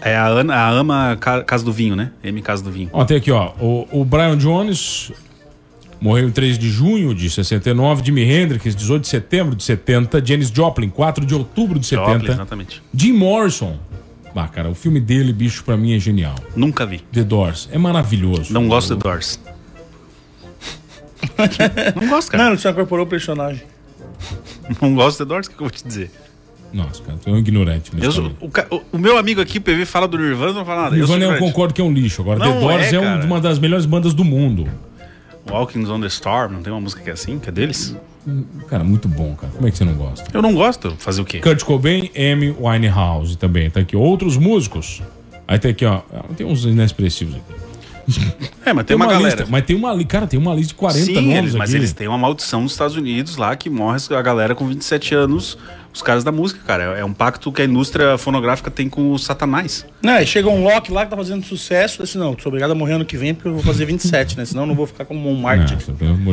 é 0.01 0.15
a, 0.15 0.27
Ana, 0.27 0.55
a 0.55 0.69
Ama 0.69 1.17
Ca- 1.19 1.43
Casa 1.43 1.63
do 1.65 1.71
Vinho, 1.71 1.95
né? 1.95 2.11
M 2.23 2.41
Casa 2.41 2.63
do 2.63 2.71
Vinho. 2.71 2.89
Ó, 2.93 3.03
tem 3.05 3.17
aqui, 3.17 3.31
ó. 3.31 3.51
O, 3.59 3.87
o 3.91 4.05
Brian 4.05 4.37
Jones 4.37 5.11
morreu 5.99 6.27
em 6.27 6.31
3 6.31 6.57
de 6.57 6.69
junho 6.69 7.13
de 7.13 7.29
69. 7.29 8.03
Jimi 8.05 8.21
Hendrix, 8.23 8.75
18 8.75 9.01
de 9.03 9.07
setembro 9.07 9.55
de 9.55 9.63
70. 9.63 10.23
Janis 10.25 10.49
Joplin, 10.49 10.89
4 10.89 11.25
de 11.25 11.33
outubro 11.33 11.79
de 11.79 11.85
70. 11.87 12.11
Joplin, 12.13 12.31
exatamente. 12.31 12.83
Jim 12.93 13.13
Morrison. 13.13 13.77
Ah, 14.35 14.47
cara, 14.47 14.69
o 14.69 14.75
filme 14.75 14.99
dele, 14.99 15.33
bicho, 15.33 15.63
pra 15.63 15.75
mim 15.75 15.95
é 15.95 15.99
genial. 15.99 16.35
Nunca 16.55 16.85
vi. 16.85 16.99
The 17.11 17.23
Doors. 17.23 17.67
É 17.71 17.77
maravilhoso. 17.79 18.53
Não 18.53 18.67
gosto 18.67 18.95
de 18.95 19.01
Doors. 19.01 19.39
não 21.99 22.07
gosto, 22.07 22.31
cara. 22.31 22.43
Não, 22.43 22.51
ele 22.51 22.59
só 22.61 22.69
incorporou 22.69 23.05
o 23.05 23.09
personagem. 23.09 23.63
Não 24.81 24.93
gosto 24.95 25.23
de 25.23 25.29
Doors, 25.29 25.47
o 25.47 25.49
que 25.51 25.55
eu 25.55 25.61
vou 25.61 25.69
te 25.71 25.83
dizer? 25.83 26.11
Nossa, 26.73 27.01
cara, 27.01 27.17
tu 27.17 27.29
é 27.29 27.33
um 27.33 27.37
ignorante. 27.37 27.91
nesse 27.95 28.05
Eu 28.05 28.11
sou- 28.11 28.29
também. 28.29 28.67
o, 28.71 28.75
o- 28.75 28.81
o 28.93 28.97
meu 28.97 29.17
amigo 29.17 29.39
aqui, 29.39 29.59
PV, 29.59 29.85
fala 29.85 30.07
do 30.07 30.17
Nirvana, 30.17 30.53
não 30.53 30.65
fala 30.65 30.83
nada. 30.83 30.95
eu 30.97 31.07
sou 31.07 31.15
Nirvana 31.15 31.23
eu 31.23 31.29
ignorante. 31.37 31.53
concordo 31.53 31.73
que 31.73 31.81
é 31.81 31.83
um 31.83 31.91
lixo. 31.93 32.21
Agora, 32.21 32.39
Não 32.39 32.53
The 32.53 32.59
Doors 32.59 32.83
é, 32.93 32.95
é, 32.95 32.99
um- 32.99 33.03
cara. 33.03 33.25
uma 33.25 33.39
das 33.41 33.57
melhores 33.59 33.85
bandas 33.85 34.13
do 34.13 34.23
mundo. 34.25 34.67
Walking 35.49 35.85
on 35.85 36.01
the 36.01 36.07
Storm, 36.07 36.53
não 36.53 36.61
tem 36.61 36.71
uma 36.71 36.81
música 36.81 37.01
que 37.01 37.09
é 37.09 37.13
assim, 37.13 37.39
que 37.39 37.49
é 37.49 37.51
deles? 37.51 37.95
Cara, 38.67 38.83
muito 38.83 39.07
bom, 39.07 39.35
cara. 39.35 39.53
Como 39.53 39.67
é 39.67 39.71
que 39.71 39.77
você 39.77 39.85
não 39.85 39.93
gosta? 39.93 40.29
Eu 40.33 40.41
não 40.41 40.53
gosto. 40.53 40.95
Fazer 40.99 41.21
o 41.21 41.25
quê? 41.25 41.39
Kurt 41.39 41.63
Cobain, 41.63 42.11
Amy 42.15 42.55
Winehouse 42.59 43.37
também. 43.37 43.69
Tá 43.69 43.79
aqui. 43.79 43.95
Outros 43.95 44.35
músicos. 44.35 45.01
Aí 45.47 45.57
tem 45.57 45.71
aqui, 45.71 45.85
ó. 45.85 46.01
Tem 46.35 46.45
uns 46.45 46.65
inexpressivos 46.65 47.35
aqui. 47.35 47.67
É, 48.65 48.73
mas 48.73 48.85
tem, 48.85 48.95
uma, 48.95 49.05
galera. 49.05 49.35
Lista, 49.35 49.45
mas 49.49 49.65
tem 49.65 49.75
uma 49.75 50.05
Cara, 50.05 50.27
tem 50.27 50.39
uma 50.39 50.53
lista 50.53 50.69
de 50.69 50.75
40 50.75 51.05
Sim, 51.05 51.13
nomes 51.13 51.37
eles, 51.37 51.55
mas 51.55 51.69
aqui. 51.69 51.77
eles 51.77 51.93
têm 51.93 52.07
uma 52.07 52.17
maldição 52.17 52.61
nos 52.61 52.71
Estados 52.71 52.95
Unidos 52.95 53.37
lá 53.37 53.55
que 53.55 53.69
morre 53.69 53.97
a 54.09 54.21
galera 54.21 54.55
com 54.55 54.65
27 54.65 55.13
anos, 55.13 55.57
os 55.97 56.01
caras 56.03 56.23
da 56.23 56.31
música, 56.31 56.59
cara. 56.65 56.83
É 56.97 57.03
um 57.03 57.13
pacto 57.13 57.51
que 57.51 57.61
a 57.61 57.65
indústria 57.65 58.17
fonográfica 58.17 58.71
tem 58.71 58.87
com 58.89 59.11
o 59.11 59.19
Satanás. 59.19 59.85
Né, 60.01 60.23
e 60.23 60.25
chega 60.27 60.47
um 60.49 60.63
Loki 60.63 60.91
lá 60.91 61.03
que 61.05 61.09
tá 61.11 61.17
fazendo 61.17 61.43
sucesso, 61.43 62.03
disse, 62.03 62.17
não, 62.17 62.37
sou 62.39 62.49
obrigado 62.49 62.71
a 62.71 62.75
morrer 62.75 62.93
ano 62.93 63.05
que 63.05 63.17
vem 63.17 63.33
porque 63.33 63.49
eu 63.49 63.53
vou 63.53 63.63
fazer 63.63 63.85
27, 63.85 64.37
né? 64.37 64.45
Senão 64.45 64.63
eu 64.63 64.67
não 64.67 64.75
vou 64.75 64.87
ficar 64.87 65.05
como 65.05 65.29
um 65.29 65.41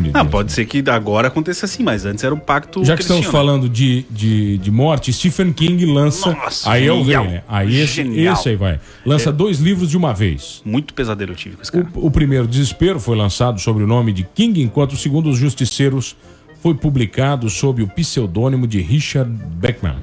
de 0.02 0.10
Não, 0.12 0.20
Deus. 0.22 0.30
pode 0.30 0.52
ser 0.52 0.64
que 0.66 0.82
agora 0.90 1.28
aconteça 1.28 1.66
assim, 1.66 1.82
mas 1.82 2.04
antes 2.04 2.22
era 2.22 2.34
um 2.34 2.38
pacto 2.38 2.84
Já 2.84 2.94
que 2.94 3.02
estamos 3.02 3.22
cristiano. 3.26 3.46
falando 3.46 3.68
de, 3.68 4.04
de, 4.10 4.58
de 4.58 4.70
morte, 4.70 5.12
Stephen 5.12 5.52
King 5.52 5.84
lança. 5.86 6.30
Nossa, 6.32 6.70
aí 6.70 6.86
é 6.86 6.92
o 6.92 6.96
rei, 6.96 7.04
genial. 7.04 7.24
né? 7.24 7.42
Aí 7.48 7.80
esse, 7.80 7.94
Genial. 7.94 8.34
esse 8.34 8.48
aí 8.50 8.56
vai. 8.56 8.78
Lança 9.04 9.30
É. 9.30 9.32
dois 9.32 9.58
livros 9.58 9.90
de 9.90 9.96
uma 9.96 10.12
vez. 10.12 10.60
Muito 10.64 10.92
pesadelo 10.94 11.32
eu 11.32 11.36
tive 11.36 11.56
com 11.56 11.62
esse 11.62 11.72
cara. 11.72 11.86
O, 11.94 12.06
o 12.06 12.10
primeiro, 12.10 12.46
Desespero, 12.46 13.00
foi 13.00 13.16
lançado 13.16 13.60
sob 13.60 13.82
o 13.82 13.86
nome 13.86 14.12
de 14.12 14.24
King, 14.34 14.60
enquanto 14.62 14.92
o 14.92 14.96
segundo, 14.96 15.30
Os 15.30 15.38
Justiceiros, 15.38 16.16
foi 16.64 16.74
publicado 16.74 17.50
sob 17.50 17.82
o 17.82 17.86
pseudônimo 17.86 18.66
de 18.66 18.80
Richard 18.80 19.30
Beckman. 19.30 19.96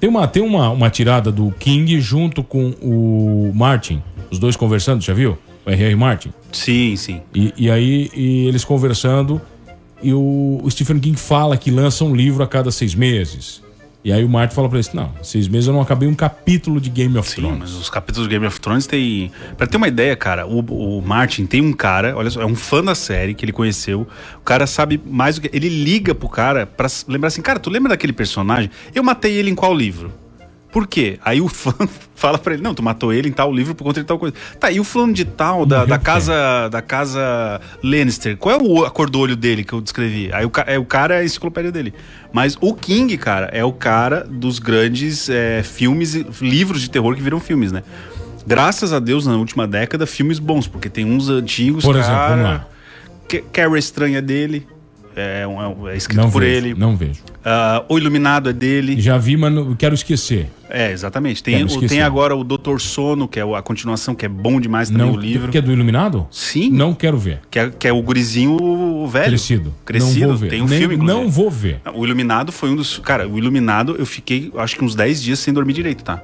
Tem 0.00 0.10
uma, 0.10 0.26
tem 0.26 0.42
uma, 0.42 0.68
uma 0.70 0.90
tirada 0.90 1.30
do 1.30 1.48
King 1.52 2.00
junto 2.00 2.42
com 2.42 2.70
o 2.82 3.52
Martin, 3.54 4.02
os 4.32 4.40
dois 4.40 4.56
conversando, 4.56 5.00
já 5.00 5.14
viu? 5.14 5.38
O 5.64 5.70
R.R. 5.70 5.94
Martin. 5.94 6.32
Sim, 6.50 6.96
sim. 6.96 7.20
E, 7.32 7.54
e 7.56 7.70
aí 7.70 8.10
e 8.12 8.48
eles 8.48 8.64
conversando, 8.64 9.40
e 10.02 10.12
o, 10.12 10.60
o 10.60 10.68
Stephen 10.72 10.98
King 10.98 11.16
fala 11.16 11.56
que 11.56 11.70
lança 11.70 12.04
um 12.04 12.16
livro 12.16 12.42
a 12.42 12.48
cada 12.48 12.72
seis 12.72 12.92
meses. 12.92 13.62
E 14.04 14.12
aí 14.12 14.22
o 14.22 14.28
Martin 14.28 14.54
fala 14.54 14.68
pra 14.68 14.78
ele: 14.78 14.86
Não, 14.92 15.10
seis 15.22 15.48
meses 15.48 15.66
eu 15.66 15.72
não 15.72 15.80
acabei 15.80 16.06
um 16.06 16.14
capítulo 16.14 16.78
de 16.78 16.90
Game 16.90 17.16
of 17.16 17.28
Sim, 17.28 17.36
Thrones. 17.36 17.58
mas 17.58 17.72
os 17.72 17.88
capítulos 17.88 18.28
do 18.28 18.30
Game 18.30 18.44
of 18.46 18.60
Thrones 18.60 18.86
tem. 18.86 19.32
Pra 19.56 19.66
ter 19.66 19.78
uma 19.78 19.88
ideia, 19.88 20.14
cara, 20.14 20.46
o, 20.46 20.60
o 20.60 21.00
Martin 21.00 21.46
tem 21.46 21.62
um 21.62 21.72
cara, 21.72 22.14
olha 22.14 22.28
só, 22.28 22.42
é 22.42 22.46
um 22.46 22.54
fã 22.54 22.84
da 22.84 22.94
série 22.94 23.32
que 23.32 23.44
ele 23.44 23.52
conheceu. 23.52 24.06
O 24.36 24.42
cara 24.42 24.66
sabe 24.66 25.00
mais 25.06 25.36
do 25.36 25.40
que. 25.40 25.56
Ele 25.56 25.70
liga 25.70 26.14
pro 26.14 26.28
cara 26.28 26.66
pra 26.66 26.86
lembrar 27.08 27.28
assim, 27.28 27.40
cara, 27.40 27.58
tu 27.58 27.70
lembra 27.70 27.88
daquele 27.90 28.12
personagem? 28.12 28.70
Eu 28.94 29.02
matei 29.02 29.32
ele 29.32 29.50
em 29.50 29.54
qual 29.54 29.72
livro? 29.74 30.12
Por 30.74 30.88
quê? 30.88 31.20
Aí 31.24 31.40
o 31.40 31.46
fã 31.46 31.72
fala 32.16 32.36
pra 32.36 32.52
ele, 32.52 32.62
não, 32.64 32.74
tu 32.74 32.82
matou 32.82 33.12
ele 33.12 33.28
em 33.28 33.32
tal 33.32 33.52
livro 33.52 33.76
por 33.76 33.84
conta 33.84 34.00
de 34.00 34.06
tal 34.08 34.18
coisa. 34.18 34.34
Tá, 34.58 34.72
e 34.72 34.80
o 34.80 34.84
fulano 34.84 35.12
de 35.12 35.24
tal, 35.24 35.64
da, 35.64 35.84
da 35.84 35.98
casa 35.98 36.68
da 36.68 36.82
casa 36.82 37.60
Lannister, 37.80 38.36
qual 38.36 38.56
é 38.56 38.60
o, 38.60 38.84
a 38.84 38.90
cor 38.90 39.08
do 39.08 39.20
olho 39.20 39.36
dele 39.36 39.62
que 39.62 39.72
eu 39.72 39.80
descrevi? 39.80 40.32
Aí 40.32 40.44
o, 40.44 40.50
é, 40.66 40.76
o 40.76 40.84
cara 40.84 41.14
é 41.14 41.18
a 41.18 41.24
enciclopédia 41.24 41.70
dele. 41.70 41.94
Mas 42.32 42.58
o 42.60 42.74
King, 42.74 43.16
cara, 43.16 43.46
é 43.52 43.64
o 43.64 43.72
cara 43.72 44.26
dos 44.28 44.58
grandes 44.58 45.30
é, 45.30 45.62
filmes, 45.62 46.16
e 46.16 46.26
livros 46.40 46.80
de 46.80 46.90
terror 46.90 47.14
que 47.14 47.22
viram 47.22 47.38
filmes, 47.38 47.70
né? 47.70 47.84
Graças 48.44 48.92
a 48.92 48.98
Deus, 48.98 49.28
na 49.28 49.36
última 49.36 49.68
década, 49.68 50.08
filmes 50.08 50.40
bons, 50.40 50.66
porque 50.66 50.88
tem 50.88 51.04
uns 51.04 51.28
antigos, 51.28 51.84
Por 51.84 51.94
exemplo, 51.94 52.16
cara... 52.16 52.30
vamos 52.30 52.44
lá. 52.44 52.66
Carrie 53.52 53.78
Estranha 53.78 54.20
dele, 54.20 54.66
é, 55.16 55.46
um- 55.46 55.60
é 55.62 55.68
um- 55.68 55.88
é 55.88 55.96
escrito 55.96 56.20
Não 56.20 56.30
por 56.30 56.42
vejo, 56.42 56.66
ele. 56.66 56.74
Não 56.74 56.96
vejo. 56.96 57.20
Ah, 57.44 57.84
o 57.88 57.98
Iluminado 57.98 58.48
é 58.50 58.52
dele. 58.52 59.00
Já 59.00 59.16
vi, 59.18 59.36
mas 59.36 59.52
não- 59.52 59.74
quero 59.74 59.94
esquecer. 59.94 60.48
É, 60.68 60.90
exatamente. 60.90 61.42
Tem, 61.42 61.62
o- 61.62 61.86
tem 61.86 62.02
agora 62.02 62.34
o 62.34 62.42
Doutor 62.42 62.80
Sono, 62.80 63.28
que 63.28 63.38
é 63.38 63.42
a 63.42 63.62
continuação, 63.62 64.14
que 64.14 64.24
é 64.26 64.28
bom 64.28 64.60
demais 64.60 64.88
também 64.90 65.06
Não, 65.06 65.14
o 65.14 65.16
livro. 65.16 65.52
Que 65.52 65.58
é 65.58 65.60
do 65.60 65.70
Iluminado? 65.70 66.26
Sim. 66.30 66.70
Não 66.70 66.94
quero 66.94 67.16
ver. 67.18 67.40
Que 67.50 67.58
é, 67.58 67.70
que 67.70 67.86
é 67.86 67.92
o 67.92 68.02
gurizinho 68.02 69.06
velho. 69.06 69.26
Crescido. 69.26 69.74
Crescido. 69.84 70.20
Não 70.20 70.28
vou 70.28 70.36
ver. 70.36 70.48
Tem 70.50 70.62
um 70.62 70.66
Nem- 70.66 70.78
filme, 70.78 70.94
inclusive. 70.96 71.20
Não 71.22 71.30
vou 71.30 71.50
ver. 71.50 71.80
O 71.94 72.04
Iluminado 72.04 72.50
foi 72.50 72.70
um 72.70 72.76
dos... 72.76 72.98
Cara, 72.98 73.28
o 73.28 73.38
Iluminado 73.38 73.94
eu 73.98 74.06
fiquei, 74.06 74.50
acho 74.56 74.76
que 74.76 74.84
uns 74.84 74.94
10 74.94 75.22
dias 75.22 75.38
sem 75.38 75.52
dormir 75.54 75.74
direito, 75.74 76.02
tá? 76.02 76.22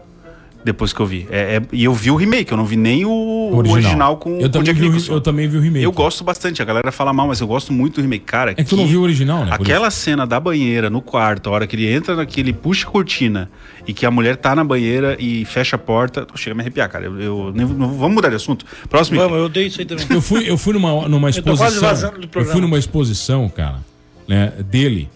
Depois 0.62 0.92
que 0.92 1.00
eu 1.00 1.06
vi. 1.06 1.26
É- 1.30 1.56
é- 1.56 1.62
e 1.72 1.84
eu 1.84 1.94
vi 1.94 2.11
o 2.11 2.16
remake, 2.16 2.52
eu 2.52 2.56
não 2.58 2.66
vi 2.66 2.76
nem 2.76 3.06
o 3.06 3.11
o 3.11 3.56
original, 3.56 4.18
com, 4.18 4.38
eu 4.38 4.50
com 4.50 4.58
o 4.58 4.62
Jack 4.62 4.78
Nicholson. 4.78 5.14
eu 5.14 5.20
também 5.20 5.48
vi 5.48 5.56
o 5.56 5.61
remake. 5.61 5.82
Eu 5.82 5.90
gosto 5.90 6.22
bastante, 6.22 6.61
a 6.61 6.64
galera 6.66 6.92
fala 6.92 7.12
mal, 7.14 7.26
mas 7.26 7.40
eu 7.40 7.46
gosto 7.46 7.72
muito 7.72 7.94
do 7.94 8.02
remake. 8.02 8.26
Cara, 8.26 8.50
É 8.50 8.54
que 8.54 8.64
tu 8.64 8.76
não 8.76 8.86
viu 8.86 9.00
o 9.00 9.02
original, 9.02 9.44
né? 9.46 9.52
Aquela 9.54 9.90
cena 9.90 10.26
da 10.26 10.38
banheira 10.38 10.90
no 10.90 11.00
quarto, 11.00 11.48
a 11.48 11.52
hora 11.52 11.66
que 11.66 11.74
ele 11.76 11.90
entra 11.90 12.14
naquele 12.14 12.52
puxa 12.52 12.86
a 12.86 12.90
cortina 12.90 13.50
e 13.88 13.94
que 13.94 14.04
a 14.04 14.11
mulher 14.11 14.36
tá 14.36 14.54
na 14.54 14.62
banheira 14.62 15.16
e 15.18 15.46
fecha 15.46 15.76
a 15.76 15.78
porta, 15.78 16.26
chega 16.34 16.52
a 16.52 16.56
me 16.56 16.61
arrepiar, 16.61 16.90
cara. 16.90 17.06
Eu, 17.06 17.18
eu 17.20 17.52
nem- 17.54 17.66
não- 17.66 17.96
vamos 17.96 18.14
mudar 18.16 18.28
de 18.28 18.36
assunto. 18.36 18.66
Próximo. 18.88 19.18
Vamos, 19.18 19.38
eu 19.38 19.44
odeio 19.46 19.66
isso 19.66 19.80
aí 19.80 19.86
também. 19.86 20.06
Eu 20.11 20.20
fui, 20.20 20.48
eu 20.50 20.58
fui 20.58 20.74
numa, 20.74 21.08
numa 21.08 21.30
Eu 21.30 21.34
tô 21.42 21.56
quase 21.56 21.62
exposição. 21.76 21.88
vazando 21.88 22.18
do 22.18 22.24
Eu 22.24 22.28
programa. 22.28 22.52
fui 22.52 22.61
numa 22.61 22.78
exposição, 22.78 23.48
cara, 23.48 23.78
né, 24.28 24.52
dele 24.70 25.08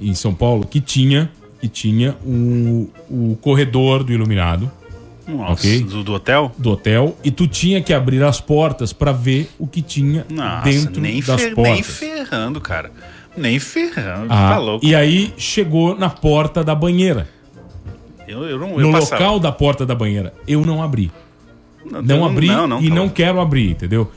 em 0.00 0.14
São 0.14 0.32
Paulo, 0.32 0.66
que 0.66 0.80
tinha, 0.80 1.30
que 1.60 1.68
tinha 1.68 2.16
o, 2.24 2.88
o 3.10 3.38
corredor 3.42 4.02
do 4.02 4.12
iluminado. 4.12 4.70
Nossa, 5.28 5.52
ok? 5.52 5.80
do, 5.82 6.02
do 6.02 6.12
hotel? 6.14 6.50
Do 6.58 6.70
hotel. 6.70 7.16
E 7.22 7.30
tu 7.30 7.46
tinha 7.46 7.82
que 7.82 7.92
abrir 7.92 8.22
as 8.24 8.40
portas 8.40 8.92
pra 8.92 9.12
ver 9.12 9.50
o 9.58 9.66
que 9.66 9.82
tinha 9.82 10.24
Nossa, 10.30 10.62
dentro 10.64 11.00
nem, 11.00 11.20
das 11.22 11.40
fer- 11.40 11.54
portas. 11.54 11.74
nem 11.74 11.82
ferrando, 11.82 12.60
cara. 12.60 12.90
Nem 13.36 13.58
ferrando. 13.58 14.26
Ah, 14.30 14.50
tá 14.54 14.58
louco. 14.58 14.84
E 14.84 14.94
aí 14.94 15.32
chegou 15.36 15.94
na 15.96 16.08
porta 16.10 16.64
da 16.64 16.74
banheira. 16.74 17.28
Eu, 18.26 18.44
eu 18.44 18.58
não 18.58 18.70
eu 18.80 18.86
no 18.88 18.92
passava. 18.92 19.22
local 19.22 19.40
da 19.40 19.52
porta 19.52 19.86
da 19.86 19.94
banheira. 19.94 20.32
Eu 20.46 20.64
não 20.66 20.82
abri. 20.82 21.10
Não, 21.88 22.02
Não, 22.02 22.24
abri 22.26 22.46
não, 22.48 22.66
não, 22.66 22.82
e 22.82 22.88
tá 22.88 22.94
não 22.94 23.08
quero 23.08 23.40
abrir, 23.40 23.70
entendeu? 23.70 24.10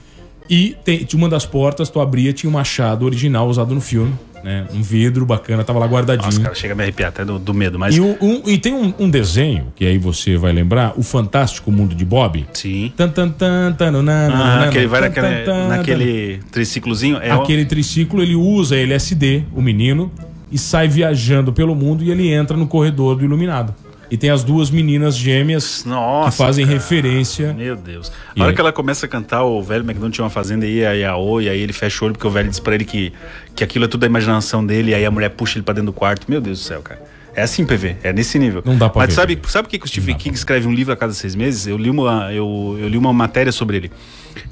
E 0.49 0.75
tem, 0.83 0.97
tinha 1.05 1.17
uma 1.21 1.29
das 1.29 1.45
portas, 1.45 1.89
tu 1.89 2.01
abria, 2.01 2.33
tinha 2.33 2.49
um 2.49 2.53
machado 2.53 3.05
original 3.05 3.47
usado 3.47 3.73
no 3.73 3.79
filme, 3.79 4.13
né? 4.43 4.65
Um 4.73 4.81
vidro 4.81 5.25
bacana, 5.25 5.63
tava 5.63 5.79
lá 5.79 5.85
guardadinho. 5.87 6.25
Nossa, 6.25 6.41
cara, 6.41 6.55
chega 6.55 6.73
a 6.73 6.75
me 6.77 6.83
arrepiar 6.83 7.09
até 7.09 7.23
do, 7.25 7.37
do 7.39 7.53
medo, 7.53 7.77
mas. 7.79 7.95
E, 7.95 8.01
o- 8.01 8.17
um- 8.21 8.41
e 8.47 8.57
tem 8.57 8.73
um, 8.73 8.93
um 8.99 9.09
desenho, 9.09 9.67
que 9.75 9.85
aí 9.85 9.97
você 9.97 10.37
vai 10.37 10.51
lembrar, 10.51 10.93
O 10.97 11.03
Fantástico 11.03 11.71
Mundo 11.71 11.93
de 11.95 12.05
Bob. 12.05 12.45
Sim. 12.53 12.91
Tan, 12.95 13.09
tan, 13.09 13.29
tan, 13.29 13.73
tan, 13.73 13.87
Ah, 13.97 14.01
nan, 14.01 14.63
aquele 14.67 14.87
vai 14.87 15.01
naquele, 15.01 15.45
naquele 15.67 16.39
triciclozinho. 16.51 17.17
É 17.17 17.35
o- 17.35 17.41
Aquele 17.41 17.65
triciclo, 17.65 18.21
ele 18.21 18.35
usa 18.35 18.75
LSD, 18.77 19.43
o 19.55 19.61
menino, 19.61 20.11
e 20.51 20.57
sai 20.57 20.87
viajando 20.87 21.53
pelo 21.53 21.73
mundo 21.75 22.03
e 22.03 22.11
ele 22.11 22.27
entra 22.31 22.55
no 22.57 22.67
corredor 22.67 23.15
do 23.15 23.23
iluminado. 23.25 23.73
E 24.11 24.17
tem 24.17 24.29
as 24.29 24.43
duas 24.43 24.69
meninas 24.69 25.15
gêmeas 25.15 25.85
Nossa, 25.85 26.31
que 26.31 26.37
fazem 26.37 26.65
cara. 26.65 26.77
referência. 26.77 27.53
Meu 27.53 27.77
Deus. 27.77 28.11
E 28.35 28.39
Na 28.39 28.45
hora 28.45 28.51
aí? 28.51 28.55
que 28.55 28.59
ela 28.61 28.73
começa 28.73 29.05
a 29.05 29.09
cantar, 29.09 29.43
o 29.43 29.63
velho 29.63 29.83
McDonald 29.85 30.13
tinha 30.13 30.25
uma 30.25 30.29
fazenda 30.29 30.67
e 30.67 30.85
a 30.85 30.93
e 30.93 31.49
aí 31.49 31.61
ele 31.61 31.71
fecha 31.71 32.03
o 32.03 32.07
olho 32.07 32.13
porque 32.13 32.27
o 32.27 32.29
velho 32.29 32.49
diz 32.49 32.59
pra 32.59 32.75
ele 32.75 32.83
que, 32.83 33.13
que 33.55 33.63
aquilo 33.63 33.85
é 33.85 33.87
tudo 33.87 34.03
a 34.03 34.07
imaginação 34.07 34.65
dele, 34.65 34.91
e 34.91 34.93
aí 34.93 35.05
a 35.05 35.09
mulher 35.11 35.29
puxa 35.29 35.57
ele 35.57 35.63
pra 35.63 35.73
dentro 35.73 35.87
do 35.91 35.93
quarto. 35.93 36.29
Meu 36.29 36.41
Deus 36.41 36.59
do 36.59 36.63
céu, 36.65 36.81
cara. 36.81 37.01
É 37.33 37.43
assim, 37.43 37.65
PV, 37.65 37.95
é 38.03 38.11
nesse 38.11 38.37
nível. 38.37 38.61
Não 38.65 38.77
dá 38.77 38.89
pra 38.89 38.99
Mas 39.03 39.09
ver, 39.09 39.15
sabe, 39.15 39.39
sabe 39.47 39.65
por 39.67 39.71
que, 39.71 39.79
que 39.79 39.85
o 39.85 39.87
Stephen 39.87 40.17
King 40.17 40.35
escreve 40.35 40.67
um 40.67 40.73
livro 40.73 40.91
a 40.91 40.97
cada 40.97 41.13
seis 41.13 41.33
meses? 41.33 41.65
Eu 41.65 41.77
li 41.77 41.89
uma, 41.89 42.29
eu, 42.33 42.77
eu 42.79 42.89
li 42.89 42.97
uma 42.97 43.13
matéria 43.13 43.53
sobre 43.53 43.77
ele. 43.77 43.91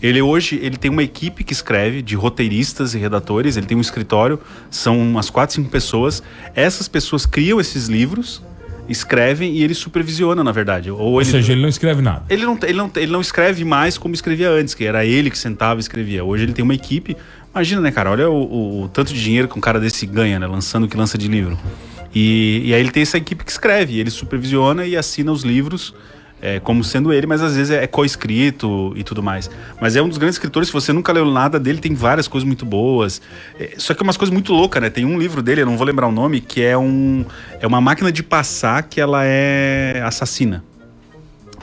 Ele 0.02 0.22
hoje 0.22 0.58
ele 0.62 0.78
tem 0.78 0.90
uma 0.90 1.04
equipe 1.04 1.44
que 1.44 1.52
escreve 1.52 2.02
de 2.02 2.16
roteiristas 2.16 2.94
e 2.96 2.98
redatores, 2.98 3.58
ele 3.58 3.66
tem 3.66 3.78
um 3.78 3.82
escritório, 3.82 4.40
são 4.70 4.98
umas 4.98 5.30
quatro, 5.30 5.56
cinco 5.56 5.70
pessoas. 5.70 6.24
Essas 6.56 6.88
pessoas 6.88 7.26
criam 7.26 7.60
esses 7.60 7.88
livros, 7.88 8.42
escrevem 8.90 9.54
e 9.56 9.64
ele 9.64 9.74
supervisiona, 9.74 10.44
na 10.44 10.52
verdade. 10.52 10.90
Ou, 10.92 11.00
Ou 11.00 11.22
ele, 11.22 11.30
seja, 11.30 11.52
ele 11.54 11.62
não 11.62 11.70
escreve 11.70 12.02
nada. 12.02 12.24
ele 12.30 12.46
não, 12.46 12.58
ele, 12.64 12.74
não, 12.78 12.92
ele 12.96 13.12
não 13.12 13.22
escreve 13.22 13.64
mais 13.64 13.98
como 13.98 14.14
escrevia 14.14 14.50
antes, 14.50 14.74
que 14.74 14.84
era 14.84 15.06
ele 15.06 15.30
que 15.30 15.38
sentava 15.38 15.80
e 15.80 15.82
escrevia. 15.82 16.24
Hoje 16.24 16.44
ele 16.44 16.54
tem 16.54 16.64
uma 16.64 16.74
equipe. 16.76 17.16
Imagina, 17.54 17.82
né, 17.82 17.92
cara? 17.92 18.12
Olha 18.12 18.30
o, 18.30 18.34
o- 18.44 18.84
o 18.84 18.88
tanto 18.90 19.14
de 19.14 19.22
dinheiro 19.24 19.48
que 19.48 19.58
um 19.58 19.62
cara 19.62 19.80
desse 19.80 20.06
ganha, 20.06 20.38
né? 20.40 20.46
Lançando 20.48 20.84
o 20.86 20.88
que 20.88 20.96
lança 20.98 21.18
de 21.18 21.28
livro. 21.28 21.58
E, 22.14 22.62
e 22.66 22.74
aí 22.74 22.80
ele 22.80 22.92
tem 22.92 23.04
essa 23.04 23.18
equipe 23.18 23.44
que 23.44 23.52
escreve, 23.52 24.00
ele 24.00 24.10
supervisiona 24.10 24.86
e 24.86 24.98
assina 24.98 25.32
os 25.32 25.44
livros 25.44 25.94
é, 26.42 26.60
como 26.60 26.84
sendo 26.84 27.12
ele, 27.12 27.28
mas 27.28 27.42
às 27.42 27.56
vezes 27.56 27.72
é, 27.72 27.84
é 27.84 27.88
co-escrito 27.88 28.94
e 28.96 29.04
tudo 29.04 29.22
mais. 29.22 29.50
Mas 29.80 29.96
é 29.96 30.02
um 30.02 30.08
dos 30.08 30.18
grandes 30.18 30.36
escritores, 30.36 30.70
se 30.70 30.74
você 30.74 30.94
nunca 30.94 31.12
leu 31.12 31.26
nada 31.26 31.60
dele, 31.60 31.80
tem 31.80 31.94
várias 31.94 32.28
coisas 32.28 32.46
muito 32.46 32.66
boas. 32.66 33.22
É, 33.60 33.74
só 33.78 33.94
que 33.94 34.02
é 34.02 34.04
umas 34.04 34.18
coisas 34.18 34.34
muito 34.34 34.54
loucas, 34.54 34.82
né? 34.82 34.90
Tem 34.90 35.06
um 35.06 35.18
livro 35.18 35.42
dele, 35.42 35.62
eu 35.62 35.66
não 35.66 35.78
vou 35.78 35.86
lembrar 35.86 36.08
o 36.08 36.12
nome, 36.12 36.42
que 36.42 36.62
é 36.62 36.78
um 36.78 37.26
é 37.60 37.68
uma 37.68 37.82
máquina 37.82 38.12
de 38.12 38.24
passar 38.24 38.84
que 38.84 39.02
ela 39.02 39.24
é 39.24 40.02
assassina. 40.06 40.64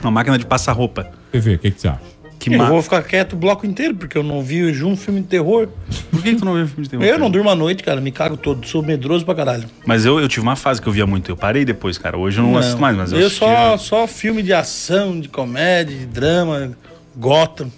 Uma 0.01 0.11
máquina 0.11 0.39
de 0.39 0.45
passar 0.45 0.73
roupa. 0.73 1.11
PV, 1.33 1.55
o 1.55 1.59
que, 1.59 1.71
que 1.71 1.81
você 1.81 1.89
acha? 1.89 2.16
Que 2.39 2.53
eu 2.55 2.59
ma- 2.59 2.69
vou 2.69 2.83
ficar 2.83 3.03
quieto 3.03 3.33
o 3.33 3.37
bloco 3.37 3.67
inteiro, 3.67 3.95
porque 3.97 4.17
eu 4.17 4.23
não 4.23 4.43
vi 4.43 4.65
um 4.85 4.97
filme 4.97 5.21
de 5.21 5.27
terror. 5.27 5.69
Por 6.11 6.23
que, 6.23 6.35
que 6.35 6.39
tu 6.39 6.45
não 6.45 6.55
viu 6.55 6.67
filme 6.69 6.85
de 6.85 6.91
terror? 6.91 7.05
Eu 7.05 7.19
não 7.19 7.31
durmo 7.31 7.51
à 7.51 7.55
noite, 7.55 7.83
cara, 7.83 8.01
me 8.01 8.13
cago 8.13 8.37
todo, 8.37 8.67
sou 8.67 8.83
medroso 8.83 9.25
pra 9.25 9.35
caralho. 9.35 9.69
Mas 9.87 10.05
eu, 10.05 10.21
eu 10.21 10.29
tive 10.29 10.43
uma 10.43 10.55
fase 10.57 10.81
que 10.81 10.87
eu 10.87 10.93
via 10.93 11.07
muito. 11.07 11.31
Eu 11.31 11.37
parei 11.37 11.65
depois, 11.65 11.99
cara. 11.99 12.17
Hoje 12.19 12.39
eu 12.39 12.45
não, 12.45 12.57
assisto 12.59 12.81
mais, 12.81 12.97
mas 12.97 13.13
eu, 13.13 13.21
eu 13.21 13.31
só, 13.31 13.77
só 13.79 14.07
filme 14.07 14.43
de 14.43 14.53
ação, 14.53 15.19
de 15.21 15.29
comédia, 15.29 15.97
de 15.97 16.07
drama, 16.07 16.73
Gotham, 17.17 17.71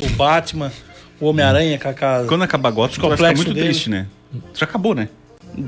o 0.00 0.08
Batman, 0.10 0.70
o 1.20 1.26
Homem-Aranha 1.26 1.78
casa. 1.78 2.28
Quando 2.28 2.42
acabar 2.42 2.70
Gotham, 2.70 2.94
tu 3.00 3.08
vai 3.08 3.16
ficar 3.16 3.34
muito 3.36 3.52
dele. 3.54 3.66
triste, 3.68 3.90
né? 3.90 4.06
Já 4.54 4.64
acabou, 4.66 4.94
né? 4.94 5.08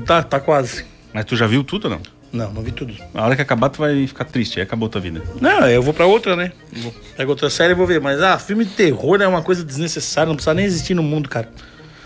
Tá, 0.05 0.21
tá 0.23 0.39
quase. 0.39 0.85
Mas 1.13 1.25
tu 1.25 1.35
já 1.35 1.47
viu 1.47 1.63
tudo 1.63 1.85
ou 1.85 1.89
não? 1.91 2.01
Não, 2.31 2.51
não 2.53 2.61
vi 2.61 2.71
tudo. 2.71 2.93
A 3.13 3.25
hora 3.25 3.35
que 3.35 3.41
acabar, 3.41 3.69
tu 3.69 3.79
vai 3.79 4.05
ficar 4.05 4.23
triste. 4.25 4.59
Aí 4.59 4.63
acabou 4.63 4.87
tua 4.87 5.01
vida. 5.01 5.21
Não, 5.41 5.67
eu 5.67 5.81
vou 5.81 5.93
pra 5.93 6.05
outra, 6.05 6.35
né? 6.35 6.51
Vou- 6.73 6.93
Pego 7.17 7.31
outra 7.31 7.49
série 7.49 7.71
e 7.73 7.75
vou 7.75 7.87
ver. 7.87 7.99
Mas, 7.99 8.21
ah, 8.21 8.37
filme 8.37 8.65
de 8.65 8.71
terror 8.71 9.19
é 9.21 9.27
uma 9.27 9.41
coisa 9.41 9.63
desnecessária, 9.63 10.27
não 10.27 10.35
precisa 10.35 10.53
nem 10.53 10.65
existir 10.65 10.93
no 10.93 11.01
mundo, 11.03 11.27
cara. 11.27 11.49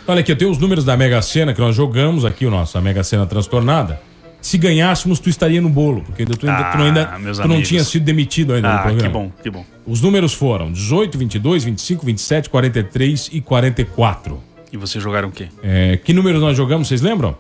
Olha 0.08 0.22
aqui, 0.22 0.32
eu 0.32 0.36
tenho 0.38 0.52
os 0.52 0.58
números 0.58 0.84
da 0.86 0.96
Mega 0.98 1.22
Sena 1.22 1.54
que 1.54 1.60
nós 1.62 1.76
jogamos 1.76 2.24
aqui, 2.26 2.46
o 2.46 2.50
nosso, 2.52 2.78
a 2.78 2.82
Mega 2.82 3.04
Sena 3.04 3.26
transtornada. 3.26 4.00
Se 4.42 4.58
ganhássemos, 4.58 5.20
tu 5.20 5.30
estaria 5.30 5.62
no 5.62 5.70
bolo, 5.70 6.02
porque 6.04 6.26
tu, 6.26 6.32
ainda- 6.50 6.72
tu 6.72 6.78
não, 6.78 6.86
ainda, 6.86 7.04
Ah, 7.04 7.16
tu 7.16 7.22
não 7.22 7.46
amigos. 7.46 7.68
tinha 7.70 7.84
sido 7.84 8.04
demitido 8.04 8.54
ainda 8.54 8.68
no 8.68 8.74
Ah, 8.76 8.78
que 8.80 8.84
programa. 8.90 9.10
bom, 9.14 9.32
que 9.42 9.50
bom. 9.50 9.66
Os 9.88 10.02
números 10.02 10.34
foram 10.34 10.70
18, 10.72 11.18
22, 11.18 11.64
25, 11.64 12.06
27, 12.06 12.50
43 12.50 13.30
e 13.32 13.40
44. 13.40 14.42
E 14.72 14.76
vocês 14.78 15.02
jogaram 15.02 15.30
o 15.30 15.32
quê? 15.32 15.48
É, 15.64 15.98
que 15.98 16.12
números 16.12 16.42
nós 16.42 16.58
jogamos, 16.58 16.90
vocês 16.90 17.02
lembram? 17.02 17.38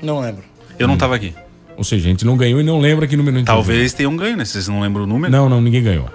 Não 0.00 0.20
lembro. 0.20 0.44
Eu 0.78 0.86
não 0.86 0.96
tava 0.96 1.16
aqui. 1.16 1.34
Ou 1.78 1.84
seja, 1.84 2.06
a 2.06 2.10
gente 2.10 2.26
não 2.26 2.36
ganhou 2.36 2.60
e 2.60 2.64
não 2.64 2.78
lembra 2.80 3.06
que 3.06 3.16
número 3.16 3.36
a 3.36 3.38
gente 3.38 3.46
Talvez 3.46 3.92
tenham 3.94 4.14
ganho, 4.16 4.36
né? 4.36 4.44
Vocês 4.44 4.66
não 4.68 4.80
lembram 4.80 5.04
o 5.04 5.06
número? 5.06 5.30
Não, 5.32 5.48
não, 5.48 5.60
ninguém 5.60 5.82
ganhou. 5.82 6.06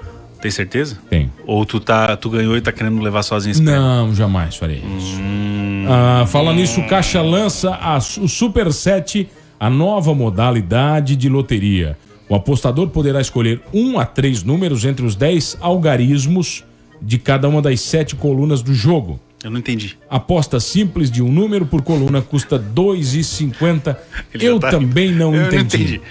Tem 0.41 0.51
certeza? 0.51 0.97
Tem. 1.09 1.31
Ou 1.47 1.65
tu, 1.65 1.79
tá, 1.79 2.17
tu 2.17 2.29
ganhou 2.29 2.57
e 2.57 2.61
tá 2.61 2.69
querendo 2.71 2.99
levar 3.01 3.23
sozinho 3.23 3.51
esse? 3.53 3.61
Não, 3.61 4.13
jamais 4.13 4.57
farei 4.57 4.83
isso. 4.97 5.17
Hum. 5.21 5.85
Ah, 5.87 6.25
falando 6.27 6.57
nisso, 6.57 6.81
o 6.81 6.87
Caixa 6.87 7.21
lança 7.21 7.71
a- 7.75 7.97
o 7.97 8.27
Super 8.27 8.73
7, 8.73 9.29
a 9.57 9.69
nova 9.69 10.13
modalidade 10.13 11.15
de 11.15 11.29
loteria. 11.29 11.97
O 12.27 12.35
apostador 12.35 12.89
poderá 12.89 13.21
escolher 13.21 13.61
um 13.73 13.97
a 13.97 14.05
três 14.05 14.43
números 14.43 14.83
entre 14.83 15.05
os 15.05 15.15
10 15.15 15.57
algarismos 15.61 16.63
de 17.01 17.17
cada 17.17 17.47
uma 17.47 17.61
das 17.61 17.79
sete 17.81 18.15
colunas 18.15 18.61
do 18.61 18.73
jogo. 18.73 19.19
Eu 19.43 19.51
não 19.51 19.59
entendi. 19.59 19.97
Aposta 20.09 20.59
simples 20.59 21.11
de 21.11 21.21
um 21.21 21.31
número 21.31 21.65
por 21.65 21.81
coluna 21.81 22.21
custa 22.21 22.55
R$ 22.57 22.63
2,50. 22.73 23.97
Ele 24.33 24.45
Eu 24.45 24.59
tá- 24.59 24.69
também 24.69 25.11
não 25.11 25.35
Eu 25.35 25.41
entendi. 25.47 25.55
não 25.57 25.63
entendi. 25.65 26.01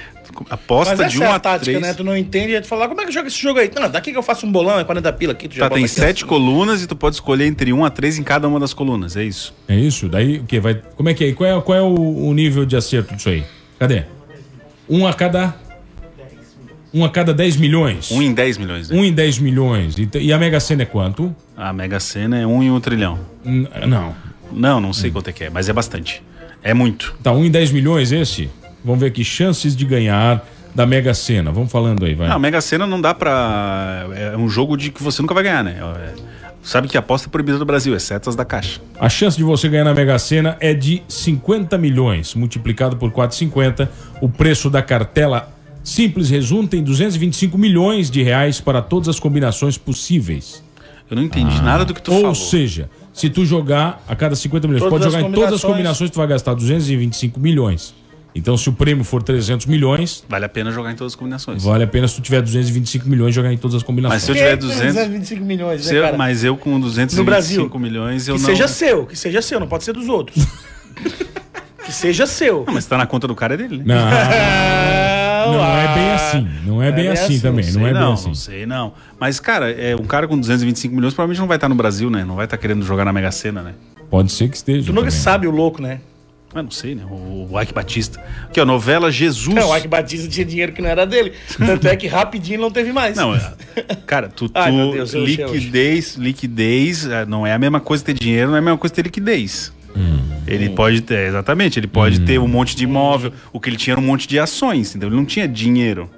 Aposta 0.49 0.97
Mas 0.97 1.13
de 1.13 1.19
1 1.19 1.25
é 1.25 1.29
um 1.29 1.33
a 1.33 1.35
a 1.35 1.39
tática, 1.39 1.65
3. 1.67 1.81
né? 1.83 1.93
Tu 1.95 2.03
não 2.03 2.17
entende, 2.17 2.59
tu 2.61 2.67
fala, 2.67 2.89
como 2.89 3.01
é 3.03 3.05
que 3.05 3.13
joga 3.13 3.29
esse 3.29 3.39
jogo 3.41 3.59
aí? 3.61 3.71
Não, 3.75 3.89
daqui 3.91 4.13
que 4.13 4.17
eu 4.19 4.23
faço 4.23 4.47
um 4.47 4.53
bolão, 4.53 4.79
é 4.79 4.85
40 4.85 5.13
pila 5.13 5.33
aqui, 5.33 5.47
tu 5.47 5.55
já 5.57 5.69
Tá, 5.69 5.75
tem 5.75 5.87
sete 5.87 6.25
colunas 6.25 6.83
e 6.83 6.87
tu 6.87 6.97
pode 6.97 7.17
escolher 7.17 7.45
entre 7.47 7.71
1 7.73 7.79
um 7.79 7.85
a 7.85 7.91
3 7.91 8.19
em 8.19 8.23
cada 8.23 8.49
uma 8.49 8.59
das 8.59 8.73
colunas, 8.73 9.15
é 9.17 9.23
isso? 9.25 9.55
É 9.69 9.77
isso? 9.77 10.09
Daí 10.09 10.39
o 10.39 10.45
que 10.45 10.59
vai? 10.59 10.75
Como 10.97 11.09
é 11.09 11.15
que 11.15 11.25
é? 11.25 11.33
Qual 11.33 11.59
é, 11.59 11.61
qual 11.61 11.79
é 11.79 11.83
o, 11.83 11.95
o 12.29 12.33
nível 12.33 12.65
de 12.65 12.75
acerto 12.77 13.15
disso 13.15 13.29
aí? 13.29 13.45
Cadê? 13.79 14.05
Um 14.89 15.07
a 15.07 15.13
cada 15.13 15.55
um 16.95 17.05
a 17.05 17.09
cada 17.11 17.33
10 17.33 17.57
milhões. 17.57 18.11
Um 18.11 18.21
em 18.23 18.33
10 18.33 18.59
milhões, 18.59 18.91
né? 18.91 18.97
Um 18.99 19.05
em 19.05 19.13
10 19.13 19.39
milhões. 19.39 19.97
E, 19.99 20.09
e 20.19 20.33
a 20.33 20.39
Mega 20.39 20.61
Sena 20.61 20.83
é 20.83 20.87
quanto? 20.87 21.35
A 21.57 21.73
Mega 21.73 21.99
Sena 22.01 22.39
é 22.39 22.47
1 22.47 22.51
um 22.55 22.63
em 22.63 22.71
1 22.71 22.75
um 22.75 22.81
trilhão. 22.81 23.19
N- 23.45 23.69
não. 23.87 24.15
Não, 24.53 24.81
não 24.81 24.93
sei 24.93 25.11
quanto 25.11 25.29
é 25.31 25.33
que 25.33 25.45
é, 25.45 25.51
mas 25.51 25.69
é 25.69 25.73
bastante. 25.73 26.23
É 26.63 26.75
muito. 26.75 27.15
Tá, 27.23 27.33
um 27.33 27.45
em 27.45 27.51
10 27.51 27.73
milhões 27.73 28.13
esse? 28.13 28.51
Vamos 28.85 29.01
ver 29.01 29.07
aqui 29.07 29.25
chances 29.25 29.75
de 29.75 29.85
ganhar 29.85 30.47
da 30.75 30.85
Mega 30.87 31.15
Sena. 31.15 31.51
Vamos 31.51 31.73
falando 31.73 32.05
aí, 32.05 32.15
vai. 32.15 32.29
Não, 32.29 32.37
a 32.37 32.39
Mega 32.39 32.61
Sena 32.61 32.87
não 32.87 33.01
dá 33.01 33.15
pra. 33.15 34.07
É 34.15 34.37
um 34.37 34.49
jogo 34.49 34.77
de 34.77 34.91
que 34.91 35.03
você 35.03 35.23
nunca 35.23 35.35
vai 35.35 35.43
ganhar, 35.45 35.65
né? 35.65 35.77
É- 36.19 36.33
Sabe 36.65 36.87
que 36.87 36.97
a 36.97 37.01
aposta 37.01 37.27
é 37.27 37.31
proibida 37.31 37.59
do 37.59 37.65
Brasil, 37.65 37.93
exceto 37.93 38.31
as 38.31 38.37
da 38.37 38.45
Caixa. 38.45 38.81
A 39.01 39.09
chance 39.09 39.37
de 39.37 39.43
você 39.43 39.69
ganhar 39.69 39.83
na 39.83 39.93
Mega 39.93 40.17
Sena 40.17 40.57
é 40.61 40.73
de 40.73 41.03
50 41.09 41.77
milhões, 41.77 42.37
multiplicado 42.37 42.97
por 42.97 43.11
4,50. 43.11 43.89
O 44.21 44.29
preço 44.29 44.71
da 44.71 44.81
cartela 44.81 45.52
simples 45.83 46.31
resulta 46.31 46.77
em 46.77 46.83
225 46.83 47.57
milhões 47.59 48.11
de 48.11 48.23
reais 48.23 48.61
para 48.61 48.81
todas 48.83 49.09
as 49.09 49.19
combinações 49.21 49.77
possíveis. 49.79 50.63
Eu 51.11 51.17
não 51.17 51.23
entendi 51.25 51.61
nada 51.63 51.85
do 51.85 51.93
que 51.93 52.01
tu 52.01 52.13
Ou 52.13 52.21
falou. 52.21 52.35
seja, 52.35 52.89
se 53.13 53.29
tu 53.29 53.45
jogar 53.45 54.03
a 54.09 54.17
cada 54.17 54.35
50 54.35 54.67
milhões, 54.67 54.83
Todas 54.83 54.99
pode 54.99 55.05
jogar 55.13 55.29
em 55.29 55.33
todas 55.33 55.53
as 55.55 55.61
combinações. 55.63 56.11
tu 56.11 56.17
vai 56.17 56.27
gastar 56.27 56.55
225 56.55 57.39
milhões. 57.39 57.95
Então, 58.35 58.57
se 58.57 58.67
o 58.67 58.73
prêmio 58.73 59.05
for 59.05 59.23
300 59.23 59.67
milhões, 59.67 60.25
Vale 60.27 60.47
a 60.47 60.49
pena 60.49 60.71
jogar 60.73 60.91
em 60.91 60.95
todas 60.97 61.13
as 61.13 61.17
combinações. 61.17 61.63
vale 61.63 61.85
a 61.85 61.87
pena 61.87 62.09
se 62.09 62.15
tu 62.15 62.23
tiver 62.23 62.41
225 62.41 63.07
milhões 63.07 63.35
jogar 63.35 63.53
em 63.53 63.59
todas 63.59 63.75
as 63.75 63.83
combinações. 63.83 64.23
Mas 64.23 64.25
se 64.25 64.31
eu 64.31 64.35
tiver 64.35 64.53
que 64.57 64.61
tem 64.61 64.69
200. 64.71 64.95
225 64.95 65.45
milhões, 65.45 65.85
se 65.85 65.93
né, 65.93 66.11
eu- 66.13 66.17
mas 66.17 66.43
eu 66.43 66.57
com 66.57 66.81
225 66.81 67.19
No 67.21 67.25
Brasil. 67.27 67.71
milhões, 67.79 68.27
eu 68.29 68.37
que 68.37 68.41
não. 68.41 68.49
seja 68.49 68.67
seu, 68.67 69.05
que 69.05 69.15
seja 69.19 69.43
seu, 69.43 69.61
não 69.61 69.67
pode 69.67 69.85
ser 69.85 69.93
dos 69.93 70.09
outros. 70.09 70.47
que 71.85 71.93
seja 71.93 72.27
seu. 72.27 72.65
Não, 72.67 72.73
mas 72.73 72.87
tá 72.87 72.97
na 72.97 73.05
conta 73.05 73.29
do 73.29 73.35
cara 73.35 73.53
é 73.53 73.57
dele, 73.59 73.83
né? 73.85 73.85
Não, 73.85 74.01
não 75.51 75.65
é 75.65 75.95
bem 75.95 76.11
assim. 76.13 76.49
Não 76.65 76.83
é, 76.83 76.93
bem 76.93 77.09
assim, 77.09 77.41
também. 77.41 77.65
Não, 77.65 77.73
sei 77.73 77.83
é 77.83 77.93
bem 77.93 77.95
não, 77.95 78.13
assim. 78.13 78.29
Não 78.29 78.35
sei, 78.35 78.67
não. 78.67 78.93
Mas, 79.19 79.41
cara, 79.41 79.71
é, 79.71 79.97
um 79.97 80.05
cara 80.05 80.29
com 80.29 80.39
225 80.39 80.95
milhões 80.95 81.15
provavelmente 81.15 81.41
não 81.41 81.49
vai 81.49 81.57
estar 81.57 81.69
no 81.69 81.75
Brasil, 81.75 82.11
né? 82.11 82.25
Não 82.25 82.37
vai 82.37 82.45
estar 82.45 82.57
querendo 82.57 82.85
jogar 82.85 83.05
na 83.05 83.13
Mega 83.13 83.33
Sena, 83.33 83.63
né? 83.63 83.75
Pode 84.11 84.31
ser 84.31 84.49
que 84.49 84.57
esteja. 84.57 84.87
Tu 84.87 84.93
nunca 84.93 85.09
também. 85.09 85.21
sabe 85.23 85.47
o 85.47 85.51
louco, 85.51 85.81
né? 85.81 86.01
Mas 86.55 86.65
não 86.65 86.71
sei, 86.71 86.95
né? 86.95 87.03
O, 87.11 87.49
o 87.51 87.61
Ike 87.61 87.73
Batista. 87.73 88.23
Aqui, 88.45 88.61
ó, 88.61 88.65
novela 88.67 89.11
Jesus. 89.11 89.55
Não, 89.55 89.71
o 89.71 89.77
Ike 89.77 89.89
Batista 89.89 90.29
tinha 90.29 90.45
dinheiro 90.45 90.73
que 90.73 90.83
não 90.83 90.89
era 90.89 91.07
dele. 91.07 91.33
Tanto 91.57 91.89
é 91.89 91.97
que 91.97 92.07
rapidinho 92.07 92.61
não 92.61 92.71
teve 92.71 92.93
mais. 92.93 93.17
Não, 93.17 93.35
é- 93.35 93.55
cara, 94.07 94.29
tu, 94.29 94.49
tu 94.51 94.53
Ai, 94.59 94.71
meu 94.71 94.93
Deus, 94.93 95.15
eu- 95.15 95.25
liquidez, 95.25 96.17
liquidez, 96.17 97.07
é, 97.07 97.25
não 97.25 97.47
é 97.47 97.55
a 97.55 97.59
mesma 97.59 97.81
coisa 97.81 98.05
ter 98.05 98.13
dinheiro, 98.13 98.49
não 98.49 98.57
é 98.57 98.59
a 98.59 98.63
mesma 98.63 98.79
coisa 98.79 98.95
ter 98.95 99.03
liquidez. 99.03 99.73
Ele 100.47 100.71
pode 100.71 101.01
ter, 101.03 101.29
exatamente, 101.29 101.79
ele 101.79 101.87
pode 101.87 102.21
ter 102.21 102.39
um 102.39 102.49
monte 102.49 102.75
de 102.77 102.85
imóvel, 102.85 103.33
o 103.53 103.61
que 103.61 103.69
ele 103.71 103.77
tinha 103.77 103.95
era 103.95 104.01
um 104.01 104.05
monte 104.05 104.27
de 104.27 104.39
ações, 104.39 104.91
entendeu? 104.91 105.09
Ele 105.09 105.17
não 105.17 105.25
tinha 105.25 105.47
dinheiro. 105.47 106.11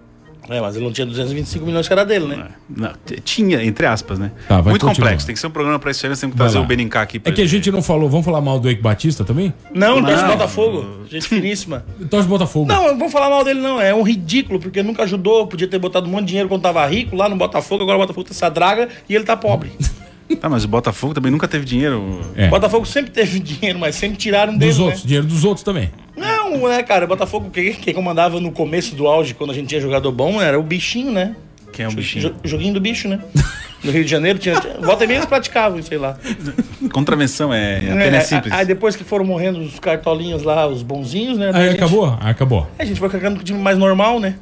É, 0.47 0.61
mas 0.61 0.77
ele 0.77 0.85
não 0.85 0.93
tinha 0.93 1.07
225 1.07 1.65
milhões 1.65 1.87
que 1.87 1.93
era 1.95 2.05
dele, 2.05 2.27
né? 2.27 2.49
Não, 2.69 2.93
t- 3.07 3.19
tinha, 3.25 3.65
entre 3.65 3.87
aspas, 3.87 4.19
né? 4.19 4.31
Tá, 4.47 4.61
vai 4.61 4.73
Muito 4.73 4.85
continuar. 4.85 5.07
complexo, 5.09 5.25
tem 5.27 5.35
que 5.35 5.41
ser 5.41 5.47
um 5.47 5.51
programa 5.51 5.79
pra 5.79 5.91
isso 5.91 6.05
aí, 6.05 6.11
nós 6.11 6.21
temos 6.21 6.35
que 6.35 6.37
trazer 6.37 6.59
o 6.59 6.65
Benincá 6.67 7.01
aqui. 7.01 7.19
É 7.25 7.33
que 7.33 7.41
a 7.41 7.47
gente 7.47 7.71
não 7.71 7.81
falou. 7.81 8.11
Vamos 8.11 8.27
falar 8.27 8.43
mal 8.43 8.61
do 8.61 8.69
Eike 8.69 8.83
Batista 8.83 9.25
também? 9.25 9.55
Não, 9.75 10.03
não, 10.03 10.05
torce 10.11 10.23
Não. 10.23 10.31
Botafogo. 10.33 10.87
Gente 11.09 11.29
finíssima. 11.29 11.83
Torce 12.11 12.29
Botafogo. 12.29 12.67
Não, 12.69 12.89
não 12.89 12.99
vou 12.99 13.09
falar 13.09 13.31
mal 13.31 13.43
dele, 13.43 13.61
não. 13.61 13.81
É 13.81 13.95
um 13.95 14.03
ridículo, 14.03 14.61
porque 14.61 14.83
nunca 14.83 15.05
ajudou. 15.05 15.47
Podia 15.47 15.67
ter 15.67 15.79
botado 15.79 16.07
um 16.07 16.11
monte 16.11 16.23
de 16.25 16.29
dinheiro 16.29 16.49
quando 16.51 16.61
tava 16.61 16.85
rico 16.87 17.17
lá 17.17 17.27
no 17.27 17.37
Botafogo. 17.37 17.83
Agora 17.83 17.97
o 17.97 18.01
Botafogo 18.03 18.25
tá 18.29 18.33
essa 18.35 18.51
draga 18.51 18.91
e 19.09 19.15
ele 19.15 19.25
tá 19.25 19.39
pobre. 19.39 19.73
Tá, 20.41 20.49
mas 20.49 20.65
o 20.65 20.69
Botafogo 20.69 21.13
também 21.15 21.31
nunca 21.31 21.47
teve 21.47 21.65
dinheiro. 21.65 22.21
É. 22.37 22.47
O 22.47 22.51
Botafogo 22.51 22.87
sempre 22.87 23.11
teve 23.11 23.39
dinheiro, 23.41 23.79
mas 23.79 23.95
sempre 23.95 24.17
tiraram 24.17 24.57
dele. 24.57 24.71
Dos 24.71 24.79
né? 24.79 24.85
outros, 24.87 25.03
dinheiro 25.05 25.27
dos 25.27 25.45
outros 25.45 25.63
também. 25.65 25.91
Não, 26.17 26.69
né, 26.69 26.83
cara? 26.83 27.05
O 27.05 27.09
Botafogo, 27.09 27.51
quem, 27.51 27.75
quem 27.75 27.93
comandava 27.95 28.41
no 28.41 28.51
começo 28.51 28.95
do 28.95 29.07
auge, 29.07 29.35
quando 29.35 29.51
a 29.51 29.55
gente 29.55 29.69
tinha 29.69 29.81
jogador 29.81 30.11
bom, 30.13 30.41
era 30.41 30.59
o 30.59 30.63
bichinho, 30.63 31.13
né? 31.13 31.37
Quem 31.73 31.85
é 31.85 31.89
o 31.89 31.93
bichinho? 31.93 32.23
Jo- 32.29 32.35
joguinho 32.45 32.73
do 32.75 32.81
bicho, 32.81 33.09
né? 33.09 33.19
No 33.83 33.91
Rio 33.91 34.05
de 34.05 34.11
Janeiro 34.11 34.39
tinha. 34.39 34.59
tinha- 34.61 34.75
Volta 34.81 35.05
e 35.05 35.07
meia 35.07 35.19
eles 35.19 35.27
praticavam, 35.29 35.83
sei 35.83 35.99
lá. 35.99 36.17
Contravenção 36.93 37.53
é, 37.53 37.79
a 37.79 37.81
pena 37.81 38.17
é 38.17 38.21
simples. 38.21 38.53
Aí 38.53 38.65
depois 38.65 38.97
que 38.97 39.05
foram 39.05 39.25
morrendo 39.25 39.59
os 39.61 39.79
cartolinhos 39.79 40.43
lá, 40.43 40.67
os 40.67 40.83
bonzinhos, 40.83 41.37
né? 41.39 41.51
Aí 41.53 41.63
a 41.65 41.67
gente- 41.73 41.77
acabou? 41.77 42.17
Aí 42.21 42.31
acabou. 42.31 42.67
A 42.79 42.85
gente 42.85 42.99
foi 42.99 43.09
ficando 43.11 43.37
com 43.37 43.43
o 43.43 43.45
time 43.45 43.59
mais 43.59 43.77
normal, 43.77 44.21
né? 44.21 44.37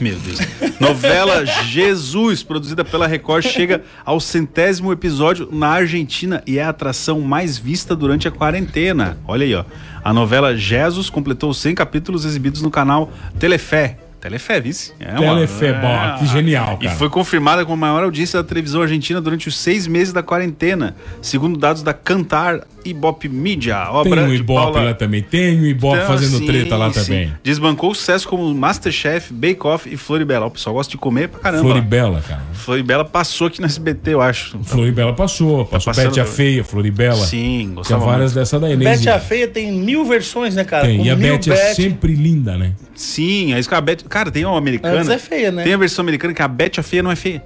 Meu 0.00 0.16
Deus. 0.18 0.38
Novela 0.80 1.44
Jesus, 1.46 2.42
produzida 2.42 2.84
pela 2.84 3.06
Record, 3.06 3.44
chega 3.44 3.82
ao 4.04 4.20
centésimo 4.20 4.92
episódio 4.92 5.48
na 5.52 5.68
Argentina 5.68 6.42
e 6.46 6.58
é 6.58 6.62
a 6.64 6.68
atração 6.70 7.20
mais 7.20 7.58
vista 7.58 7.94
durante 7.94 8.26
a 8.26 8.30
quarentena. 8.30 9.18
Olha 9.26 9.44
aí, 9.44 9.54
ó. 9.54 9.64
A 10.04 10.12
novela 10.12 10.56
Jesus 10.56 11.10
completou 11.10 11.52
100 11.52 11.74
capítulos 11.74 12.24
exibidos 12.24 12.62
no 12.62 12.70
canal 12.70 13.12
Telefé. 13.38 13.98
Telefé, 14.20 14.60
vice? 14.60 14.92
É 15.00 15.16
Telefé, 15.16 15.72
bom, 15.72 16.18
que 16.20 16.26
genial, 16.26 16.78
E 16.80 16.84
cara. 16.84 16.96
foi 16.96 17.10
confirmada 17.10 17.64
como 17.66 17.84
a 17.84 17.88
maior 17.88 18.04
audiência 18.04 18.40
da 18.40 18.48
televisão 18.48 18.80
argentina 18.80 19.20
durante 19.20 19.48
os 19.48 19.56
seis 19.56 19.88
meses 19.88 20.12
da 20.12 20.22
quarentena, 20.22 20.94
segundo 21.20 21.58
dados 21.58 21.82
da 21.82 21.92
Cantar 21.92 22.60
Ibope 22.84 23.28
Media, 23.28 23.88
obra 23.90 24.16
Tem 24.16 24.24
o 24.24 24.28
de 24.36 24.42
Ibope 24.42 24.72
Paula... 24.72 24.82
lá 24.88 24.94
também. 24.94 25.22
Tem 25.22 25.60
o 25.60 25.66
Ibope 25.66 25.96
Então, 25.96 26.06
fazendo 26.08 26.38
sim, 26.38 26.46
treta 26.46 26.76
lá 26.76 26.92
sim. 26.92 27.02
também. 27.04 27.32
Desbancou 27.42 27.90
o 27.90 27.94
sucesso 27.94 28.28
como 28.28 28.52
Masterchef, 28.54 29.32
Bake 29.32 29.66
Off 29.66 29.88
e 29.92 29.96
Floribela. 29.96 30.46
O 30.46 30.50
pessoal 30.50 30.74
gosta 30.74 30.90
de 30.90 30.96
comer 30.98 31.28
pra 31.28 31.40
caramba. 31.40 31.62
Floribela, 31.64 32.20
cara. 32.26 32.42
Floribela 32.52 33.04
passou 33.04 33.46
aqui 33.46 33.60
no 33.60 33.66
SBT, 33.66 34.14
eu 34.14 34.20
acho. 34.20 34.58
Floribela 34.64 35.12
passou. 35.12 35.64
Passou 35.64 35.92
passando- 35.92 36.06
Bete 36.08 36.20
a 36.20 36.24
Feia, 36.24 36.64
Floribela. 36.64 37.14
Sim, 37.26 37.58
Tinha 37.64 37.74
gostava 37.74 38.04
várias 38.04 38.32
muito. 38.32 38.34
dessa 38.40 38.58
daí. 38.60 38.76
nem 38.76 38.88
Bete 38.88 39.08
a 39.08 39.18
Feia 39.20 39.48
tem 39.48 39.72
mil 39.72 40.04
versões, 40.04 40.54
né, 40.54 40.64
cara? 40.64 40.86
Tem. 40.86 40.98
Com 40.98 41.04
E 41.04 41.10
a 41.10 41.16
Bete 41.16 41.50
é 41.50 41.54
Bete. 41.54 41.82
sempre 41.82 42.14
linda, 42.14 42.56
né? 42.56 42.72
Sim, 42.94 43.54
é 43.54 43.58
isso 43.58 43.68
que 43.68 43.74
a 43.74 43.80
Beth... 43.80 44.04
Cara, 44.08 44.30
tem 44.30 44.44
uma 44.44 44.58
americana... 44.58 44.96
Antes 44.98 45.08
é 45.08 45.18
feia, 45.18 45.50
né? 45.50 45.64
Tem 45.64 45.72
a 45.74 45.76
versão 45.76 46.02
americana 46.02 46.32
que 46.34 46.42
a 46.42 46.48
Beth 46.48 46.72
a 46.78 46.82
feia 46.82 47.02
não 47.02 47.10
é 47.10 47.16
feia. 47.16 47.42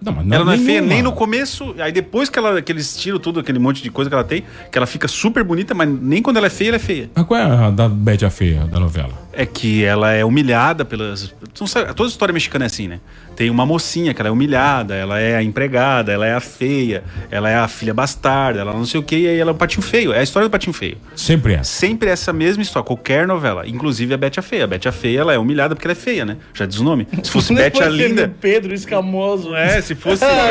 Não, 0.00 0.12
mas 0.12 0.30
ela 0.30 0.44
não 0.44 0.52
é 0.52 0.58
feia 0.58 0.80
nem 0.80 1.02
no 1.02 1.12
começo, 1.12 1.74
aí 1.78 1.90
depois 1.90 2.28
que, 2.30 2.38
ela, 2.38 2.62
que 2.62 2.70
eles 2.70 2.96
tiram 2.96 3.18
tudo, 3.18 3.40
aquele 3.40 3.58
monte 3.58 3.82
de 3.82 3.90
coisa 3.90 4.08
que 4.08 4.14
ela 4.14 4.22
tem, 4.24 4.44
que 4.70 4.78
ela 4.78 4.86
fica 4.86 5.08
super 5.08 5.42
bonita, 5.42 5.74
mas 5.74 5.88
nem 5.88 6.22
quando 6.22 6.36
ela 6.36 6.46
é 6.46 6.50
feia, 6.50 6.68
ela 6.68 6.76
é 6.76 6.80
feia. 6.80 7.10
Mas 7.14 7.24
qual 7.26 7.40
é 7.40 7.42
a 7.44 7.70
da 7.70 7.88
Bete 7.88 8.24
a 8.24 8.30
Feia, 8.30 8.64
da 8.66 8.78
novela? 8.78 9.12
É 9.32 9.44
que 9.44 9.82
ela 9.84 10.12
é 10.12 10.24
humilhada 10.24 10.84
pelas. 10.84 11.34
não 11.60 11.66
sabe- 11.66 11.92
Toda 11.94 12.08
história 12.08 12.32
mexicana 12.32 12.64
é 12.64 12.66
assim, 12.66 12.86
né? 12.86 13.00
Tem 13.38 13.50
uma 13.50 13.64
mocinha 13.64 14.12
que 14.12 14.20
ela 14.20 14.30
é 14.30 14.32
humilhada, 14.32 14.96
ela 14.96 15.20
é 15.20 15.36
a 15.36 15.42
empregada, 15.44 16.10
ela 16.10 16.26
é 16.26 16.34
a 16.34 16.40
feia, 16.40 17.04
ela 17.30 17.48
é 17.48 17.54
a 17.54 17.68
filha 17.68 17.94
bastarda, 17.94 18.62
ela 18.62 18.72
não 18.72 18.84
sei 18.84 18.98
o 18.98 19.02
que, 19.04 19.14
e 19.16 19.28
aí 19.28 19.38
ela 19.38 19.52
é 19.52 19.54
o 19.54 19.56
patinho 19.56 19.80
feio. 19.80 20.12
É 20.12 20.18
a 20.18 20.22
história 20.24 20.48
do 20.48 20.50
patinho 20.50 20.72
feio. 20.72 20.96
Sempre 21.14 21.54
é. 21.54 21.62
Sempre 21.62 22.10
essa 22.10 22.32
mesma 22.32 22.64
história, 22.64 22.84
qualquer 22.84 23.28
novela. 23.28 23.64
Inclusive 23.64 24.12
a 24.12 24.16
Bete 24.16 24.40
a 24.40 24.42
Feia. 24.42 24.64
A 24.64 24.66
Bete 24.66 24.88
a 24.88 24.92
Feia, 24.92 25.20
ela 25.20 25.32
é 25.32 25.38
humilhada 25.38 25.76
porque 25.76 25.86
ela 25.86 25.92
é 25.92 25.94
feia, 25.94 26.24
né? 26.24 26.36
Já 26.52 26.66
diz 26.66 26.80
o 26.80 26.82
nome. 26.82 27.06
Se 27.22 27.30
fosse 27.30 27.54
Bete 27.54 27.80
a 27.80 27.88
Linda. 27.88 28.24
o 28.24 28.28
Pedro 28.40 28.74
Escamoso. 28.74 29.54
É, 29.54 29.80
se 29.82 29.94
fosse. 29.94 30.24
Ah, 30.28 30.48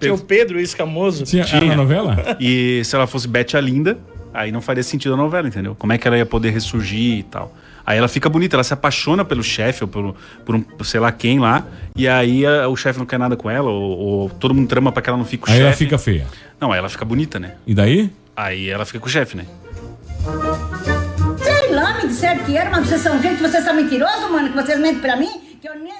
Tinha 0.00 0.12
o 0.12 0.18
Pedro 0.18 0.58
Escamoso. 0.58 1.22
Tinha, 1.22 1.44
Tinha. 1.44 1.58
era 1.58 1.66
na 1.68 1.76
novela? 1.76 2.36
E 2.40 2.82
se 2.84 2.96
ela 2.96 3.06
fosse 3.06 3.28
Bete 3.28 3.56
a 3.56 3.60
Linda, 3.60 3.96
aí 4.34 4.50
não 4.50 4.60
faria 4.60 4.82
sentido 4.82 5.14
a 5.14 5.16
novela, 5.16 5.46
entendeu? 5.46 5.76
Como 5.78 5.92
é 5.92 5.98
que 5.98 6.08
ela 6.08 6.18
ia 6.18 6.26
poder 6.26 6.50
ressurgir 6.50 7.18
e 7.18 7.22
tal. 7.22 7.54
Aí 7.86 7.96
ela 7.98 8.08
fica 8.08 8.28
bonita, 8.28 8.56
ela 8.56 8.64
se 8.64 8.74
apaixona 8.74 9.24
pelo 9.24 9.44
chefe 9.44 9.84
ou 9.84 9.88
por, 9.88 10.16
por 10.44 10.56
um, 10.56 10.64
sei 10.82 10.98
lá 10.98 11.12
quem 11.12 11.38
lá, 11.38 11.64
e 11.94 12.08
aí 12.08 12.44
a- 12.44 12.66
o 12.68 12.74
chefe 12.76 12.98
não 12.98 13.06
quer 13.06 13.16
nada 13.18 13.36
com 13.36 13.48
ela, 13.48 13.70
ou, 13.70 13.98
ou 13.98 14.28
todo 14.30 14.52
mundo 14.52 14.66
trama 14.68 14.90
pra 14.90 15.00
que 15.00 15.08
ela 15.08 15.16
não 15.18 15.24
fique 15.24 15.44
com 15.44 15.50
o 15.50 15.52
Aí 15.52 15.58
chefe. 15.58 15.66
ela 15.68 15.76
fica 15.76 15.96
feia. 15.98 16.26
Não, 16.60 16.72
aí 16.72 16.78
ela 16.80 16.88
fica 16.88 17.04
bonita, 17.04 17.38
né? 17.38 17.52
E 17.66 17.72
daí? 17.74 18.10
Aí 18.36 18.68
ela 18.68 18.84
fica 18.84 18.98
com 18.98 19.06
o 19.06 19.10
chefe, 19.10 19.36
né? 19.36 19.46
Sei 21.42 21.72
lá, 21.74 21.94
me 22.02 22.08
disseram 22.08 22.44
que 22.44 22.56
era 22.56 22.68
uma 22.70 22.78
obsessão. 22.78 23.20
Gente, 23.22 23.40
vocês 23.40 23.64
são 23.64 23.74
mentirosos, 23.74 24.30
mano, 24.30 24.48
que 24.50 24.56
vocês 24.56 24.78
mentem 24.78 25.00
pra 25.00 25.16
mim, 25.16 25.56
que 25.60 25.68
eu 25.68 25.78
nem 25.78 25.92